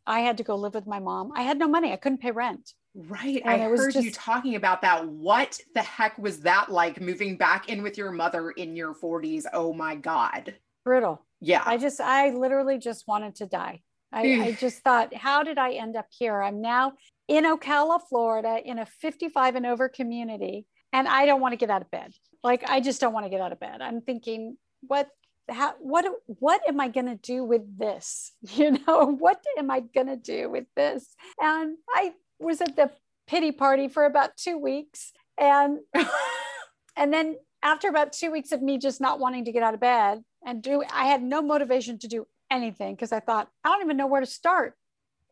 I 0.06 0.20
had 0.20 0.38
to 0.38 0.44
go 0.44 0.56
live 0.56 0.74
with 0.74 0.86
my 0.86 0.98
mom. 0.98 1.32
I 1.34 1.42
had 1.42 1.58
no 1.58 1.68
money. 1.68 1.92
I 1.92 1.96
couldn't 1.96 2.20
pay 2.20 2.30
rent. 2.30 2.72
Right. 2.94 3.40
And 3.44 3.62
I 3.62 3.68
heard 3.68 3.94
you 3.94 4.10
talking 4.10 4.56
about 4.56 4.82
that. 4.82 5.06
What 5.06 5.58
the 5.74 5.82
heck 5.82 6.18
was 6.18 6.40
that 6.40 6.70
like 6.70 7.00
moving 7.00 7.36
back 7.36 7.68
in 7.68 7.82
with 7.82 7.96
your 7.96 8.10
mother 8.10 8.50
in 8.50 8.76
your 8.76 8.94
40s? 8.94 9.44
Oh 9.52 9.72
my 9.72 9.94
God. 9.94 10.54
Brutal. 10.84 11.24
Yeah. 11.40 11.62
I 11.64 11.78
just, 11.78 12.00
I 12.00 12.30
literally 12.30 12.78
just 12.78 13.06
wanted 13.06 13.36
to 13.36 13.46
die. 13.46 13.82
I, 14.12 14.42
I 14.42 14.52
just 14.52 14.82
thought, 14.82 15.14
how 15.14 15.42
did 15.42 15.56
I 15.56 15.72
end 15.72 15.96
up 15.96 16.06
here? 16.10 16.42
I'm 16.42 16.60
now 16.60 16.92
in 17.28 17.44
Ocala, 17.44 18.00
Florida, 18.08 18.58
in 18.64 18.78
a 18.78 18.86
55 18.86 19.56
and 19.56 19.66
over 19.66 19.88
community, 19.88 20.66
and 20.92 21.08
I 21.08 21.26
don't 21.26 21.40
want 21.40 21.52
to 21.52 21.56
get 21.56 21.70
out 21.70 21.82
of 21.82 21.90
bed. 21.90 22.12
Like, 22.42 22.68
I 22.68 22.80
just 22.80 23.00
don't 23.00 23.12
want 23.12 23.26
to 23.26 23.30
get 23.30 23.40
out 23.40 23.52
of 23.52 23.60
bed. 23.60 23.80
I'm 23.80 24.00
thinking, 24.00 24.56
what, 24.80 25.08
how, 25.48 25.74
what, 25.80 26.04
what 26.26 26.60
am 26.68 26.80
I 26.80 26.88
going 26.88 27.06
to 27.06 27.16
do 27.16 27.44
with 27.44 27.78
this? 27.78 28.32
You 28.54 28.72
know, 28.72 29.06
what 29.06 29.42
am 29.58 29.70
I 29.70 29.80
going 29.80 30.08
to 30.08 30.16
do 30.16 30.50
with 30.50 30.66
this? 30.76 31.06
And 31.40 31.76
I 31.94 32.12
was 32.38 32.60
at 32.60 32.76
the 32.76 32.90
pity 33.26 33.52
party 33.52 33.88
for 33.88 34.04
about 34.04 34.36
two 34.36 34.58
weeks, 34.58 35.12
and 35.38 35.78
and 36.96 37.12
then 37.12 37.36
after 37.62 37.88
about 37.88 38.12
two 38.12 38.30
weeks 38.30 38.52
of 38.52 38.60
me 38.60 38.78
just 38.78 39.00
not 39.00 39.20
wanting 39.20 39.44
to 39.44 39.52
get 39.52 39.62
out 39.62 39.74
of 39.74 39.80
bed 39.80 40.22
and 40.44 40.62
do 40.62 40.82
i 40.92 41.06
had 41.06 41.22
no 41.22 41.40
motivation 41.40 41.98
to 41.98 42.08
do 42.08 42.26
anything 42.50 42.94
because 42.94 43.12
i 43.12 43.20
thought 43.20 43.48
i 43.64 43.68
don't 43.68 43.82
even 43.82 43.96
know 43.96 44.06
where 44.06 44.20
to 44.20 44.26
start 44.26 44.74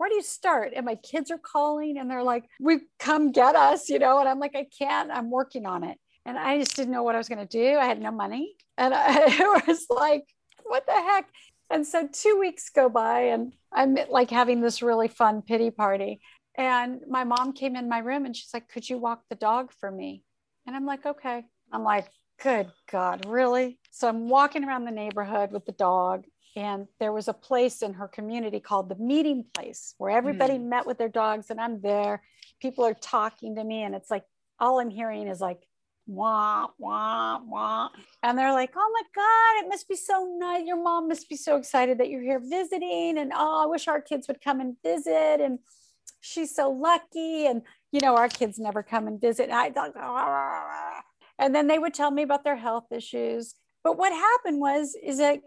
where 0.01 0.09
do 0.09 0.15
you 0.15 0.23
start? 0.23 0.73
And 0.75 0.87
my 0.87 0.95
kids 0.95 1.31
are 1.31 1.37
calling 1.37 1.99
and 1.99 2.11
they're 2.11 2.23
like 2.23 2.45
we 2.59 2.79
come 2.99 3.33
get 3.33 3.55
us 3.55 3.91
you 3.91 3.99
know 3.99 4.19
and 4.19 4.31
i'm 4.31 4.39
like 4.39 4.57
i 4.57 4.65
can't 4.79 5.11
i'm 5.11 5.31
working 5.31 5.67
on 5.67 5.85
it. 5.85 5.99
And 6.25 6.39
i 6.39 6.59
just 6.59 6.75
didn't 6.75 6.93
know 6.93 7.03
what 7.03 7.15
i 7.15 7.19
was 7.19 7.29
going 7.29 7.47
to 7.47 7.59
do. 7.59 7.77
I 7.77 7.85
had 7.85 8.01
no 8.01 8.11
money. 8.11 8.55
And 8.79 8.95
I, 8.95 9.25
it 9.27 9.67
was 9.69 9.85
like 9.91 10.25
what 10.65 10.87
the 10.87 10.93
heck? 10.93 11.27
And 11.69 11.87
so 11.87 12.09
two 12.11 12.39
weeks 12.41 12.71
go 12.71 12.89
by 12.89 13.21
and 13.35 13.53
i'm 13.75 13.99
like 14.09 14.31
having 14.31 14.63
this 14.63 14.81
really 14.81 15.09
fun 15.09 15.43
pity 15.43 15.71
party. 15.71 16.23
And 16.57 17.03
my 17.07 17.25
mom 17.25 17.53
came 17.53 17.77
in 17.77 17.87
my 17.87 17.99
room 17.99 18.25
and 18.25 18.35
she's 18.35 18.55
like 18.55 18.71
could 18.71 18.89
you 18.89 18.97
walk 18.97 19.25
the 19.29 19.37
dog 19.37 19.71
for 19.81 19.91
me? 19.91 20.25
And 20.67 20.75
i'm 20.75 20.87
like 20.87 21.05
okay. 21.05 21.45
I'm 21.71 21.85
like 21.85 22.09
good 22.43 22.69
god 22.91 23.27
really? 23.27 23.79
So 23.91 24.09
i'm 24.09 24.31
walking 24.31 24.65
around 24.65 24.87
the 24.87 24.93
neighborhood 25.03 25.53
with 25.53 25.67
the 25.67 25.73
dog 25.73 26.25
and 26.57 26.89
there 26.99 27.13
was 27.13 27.29
a 27.29 27.33
place 27.33 27.83
in 27.83 27.95
her 27.95 28.09
community 28.09 28.61
called 28.61 28.89
the 28.89 28.97
meeting 28.97 29.45
place 29.55 29.95
where 29.99 30.11
everybody 30.11 30.57
hmm. 30.57 30.69
met 30.69 30.87
with 30.87 30.99
their 30.99 31.09
dogs 31.09 31.51
and 31.51 31.61
i'm 31.61 31.81
there. 31.81 32.23
People 32.61 32.85
are 32.85 32.95
talking 32.95 33.57
to 33.57 33.65
me 33.65 33.83
and 33.83 33.95
it's 33.95 34.11
like 34.11 34.25
all 34.59 34.81
i'm 34.81 34.91
hearing 34.91 35.29
is 35.29 35.41
like 35.41 35.61
wah 36.07 36.67
wah 36.79 37.41
wah. 37.45 37.89
And 38.23 38.37
they're 38.37 38.53
like 38.53 38.73
oh 38.77 38.91
my 38.93 39.03
god 39.15 39.65
it 39.65 39.69
must 39.69 39.89
be 39.89 39.97
so 39.97 40.37
nice. 40.39 40.67
Your 40.67 40.83
mom 40.83 41.09
must 41.09 41.29
be 41.29 41.37
so 41.37 41.57
excited 41.57 41.99
that 41.99 42.09
you're 42.09 42.23
here 42.23 42.41
visiting 42.41 43.19
and 43.19 43.33
oh 43.35 43.65
i 43.65 43.67
wish 43.67 43.89
our 43.89 44.01
kids 44.01 44.27
would 44.29 44.43
come 44.43 44.61
and 44.61 44.77
visit. 44.83 45.41
And 45.41 45.61
she's 46.21 46.55
so 46.55 46.71
lucky 46.71 47.47
and 47.47 47.63
you 47.93 48.01
know 48.01 48.17
our 48.17 48.29
kids 48.29 48.59
never 48.59 48.83
come 48.83 49.07
and 49.07 49.21
visit. 49.21 49.51
I, 49.51 49.73
ah. 49.77 51.03
and 51.39 51.55
then 51.55 51.69
they 51.69 51.79
would 51.79 51.95
tell 51.95 52.11
me 52.11 52.23
about 52.23 52.45
their 52.45 52.57
health 52.57 52.87
issues. 52.91 53.55
But 53.83 53.97
what 53.97 54.13
happened 54.13 54.61
was 54.61 54.95
is 55.03 55.19
that 55.19 55.41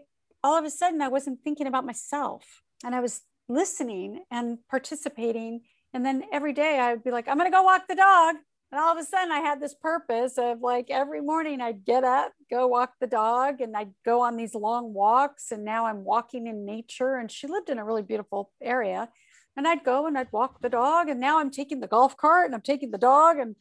all 0.44 0.58
of 0.58 0.64
a 0.64 0.70
sudden 0.70 1.00
i 1.00 1.08
wasn't 1.08 1.40
thinking 1.42 1.66
about 1.66 1.86
myself 1.86 2.62
and 2.84 2.94
i 2.94 3.00
was 3.00 3.22
listening 3.48 4.22
and 4.30 4.58
participating 4.70 5.62
and 5.94 6.04
then 6.04 6.22
every 6.32 6.52
day 6.52 6.78
i 6.78 6.92
would 6.92 7.02
be 7.02 7.10
like 7.10 7.26
i'm 7.26 7.38
going 7.38 7.50
to 7.50 7.56
go 7.56 7.62
walk 7.62 7.88
the 7.88 7.96
dog 7.96 8.36
and 8.70 8.80
all 8.80 8.92
of 8.92 8.98
a 8.98 9.04
sudden 9.04 9.32
i 9.32 9.40
had 9.40 9.60
this 9.60 9.74
purpose 9.74 10.36
of 10.36 10.60
like 10.60 10.90
every 10.90 11.22
morning 11.22 11.60
i'd 11.60 11.84
get 11.84 12.04
up 12.04 12.32
go 12.50 12.66
walk 12.66 12.92
the 13.00 13.06
dog 13.06 13.60
and 13.60 13.74
i'd 13.76 13.92
go 14.04 14.20
on 14.20 14.36
these 14.36 14.54
long 14.54 14.92
walks 14.92 15.50
and 15.50 15.64
now 15.64 15.86
i'm 15.86 16.04
walking 16.04 16.46
in 16.46 16.66
nature 16.66 17.16
and 17.16 17.32
she 17.32 17.46
lived 17.46 17.70
in 17.70 17.78
a 17.78 17.84
really 17.84 18.02
beautiful 18.02 18.50
area 18.62 19.08
and 19.56 19.66
i'd 19.66 19.82
go 19.82 20.06
and 20.06 20.18
i'd 20.18 20.32
walk 20.32 20.60
the 20.60 20.68
dog 20.68 21.08
and 21.08 21.20
now 21.20 21.40
i'm 21.40 21.50
taking 21.50 21.80
the 21.80 21.88
golf 21.88 22.16
cart 22.18 22.46
and 22.46 22.54
i'm 22.54 22.60
taking 22.60 22.90
the 22.90 22.98
dog 22.98 23.38
and 23.38 23.56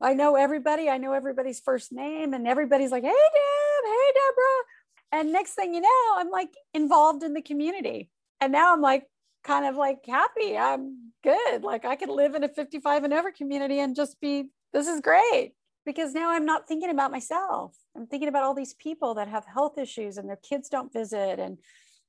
I 0.00 0.12
know 0.12 0.34
everybody. 0.34 0.90
I 0.90 0.98
know 0.98 1.12
everybody's 1.12 1.60
first 1.60 1.92
name, 1.92 2.34
and 2.34 2.46
everybody's 2.46 2.90
like, 2.90 3.04
"Hey, 3.04 3.08
Deb. 3.08 3.84
Hey, 3.86 4.12
Deborah." 4.12 4.73
And 5.14 5.30
next 5.30 5.52
thing 5.52 5.72
you 5.72 5.80
know, 5.80 6.14
I'm 6.16 6.28
like 6.28 6.52
involved 6.74 7.22
in 7.22 7.34
the 7.34 7.40
community, 7.40 8.10
and 8.40 8.50
now 8.52 8.72
I'm 8.72 8.80
like 8.80 9.04
kind 9.44 9.64
of 9.64 9.76
like 9.76 10.00
happy. 10.08 10.58
I'm 10.58 11.12
good. 11.22 11.62
Like 11.62 11.84
I 11.84 11.94
could 11.94 12.08
live 12.08 12.34
in 12.34 12.42
a 12.42 12.48
55 12.48 13.04
and 13.04 13.12
over 13.12 13.30
community 13.30 13.78
and 13.78 13.94
just 13.94 14.20
be. 14.20 14.46
This 14.72 14.88
is 14.88 15.00
great 15.00 15.52
because 15.86 16.14
now 16.14 16.32
I'm 16.32 16.44
not 16.44 16.66
thinking 16.66 16.90
about 16.90 17.12
myself. 17.12 17.76
I'm 17.96 18.08
thinking 18.08 18.28
about 18.28 18.42
all 18.42 18.54
these 18.54 18.74
people 18.74 19.14
that 19.14 19.28
have 19.28 19.44
health 19.46 19.78
issues 19.78 20.16
and 20.16 20.28
their 20.28 20.40
kids 20.48 20.68
don't 20.68 20.92
visit, 20.92 21.38
and 21.38 21.58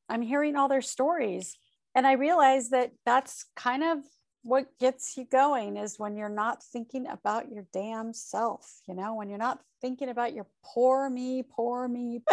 I'm 0.09 0.23
hearing 0.23 0.55
all 0.55 0.67
their 0.67 0.81
stories. 0.81 1.55
And 1.93 2.07
I 2.07 2.13
realize 2.13 2.69
that 2.69 2.89
that's 3.05 3.45
kind 3.55 3.83
of 3.83 3.99
what 4.41 4.65
gets 4.79 5.15
you 5.15 5.25
going 5.25 5.77
is 5.77 5.99
when 5.99 6.17
you're 6.17 6.27
not 6.27 6.63
thinking 6.63 7.05
about 7.07 7.51
your 7.51 7.65
damn 7.71 8.13
self, 8.13 8.79
you 8.87 8.95
know, 8.95 9.13
when 9.13 9.29
you're 9.29 9.37
not 9.37 9.59
thinking 9.79 10.09
about 10.09 10.33
your 10.33 10.47
poor 10.63 11.07
me, 11.07 11.43
poor 11.43 11.87
me. 11.87 12.23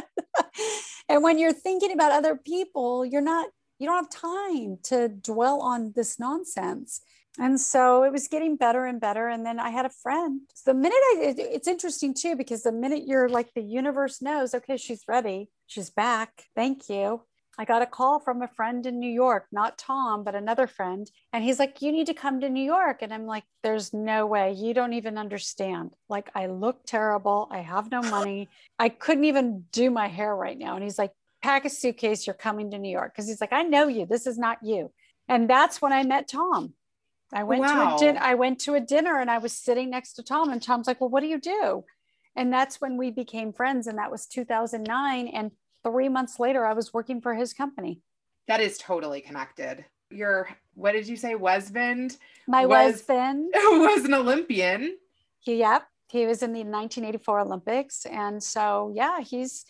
And 1.08 1.22
when 1.22 1.38
you're 1.38 1.52
thinking 1.52 1.92
about 1.92 2.12
other 2.12 2.36
people, 2.36 3.04
you're 3.04 3.20
not, 3.20 3.48
you 3.78 3.86
don't 3.86 4.04
have 4.04 4.10
time 4.10 4.78
to 4.84 5.08
dwell 5.08 5.60
on 5.60 5.92
this 5.94 6.18
nonsense. 6.18 7.00
and 7.38 7.58
so 7.60 8.04
it 8.04 8.12
was 8.12 8.28
getting 8.28 8.56
better 8.56 8.84
and 8.84 9.00
better. 9.00 9.28
And 9.28 9.44
then 9.46 9.58
i 9.58 9.70
had 9.70 9.86
a 9.86 9.90
friend. 10.02 10.42
The 10.66 10.74
minute 10.74 11.02
i 11.12 11.16
it, 11.30 11.38
it's 11.38 11.68
interesting 11.68 12.14
too 12.14 12.36
because 12.36 12.62
the 12.62 12.72
minute 12.72 13.04
you're 13.06 13.28
like 13.28 13.50
the 13.54 13.62
universe 13.62 14.20
knows 14.22 14.54
okay 14.54 14.76
she's 14.76 15.04
ready. 15.08 15.48
She's 15.66 15.90
back. 15.90 16.44
Thank 16.54 16.88
you 16.88 17.22
i 17.58 17.64
got 17.64 17.82
a 17.82 17.86
call 17.86 18.18
from 18.18 18.42
a 18.42 18.48
friend 18.48 18.86
in 18.86 18.98
new 18.98 19.10
york 19.10 19.46
not 19.52 19.78
tom 19.78 20.24
but 20.24 20.34
another 20.34 20.66
friend 20.66 21.10
and 21.32 21.44
he's 21.44 21.58
like 21.58 21.82
you 21.82 21.92
need 21.92 22.06
to 22.06 22.14
come 22.14 22.40
to 22.40 22.48
new 22.48 22.64
york 22.64 22.98
and 23.02 23.12
i'm 23.12 23.26
like 23.26 23.44
there's 23.62 23.92
no 23.92 24.26
way. 24.26 24.52
You 24.52 24.74
don't 24.74 24.92
even 24.92 25.18
understand. 25.18 25.94
Like 26.08 26.30
i 26.34 26.46
look 26.46 26.84
terrible. 26.84 27.48
I 27.50 27.58
have 27.58 27.90
no 27.90 28.02
money. 28.18 28.48
I 28.78 28.88
couldn't 28.88 29.24
even 29.24 29.64
do 29.72 29.90
my 29.90 30.08
hair 30.08 30.34
right 30.34 30.58
now. 30.58 30.74
And 30.74 30.82
he's 30.82 30.98
like 30.98 31.12
pack 31.42 31.64
a 31.64 31.70
suitcase. 31.70 32.26
You're 32.26 32.34
coming 32.34 32.70
to 32.70 32.78
new 32.78 32.90
york. 32.90 33.12
Because 33.12 33.28
he's 33.28 33.40
like 33.40 33.52
i 33.52 33.62
know 33.62 33.88
you. 33.88 34.06
This 34.06 34.26
is 34.26 34.38
not 34.38 34.58
you. 34.62 34.92
And 35.28 35.48
that's 35.48 35.80
when 35.80 35.92
i 35.92 36.02
met 36.02 36.28
tom. 36.28 36.74
I 37.34 37.44
went 37.44 37.62
wow. 37.62 37.96
to 37.96 37.96
a 37.96 37.98
din- 37.98 38.22
I 38.22 38.34
went 38.34 38.60
to 38.60 38.74
a 38.74 38.80
dinner 38.80 39.18
and 39.18 39.30
I 39.30 39.38
was 39.38 39.54
sitting 39.54 39.88
next 39.88 40.14
to 40.14 40.22
Tom 40.22 40.50
and 40.50 40.62
Tom's 40.62 40.86
like, 40.86 41.00
"Well, 41.00 41.08
what 41.08 41.20
do 41.20 41.28
you 41.28 41.40
do?" 41.40 41.84
And 42.36 42.52
that's 42.52 42.78
when 42.78 42.98
we 42.98 43.10
became 43.10 43.54
friends 43.54 43.86
and 43.86 43.96
that 43.96 44.10
was 44.10 44.26
2009 44.26 45.28
and 45.28 45.50
3 45.84 46.08
months 46.08 46.38
later 46.38 46.64
I 46.64 46.72
was 46.72 46.92
working 46.92 47.20
for 47.20 47.34
his 47.34 47.52
company. 47.52 48.00
That 48.48 48.60
is 48.60 48.78
totally 48.78 49.20
connected. 49.20 49.84
Your 50.10 50.48
what 50.74 50.92
did 50.92 51.08
you 51.08 51.16
say 51.16 51.34
husband? 51.36 52.16
My 52.46 52.66
was, 52.66 52.94
husband 52.94 53.50
was 53.54 54.04
an 54.04 54.14
Olympian. 54.14 54.96
He 55.40 55.56
yep, 55.56 55.86
he 56.10 56.26
was 56.26 56.42
in 56.42 56.52
the 56.52 56.60
1984 56.60 57.40
Olympics 57.40 58.06
and 58.06 58.42
so 58.42 58.92
yeah, 58.94 59.20
he's 59.20 59.64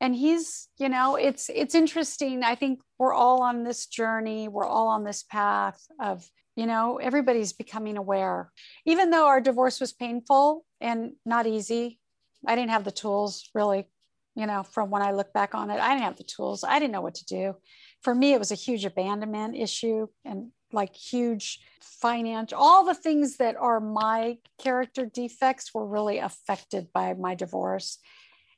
and 0.00 0.14
he's 0.14 0.68
you 0.78 0.88
know 0.88 1.16
it's 1.16 1.50
it's 1.54 1.74
interesting 1.74 2.42
i 2.42 2.54
think 2.54 2.80
we're 2.98 3.12
all 3.12 3.42
on 3.42 3.62
this 3.62 3.86
journey 3.86 4.48
we're 4.48 4.66
all 4.66 4.88
on 4.88 5.04
this 5.04 5.22
path 5.22 5.86
of 6.00 6.28
you 6.56 6.66
know 6.66 6.96
everybody's 6.96 7.52
becoming 7.52 7.96
aware 7.96 8.50
even 8.86 9.10
though 9.10 9.26
our 9.26 9.40
divorce 9.40 9.80
was 9.80 9.92
painful 9.92 10.64
and 10.80 11.12
not 11.24 11.46
easy 11.46 11.98
i 12.46 12.54
didn't 12.54 12.70
have 12.70 12.84
the 12.84 12.90
tools 12.90 13.48
really 13.54 13.86
you 14.34 14.46
know 14.46 14.62
from 14.62 14.90
when 14.90 15.02
i 15.02 15.12
look 15.12 15.32
back 15.32 15.54
on 15.54 15.70
it 15.70 15.80
i 15.80 15.90
didn't 15.90 16.04
have 16.04 16.16
the 16.16 16.24
tools 16.24 16.64
i 16.64 16.78
didn't 16.78 16.92
know 16.92 17.00
what 17.00 17.14
to 17.14 17.24
do. 17.24 17.54
For 18.02 18.14
me 18.14 18.32
it 18.32 18.38
was 18.38 18.50
a 18.50 18.56
huge 18.56 18.84
abandonment 18.84 19.56
issue 19.56 20.06
and 20.24 20.50
like 20.72 20.94
huge 20.94 21.60
financial 21.82 22.58
all 22.58 22.84
the 22.84 22.94
things 22.94 23.36
that 23.38 23.56
are 23.56 23.80
my 23.80 24.38
character 24.58 25.04
defects 25.04 25.74
were 25.74 25.86
really 25.86 26.18
affected 26.18 26.88
by 26.92 27.14
my 27.14 27.34
divorce. 27.34 27.98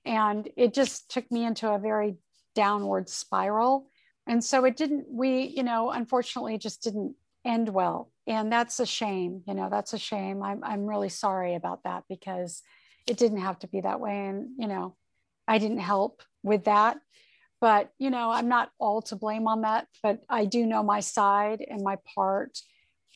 And 0.05 0.49
it 0.57 0.75
just 0.75 1.11
took 1.11 1.31
me 1.31 1.45
into 1.45 1.71
a 1.71 1.79
very 1.79 2.17
downward 2.55 3.09
spiral. 3.09 3.89
And 4.27 4.43
so 4.45 4.65
it 4.65 4.77
didn't 4.77 5.07
we 5.11 5.45
you 5.57 5.63
know 5.63 5.91
unfortunately 5.91 6.59
just 6.59 6.83
didn't 6.83 7.17
end 7.45 7.69
well. 7.69 8.13
And 8.27 8.53
that's 8.53 8.79
a 8.79 8.87
shame 8.87 9.43
you 9.49 9.55
know 9.55 9.69
that's 9.71 9.93
a 9.93 9.99
shame. 9.99 10.43
I'm, 10.43 10.63
I'm 10.63 10.87
really 10.87 11.09
sorry 11.09 11.55
about 11.55 11.83
that 11.85 12.05
because 12.09 12.63
it 13.09 13.17
didn't 13.17 13.41
have 13.41 13.59
to 13.61 13.67
be 13.67 13.81
that 13.81 13.99
way. 13.99 14.27
And 14.29 14.51
you 14.59 14.69
know 14.69 14.95
i 15.47 15.59
didn't 15.59 15.79
help 15.79 16.23
with 16.43 16.65
that 16.65 16.99
but 17.61 17.91
you 17.99 18.11
know 18.11 18.31
i'm 18.31 18.49
not 18.49 18.71
all 18.79 19.03
to 19.03 19.17
blame 19.17 19.47
on 19.47 19.63
that 19.63 19.87
but 20.03 20.21
i 20.29 20.45
do 20.45 20.67
know 20.67 20.83
my 20.83 21.01
side 21.01 21.65
and 21.69 21.83
my 21.83 21.97
part 22.15 22.59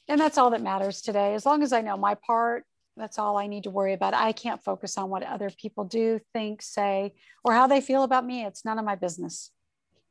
and 0.08 0.20
that's 0.20 0.38
all 0.38 0.50
that 0.50 0.62
matters 0.62 1.02
today 1.02 1.34
as 1.34 1.44
long 1.44 1.62
as 1.62 1.72
i 1.72 1.80
know 1.80 1.96
my 1.96 2.14
part 2.14 2.64
that's 2.96 3.18
all 3.18 3.36
i 3.36 3.46
need 3.46 3.64
to 3.64 3.70
worry 3.70 3.92
about 3.92 4.14
i 4.14 4.32
can't 4.32 4.62
focus 4.62 4.96
on 4.96 5.10
what 5.10 5.22
other 5.22 5.50
people 5.50 5.84
do 5.84 6.20
think 6.32 6.62
say 6.62 7.14
or 7.44 7.52
how 7.52 7.66
they 7.66 7.80
feel 7.80 8.02
about 8.02 8.24
me 8.24 8.44
it's 8.44 8.64
none 8.64 8.78
of 8.78 8.84
my 8.84 8.94
business 8.94 9.50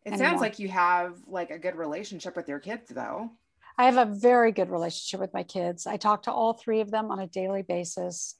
it 0.05 0.13
anymore. 0.13 0.30
sounds 0.30 0.41
like 0.41 0.59
you 0.59 0.68
have 0.68 1.16
like 1.26 1.49
a 1.49 1.57
good 1.57 1.76
relationship 1.76 2.36
with 2.36 2.47
your 2.47 2.59
kids 2.59 2.89
though 2.89 3.32
I 3.78 3.86
have 3.86 3.97
a 3.97 4.05
very 4.05 4.51
good 4.51 4.70
relationship 4.70 5.20
with 5.20 5.34
my 5.34 5.43
kids. 5.43 5.86
I 5.86 5.97
talk 5.97 6.24
to 6.24 6.32
all 6.32 6.53
three 6.53 6.80
of 6.80 6.91
them 6.91 7.11
on 7.11 7.20
a 7.20 7.28
daily 7.28 7.61
basis. 7.61 8.36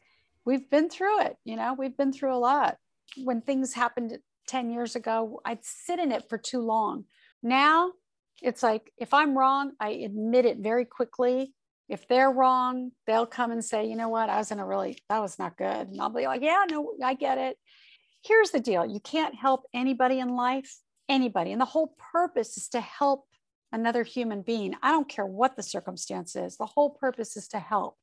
We've 0.46 0.70
been 0.70 0.90
through 0.90 1.24
it, 1.24 1.36
you 1.44 1.56
know, 1.56 1.76
we've 1.78 1.98
been 1.98 2.14
through 2.14 2.34
a 2.34 2.38
lot. 2.38 2.78
When 3.24 3.41
things 3.41 3.74
happened 3.74 4.18
10 4.47 4.70
years 4.70 4.95
ago, 4.95 5.41
I'd 5.45 5.64
sit 5.64 5.99
in 5.99 6.12
it 6.12 6.30
for 6.30 6.38
too 6.38 6.62
long. 6.62 7.06
Now 7.41 7.93
it's 8.41 8.64
like 8.64 8.91
if 8.97 9.14
I'm 9.14 9.38
wrong, 9.38 9.72
I 9.80 9.89
admit 9.89 10.45
it 10.45 10.58
very 10.58 10.86
quickly. 10.86 11.53
If 11.88 12.08
they're 12.08 12.32
wrong, 12.32 12.91
they'll 13.06 13.28
come 13.28 13.51
and 13.51 13.64
say, 13.64 13.88
you 13.88 13.95
know 13.95 14.10
what, 14.10 14.30
I 14.30 14.38
was 14.38 14.51
in 14.51 14.60
a 14.60 14.66
really, 14.66 14.97
that 15.10 15.22
was 15.22 15.38
not 15.38 15.58
good. 15.58 15.88
And 15.88 16.01
I'll 16.01 16.10
be 16.10 16.26
like, 16.26 16.41
yeah, 16.41 16.64
no, 16.70 16.93
I 17.03 17.14
get 17.14 17.38
it. 17.38 17.58
Here's 18.24 18.49
the 18.49 18.60
deal 18.60 18.86
you 18.86 18.99
can't 18.99 19.36
help 19.36 19.66
anybody 19.74 20.20
in 20.20 20.30
life, 20.30 20.76
anybody. 21.08 21.51
And 21.51 21.62
the 21.62 21.66
whole 21.66 21.95
purpose 22.12 22.58
is 22.58 22.68
to 22.70 22.82
help 22.82 23.26
another 23.72 24.03
human 24.03 24.41
being. 24.41 24.74
I 24.82 24.91
don't 24.91 25.08
care 25.08 25.26
what 25.26 25.56
the 25.56 25.64
circumstance 25.64 26.36
is. 26.36 26.58
The 26.58 26.66
whole 26.66 26.91
purpose 26.91 27.38
is 27.38 27.47
to 27.49 27.60
help. 27.60 27.97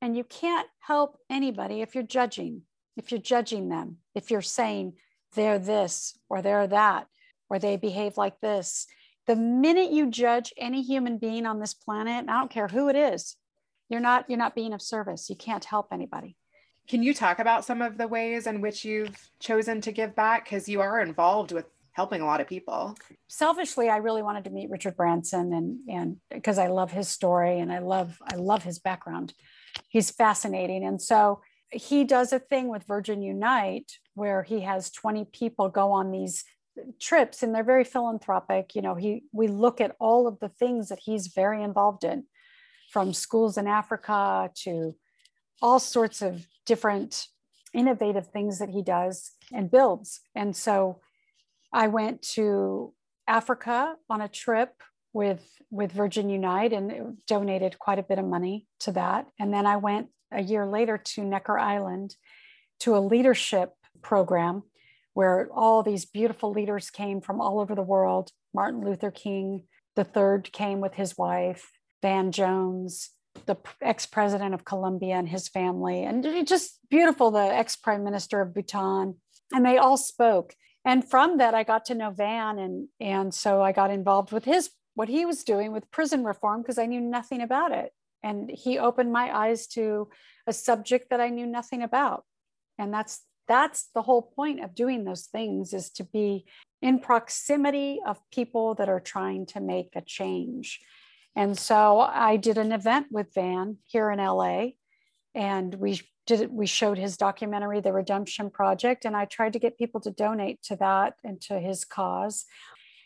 And 0.00 0.16
you 0.16 0.24
can't 0.24 0.68
help 0.78 1.18
anybody 1.28 1.82
if 1.82 1.94
you're 1.94 2.04
judging, 2.04 2.62
if 2.96 3.10
you're 3.10 3.20
judging 3.20 3.68
them, 3.68 3.98
if 4.14 4.30
you're 4.30 4.42
saying 4.42 4.94
they're 5.34 5.58
this 5.58 6.18
or 6.28 6.42
they're 6.42 6.66
that, 6.66 7.06
or 7.48 7.58
they 7.58 7.76
behave 7.76 8.16
like 8.16 8.40
this. 8.40 8.86
The 9.26 9.36
minute 9.36 9.90
you 9.90 10.10
judge 10.10 10.52
any 10.56 10.82
human 10.82 11.18
being 11.18 11.46
on 11.46 11.60
this 11.60 11.74
planet, 11.74 12.26
I 12.28 12.32
don't 12.38 12.50
care 12.50 12.68
who 12.68 12.88
it 12.88 12.96
is, 12.96 13.36
you're 13.88 14.00
not 14.00 14.24
you're 14.28 14.38
not 14.38 14.54
being 14.54 14.72
of 14.72 14.80
service. 14.80 15.28
You 15.28 15.36
can't 15.36 15.64
help 15.64 15.88
anybody. 15.92 16.36
Can 16.88 17.02
you 17.02 17.12
talk 17.12 17.38
about 17.38 17.64
some 17.64 17.82
of 17.82 17.98
the 17.98 18.08
ways 18.08 18.46
in 18.46 18.60
which 18.60 18.84
you've 18.84 19.30
chosen 19.38 19.80
to 19.82 19.92
give 19.92 20.16
back 20.16 20.44
because 20.44 20.68
you 20.68 20.80
are 20.80 21.00
involved 21.00 21.52
with 21.52 21.66
helping 21.92 22.20
a 22.20 22.26
lot 22.26 22.40
of 22.40 22.46
people. 22.46 22.96
Selfishly, 23.28 23.88
I 23.88 23.98
really 23.98 24.22
wanted 24.22 24.44
to 24.44 24.50
meet 24.50 24.70
Richard 24.70 24.96
Branson 24.96 25.52
and 25.52 25.78
and 25.88 26.16
because 26.30 26.58
I 26.58 26.68
love 26.68 26.90
his 26.90 27.08
story 27.08 27.58
and 27.58 27.72
I 27.72 27.78
love 27.78 28.18
I 28.32 28.36
love 28.36 28.62
his 28.62 28.78
background. 28.78 29.34
He's 29.88 30.10
fascinating. 30.10 30.84
And 30.84 31.00
so 31.00 31.40
he 31.72 32.04
does 32.04 32.32
a 32.32 32.38
thing 32.38 32.68
with 32.68 32.84
Virgin 32.84 33.22
Unite 33.22 33.92
where 34.14 34.42
he 34.42 34.60
has 34.60 34.90
20 34.90 35.26
people 35.26 35.68
go 35.68 35.92
on 35.92 36.10
these 36.10 36.44
trips 37.00 37.42
and 37.42 37.54
they're 37.54 37.64
very 37.64 37.84
philanthropic. 37.84 38.74
You 38.74 38.82
know, 38.82 38.94
he 38.94 39.24
we 39.32 39.48
look 39.48 39.80
at 39.80 39.96
all 39.98 40.26
of 40.26 40.38
the 40.40 40.48
things 40.48 40.88
that 40.88 41.00
he's 41.00 41.28
very 41.28 41.62
involved 41.62 42.04
in, 42.04 42.24
from 42.90 43.12
schools 43.12 43.56
in 43.56 43.66
Africa 43.66 44.50
to 44.62 44.94
all 45.62 45.78
sorts 45.78 46.22
of 46.22 46.46
different 46.66 47.26
innovative 47.72 48.28
things 48.28 48.58
that 48.58 48.70
he 48.70 48.82
does 48.82 49.32
and 49.52 49.70
builds. 49.70 50.20
And 50.34 50.56
so 50.56 51.00
I 51.72 51.86
went 51.86 52.22
to 52.34 52.92
Africa 53.28 53.94
on 54.08 54.20
a 54.20 54.28
trip 54.28 54.82
with 55.12 55.44
with 55.70 55.92
Virgin 55.92 56.28
Unite 56.28 56.72
and 56.72 57.18
donated 57.28 57.78
quite 57.78 57.98
a 57.98 58.04
bit 58.04 58.18
of 58.18 58.24
money 58.24 58.66
to 58.80 58.92
that. 58.92 59.28
And 59.38 59.52
then 59.54 59.66
I 59.66 59.76
went 59.76 60.08
a 60.32 60.42
year 60.42 60.66
later 60.66 60.98
to 60.98 61.24
Necker 61.24 61.58
Island 61.58 62.14
to 62.80 62.96
a 62.96 63.00
leadership 63.00 63.72
program 64.02 64.62
where 65.14 65.48
all 65.52 65.82
these 65.82 66.04
beautiful 66.04 66.52
leaders 66.52 66.90
came 66.90 67.20
from 67.20 67.40
all 67.40 67.60
over 67.60 67.74
the 67.74 67.82
world. 67.82 68.30
Martin 68.54 68.84
Luther 68.84 69.10
King 69.10 69.64
the 69.96 70.04
third 70.04 70.52
came 70.52 70.80
with 70.80 70.94
his 70.94 71.18
wife, 71.18 71.72
Van 72.00 72.30
Jones, 72.30 73.10
the 73.46 73.56
ex-president 73.82 74.54
of 74.54 74.64
Colombia 74.64 75.16
and 75.16 75.28
his 75.28 75.48
family, 75.48 76.04
and 76.04 76.24
just 76.46 76.78
beautiful, 76.88 77.32
the 77.32 77.40
ex-prime 77.40 78.04
minister 78.04 78.40
of 78.40 78.54
Bhutan. 78.54 79.16
And 79.52 79.66
they 79.66 79.78
all 79.78 79.96
spoke 79.96 80.54
and 80.84 81.08
from 81.08 81.38
that 81.38 81.54
i 81.54 81.62
got 81.62 81.84
to 81.84 81.94
know 81.94 82.10
van 82.10 82.58
and 82.58 82.88
and 83.00 83.34
so 83.34 83.62
i 83.62 83.72
got 83.72 83.90
involved 83.90 84.32
with 84.32 84.44
his 84.44 84.70
what 84.94 85.08
he 85.08 85.24
was 85.24 85.44
doing 85.44 85.72
with 85.72 85.90
prison 85.90 86.24
reform 86.24 86.62
because 86.62 86.78
i 86.78 86.86
knew 86.86 87.00
nothing 87.00 87.40
about 87.40 87.72
it 87.72 87.92
and 88.22 88.50
he 88.50 88.78
opened 88.78 89.12
my 89.12 89.34
eyes 89.34 89.66
to 89.68 90.08
a 90.46 90.52
subject 90.52 91.10
that 91.10 91.20
i 91.20 91.28
knew 91.28 91.46
nothing 91.46 91.82
about. 91.82 92.24
And 92.78 92.92
that's 92.92 93.22
that's 93.48 93.88
the 93.94 94.02
whole 94.02 94.22
point 94.22 94.62
of 94.62 94.76
doing 94.76 95.04
those 95.04 95.26
things 95.26 95.72
is 95.72 95.90
to 95.90 96.04
be 96.04 96.44
in 96.80 97.00
proximity 97.00 98.00
of 98.06 98.20
people 98.30 98.76
that 98.76 98.88
are 98.88 99.00
trying 99.00 99.44
to 99.44 99.60
make 99.60 99.90
a 99.96 100.00
change. 100.00 100.80
And 101.36 101.58
so 101.58 102.00
i 102.00 102.36
did 102.36 102.58
an 102.58 102.72
event 102.72 103.06
with 103.10 103.34
van 103.34 103.78
here 103.86 104.10
in 104.10 104.18
la 104.18 104.66
and 105.34 105.74
we 105.74 106.00
did 106.26 106.50
we 106.52 106.66
showed 106.66 106.98
his 106.98 107.16
documentary 107.16 107.80
the 107.80 107.92
redemption 107.92 108.50
project 108.50 109.04
and 109.04 109.16
i 109.16 109.24
tried 109.24 109.52
to 109.52 109.58
get 109.58 109.78
people 109.78 110.00
to 110.00 110.10
donate 110.10 110.62
to 110.62 110.76
that 110.76 111.14
and 111.24 111.40
to 111.42 111.58
his 111.58 111.84
cause. 111.84 112.44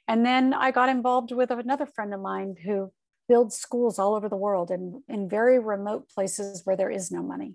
And 0.09 0.25
then 0.25 0.53
i 0.55 0.71
got 0.71 0.89
involved 0.89 1.33
with 1.33 1.51
another 1.51 1.87
friend 1.87 2.13
of 2.15 2.21
mine 2.21 2.57
who 2.65 2.93
builds 3.29 3.57
schools 3.57 3.99
all 3.99 4.15
over 4.15 4.29
the 4.29 4.37
world 4.37 4.71
and 4.71 5.03
in 5.09 5.29
very 5.29 5.59
remote 5.59 6.09
places 6.09 6.63
where 6.65 6.77
there 6.77 6.91
is 6.91 7.11
no 7.11 7.23
money 7.23 7.55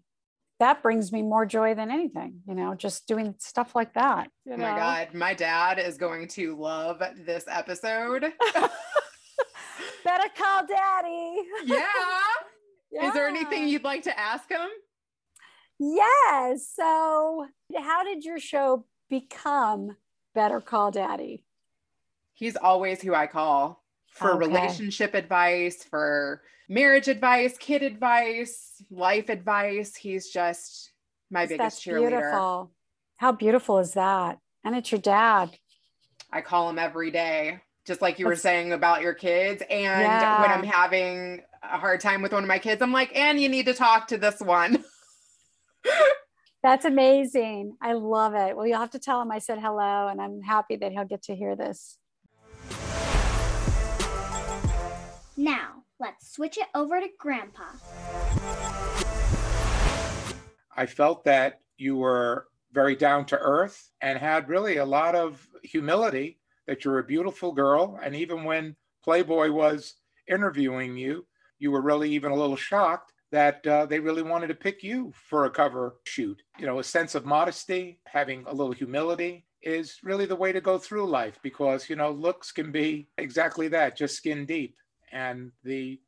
that 0.59 0.83
brings 0.83 1.11
me 1.11 1.21
more 1.21 1.45
joy 1.45 1.73
than 1.73 1.91
anything 1.91 2.41
you 2.47 2.55
know 2.55 2.75
just 2.75 3.07
doing 3.07 3.35
stuff 3.37 3.75
like 3.75 3.93
that 3.93 4.29
oh 4.51 4.57
my 4.57 4.75
god 4.75 5.13
my 5.13 5.33
dad 5.33 5.79
is 5.79 5.97
going 5.97 6.27
to 6.27 6.55
love 6.55 7.01
this 7.25 7.45
episode 7.49 8.23
better 10.03 10.29
call 10.37 10.65
daddy 10.65 11.41
yeah. 11.65 11.83
yeah 12.91 13.03
is 13.07 13.13
there 13.13 13.27
anything 13.27 13.67
you'd 13.67 13.83
like 13.83 14.03
to 14.03 14.19
ask 14.19 14.49
him 14.49 14.69
Yes. 15.79 16.69
So, 16.75 17.47
how 17.77 18.03
did 18.03 18.25
your 18.25 18.39
show 18.39 18.85
become 19.09 19.95
Better 20.35 20.59
Call 20.59 20.91
Daddy? 20.91 21.45
He's 22.33 22.57
always 22.57 23.01
who 23.01 23.15
I 23.15 23.27
call. 23.27 23.83
For 24.11 24.31
Okay. 24.31 24.39
relationship 24.47 25.13
advice, 25.13 25.83
for 25.83 26.41
marriage 26.67 27.07
advice, 27.07 27.57
kid 27.57 27.81
advice, 27.83 28.81
life 28.89 29.29
advice. 29.29 29.95
He's 29.95 30.29
just 30.29 30.91
my 31.31 31.45
biggest 31.45 31.57
That's 31.57 31.83
cheerleader. 31.85 32.09
beautiful. 32.09 32.71
How 33.17 33.31
beautiful 33.31 33.79
is 33.79 33.93
that? 33.93 34.39
And 34.63 34.75
it's 34.75 34.91
your 34.91 35.01
dad. 35.01 35.57
I 36.31 36.41
call 36.41 36.69
him 36.69 36.77
every 36.79 37.11
day, 37.11 37.59
just 37.85 38.01
like 38.01 38.19
you 38.19 38.25
were 38.25 38.35
saying 38.35 38.71
about 38.73 39.01
your 39.01 39.13
kids. 39.13 39.63
And 39.69 40.01
Yeah. 40.03 40.41
when 40.41 40.51
I'm 40.51 40.63
having 40.63 41.41
a 41.63 41.77
hard 41.77 42.01
time 42.01 42.21
with 42.21 42.33
one 42.33 42.43
of 42.43 42.47
my 42.47 42.59
kids, 42.59 42.81
I'm 42.81 42.91
like, 42.91 43.15
and 43.15 43.39
you 43.39 43.49
need 43.49 43.65
to 43.65 43.73
talk 43.73 44.07
to 44.09 44.17
this 44.17 44.39
one. 44.39 44.83
That's 46.61 46.83
amazing. 46.83 47.77
I 47.81 47.93
love 47.93 48.35
it. 48.35 48.55
Well, 48.55 48.67
you'll 48.67 48.79
have 48.79 48.89
to 48.91 48.99
tell 48.99 49.21
him 49.21 49.31
I 49.31 49.39
said 49.39 49.59
hello, 49.59 50.07
and 50.09 50.21
I'm 50.21 50.41
happy 50.41 50.75
that 50.75 50.91
he'll 50.91 51.05
get 51.05 51.23
to 51.23 51.35
hear 51.35 51.55
this. 51.55 51.97
Now, 55.39 55.85
let's 56.01 56.33
switch 56.33 56.57
it 56.57 56.67
over 56.75 56.99
to 56.99 57.07
Grandpa. 57.17 57.63
I 60.75 60.85
felt 60.85 61.23
that 61.23 61.61
you 61.77 61.95
were 61.95 62.47
very 62.73 62.93
down 62.93 63.23
to 63.27 63.37
earth 63.37 63.89
and 64.01 64.19
had 64.19 64.49
really 64.49 64.77
a 64.77 64.85
lot 64.85 65.15
of 65.15 65.47
humility, 65.63 66.41
that 66.67 66.83
you're 66.83 66.99
a 66.99 67.05
beautiful 67.05 67.53
girl. 67.53 67.97
And 68.03 68.17
even 68.17 68.43
when 68.43 68.75
Playboy 69.01 69.51
was 69.51 69.95
interviewing 70.27 70.97
you, 70.97 71.25
you 71.57 71.71
were 71.71 71.81
really 71.81 72.11
even 72.11 72.33
a 72.33 72.35
little 72.35 72.57
shocked 72.57 73.13
that 73.31 73.65
uh, 73.65 73.85
they 73.85 74.01
really 74.01 74.23
wanted 74.23 74.47
to 74.47 74.55
pick 74.55 74.83
you 74.83 75.13
for 75.29 75.45
a 75.45 75.49
cover 75.49 76.01
shoot. 76.05 76.41
You 76.59 76.65
know, 76.65 76.79
a 76.79 76.83
sense 76.83 77.15
of 77.15 77.25
modesty, 77.25 78.01
having 78.07 78.43
a 78.45 78.53
little 78.53 78.73
humility 78.73 79.45
is 79.61 79.99
really 80.03 80.25
the 80.25 80.35
way 80.35 80.51
to 80.51 80.59
go 80.59 80.77
through 80.77 81.09
life 81.09 81.39
because, 81.41 81.89
you 81.89 81.95
know, 81.95 82.11
looks 82.11 82.51
can 82.51 82.73
be 82.73 83.07
exactly 83.17 83.69
that, 83.69 83.95
just 83.95 84.17
skin 84.17 84.45
deep. 84.45 84.75
And 85.11 85.51
the 85.63 85.99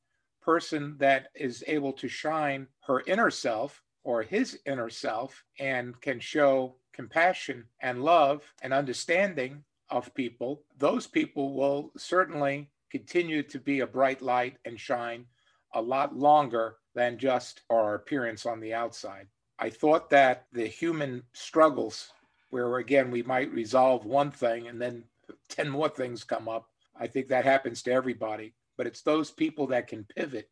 person 0.42 0.96
that 0.98 1.28
is 1.36 1.64
able 1.68 1.94
to 1.94 2.08
shine 2.08 2.68
her 2.86 3.04
inner 3.08 3.30
self 3.30 3.82
or 4.04 4.24
his 4.24 4.60
inner 4.66 4.90
self 4.90 5.44
and 5.60 6.00
can 6.02 6.20
show 6.20 6.76
compassion 6.94 7.66
and 7.82 8.04
love 8.04 8.52
and 8.62 8.74
understanding 8.74 9.64
of 9.90 10.14
people, 10.14 10.64
those 10.78 11.08
people 11.08 11.54
will 11.54 11.92
certainly 11.98 12.70
continue 12.90 13.44
to 13.44 13.60
be 13.60 13.80
a 13.80 13.88
bright 13.88 14.22
light 14.22 14.58
and 14.66 14.80
shine 14.80 15.26
a 15.74 15.82
lot 15.82 16.16
longer 16.16 16.78
than 16.96 17.18
just 17.18 17.62
our 17.70 17.96
appearance 17.96 18.46
on 18.46 18.60
the 18.60 18.74
outside. 18.74 19.28
I 19.60 19.70
thought 19.70 20.10
that 20.10 20.48
the 20.52 20.66
human 20.66 21.24
struggles, 21.34 22.12
where 22.50 22.78
again 22.78 23.12
we 23.12 23.24
might 23.24 23.54
resolve 23.54 24.06
one 24.06 24.32
thing 24.32 24.68
and 24.68 24.82
then 24.82 25.04
10 25.50 25.70
more 25.70 25.90
things 25.90 26.24
come 26.24 26.50
up, 26.50 26.68
I 27.00 27.08
think 27.08 27.30
that 27.30 27.46
happens 27.46 27.82
to 27.84 27.92
everybody. 27.92 28.54
But 28.78 28.88
it's 28.88 29.02
those 29.02 29.32
people 29.32 29.68
that 29.68 29.88
can 29.88 30.06
pivot, 30.16 30.50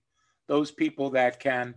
those 0.48 0.72
people 0.72 1.12
that 1.12 1.40
can 1.40 1.76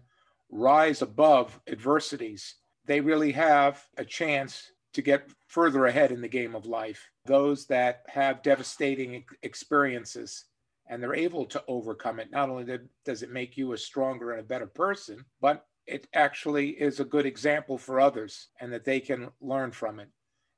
rise 0.51 1.03
above 1.03 1.61
adversities. 1.66 2.57
They 2.86 3.01
really 3.01 3.32
have 3.32 3.84
a 3.97 4.05
chance 4.05 4.70
to 4.95 5.03
get 5.03 5.30
further 5.47 5.86
ahead 5.86 6.12
in 6.12 6.20
the 6.20 6.28
game 6.28 6.55
of 6.55 6.66
life. 6.66 7.11
Those 7.24 7.66
that 7.66 8.03
have 8.09 8.43
devastating 8.43 9.24
experiences 9.43 10.45
and 10.88 11.03
they're 11.03 11.14
able 11.14 11.47
to 11.47 11.62
overcome 11.68 12.20
it. 12.20 12.30
Not 12.30 12.51
only 12.51 12.78
does 13.05 13.22
it 13.22 13.30
make 13.30 13.57
you 13.57 13.72
a 13.72 13.78
stronger 13.78 14.32
and 14.32 14.40
a 14.40 14.45
better 14.45 14.66
person, 14.66 15.24
but 15.40 15.64
it 15.86 16.07
actually 16.12 16.70
is 16.70 17.01
a 17.01 17.05
good 17.05 17.26
example 17.26 17.78
for 17.78 18.01
others 18.01 18.49
and 18.61 18.72
that 18.72 18.84
they 18.84 19.01
can 19.01 19.30
learn 19.40 19.72
from 19.72 20.01
it. 20.01 20.09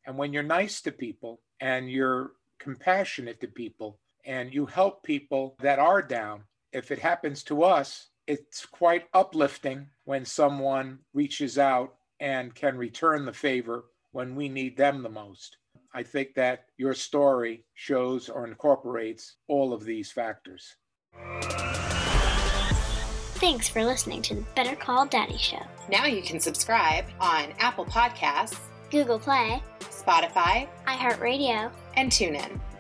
And 0.07 0.19
when 0.19 0.33
you're 0.33 0.43
nice 0.43 0.83
to 0.83 0.93
people 0.93 1.41
and 1.61 1.91
you're 1.91 2.33
compassionate 2.59 3.41
to 3.41 3.49
people 3.49 4.01
and 4.25 4.53
you 4.53 4.67
help 4.67 5.03
people 5.03 5.57
that 5.61 5.79
are 5.79 6.03
down, 6.03 6.45
if 6.73 6.91
it 6.91 6.99
happens 6.99 7.43
to 7.45 7.63
us, 7.63 8.09
it's 8.27 8.67
quite 8.67 9.05
uplifting 9.13 9.89
when 10.05 10.25
someone 10.25 10.99
reaches 11.13 11.59
out 11.59 11.95
and 12.21 12.55
can 12.55 12.77
return 12.77 13.25
the 13.25 13.33
favor 13.33 13.85
when 14.13 14.35
we 14.35 14.49
need 14.49 14.77
them 14.77 15.03
the 15.03 15.09
most. 15.09 15.57
I 15.93 16.03
think 16.03 16.35
that 16.35 16.65
your 16.77 16.95
story 16.95 17.65
shows 17.75 18.29
or 18.29 18.47
incorporates 18.47 19.37
all 19.47 19.73
of 19.73 19.85
these 19.85 20.11
factors. 20.11 20.75
Thanks 23.37 23.69
for 23.69 23.85
listening 23.85 24.23
to 24.23 24.37
the 24.37 24.45
Better 24.57 24.75
Call 24.75 25.07
Daddy 25.07 25.37
Show. 25.37 25.63
Now 25.91 26.07
you 26.07 26.23
can 26.23 26.41
subscribe 26.41 27.05
on 27.21 27.53
Apple 27.59 27.85
Podcasts, 27.85 28.59
Google 28.91 29.19
Play, 29.19 29.63
Spotify, 29.81 30.67
iHeartRadio, 30.87 31.71
and 31.97 32.11
TuneIn. 32.11 32.61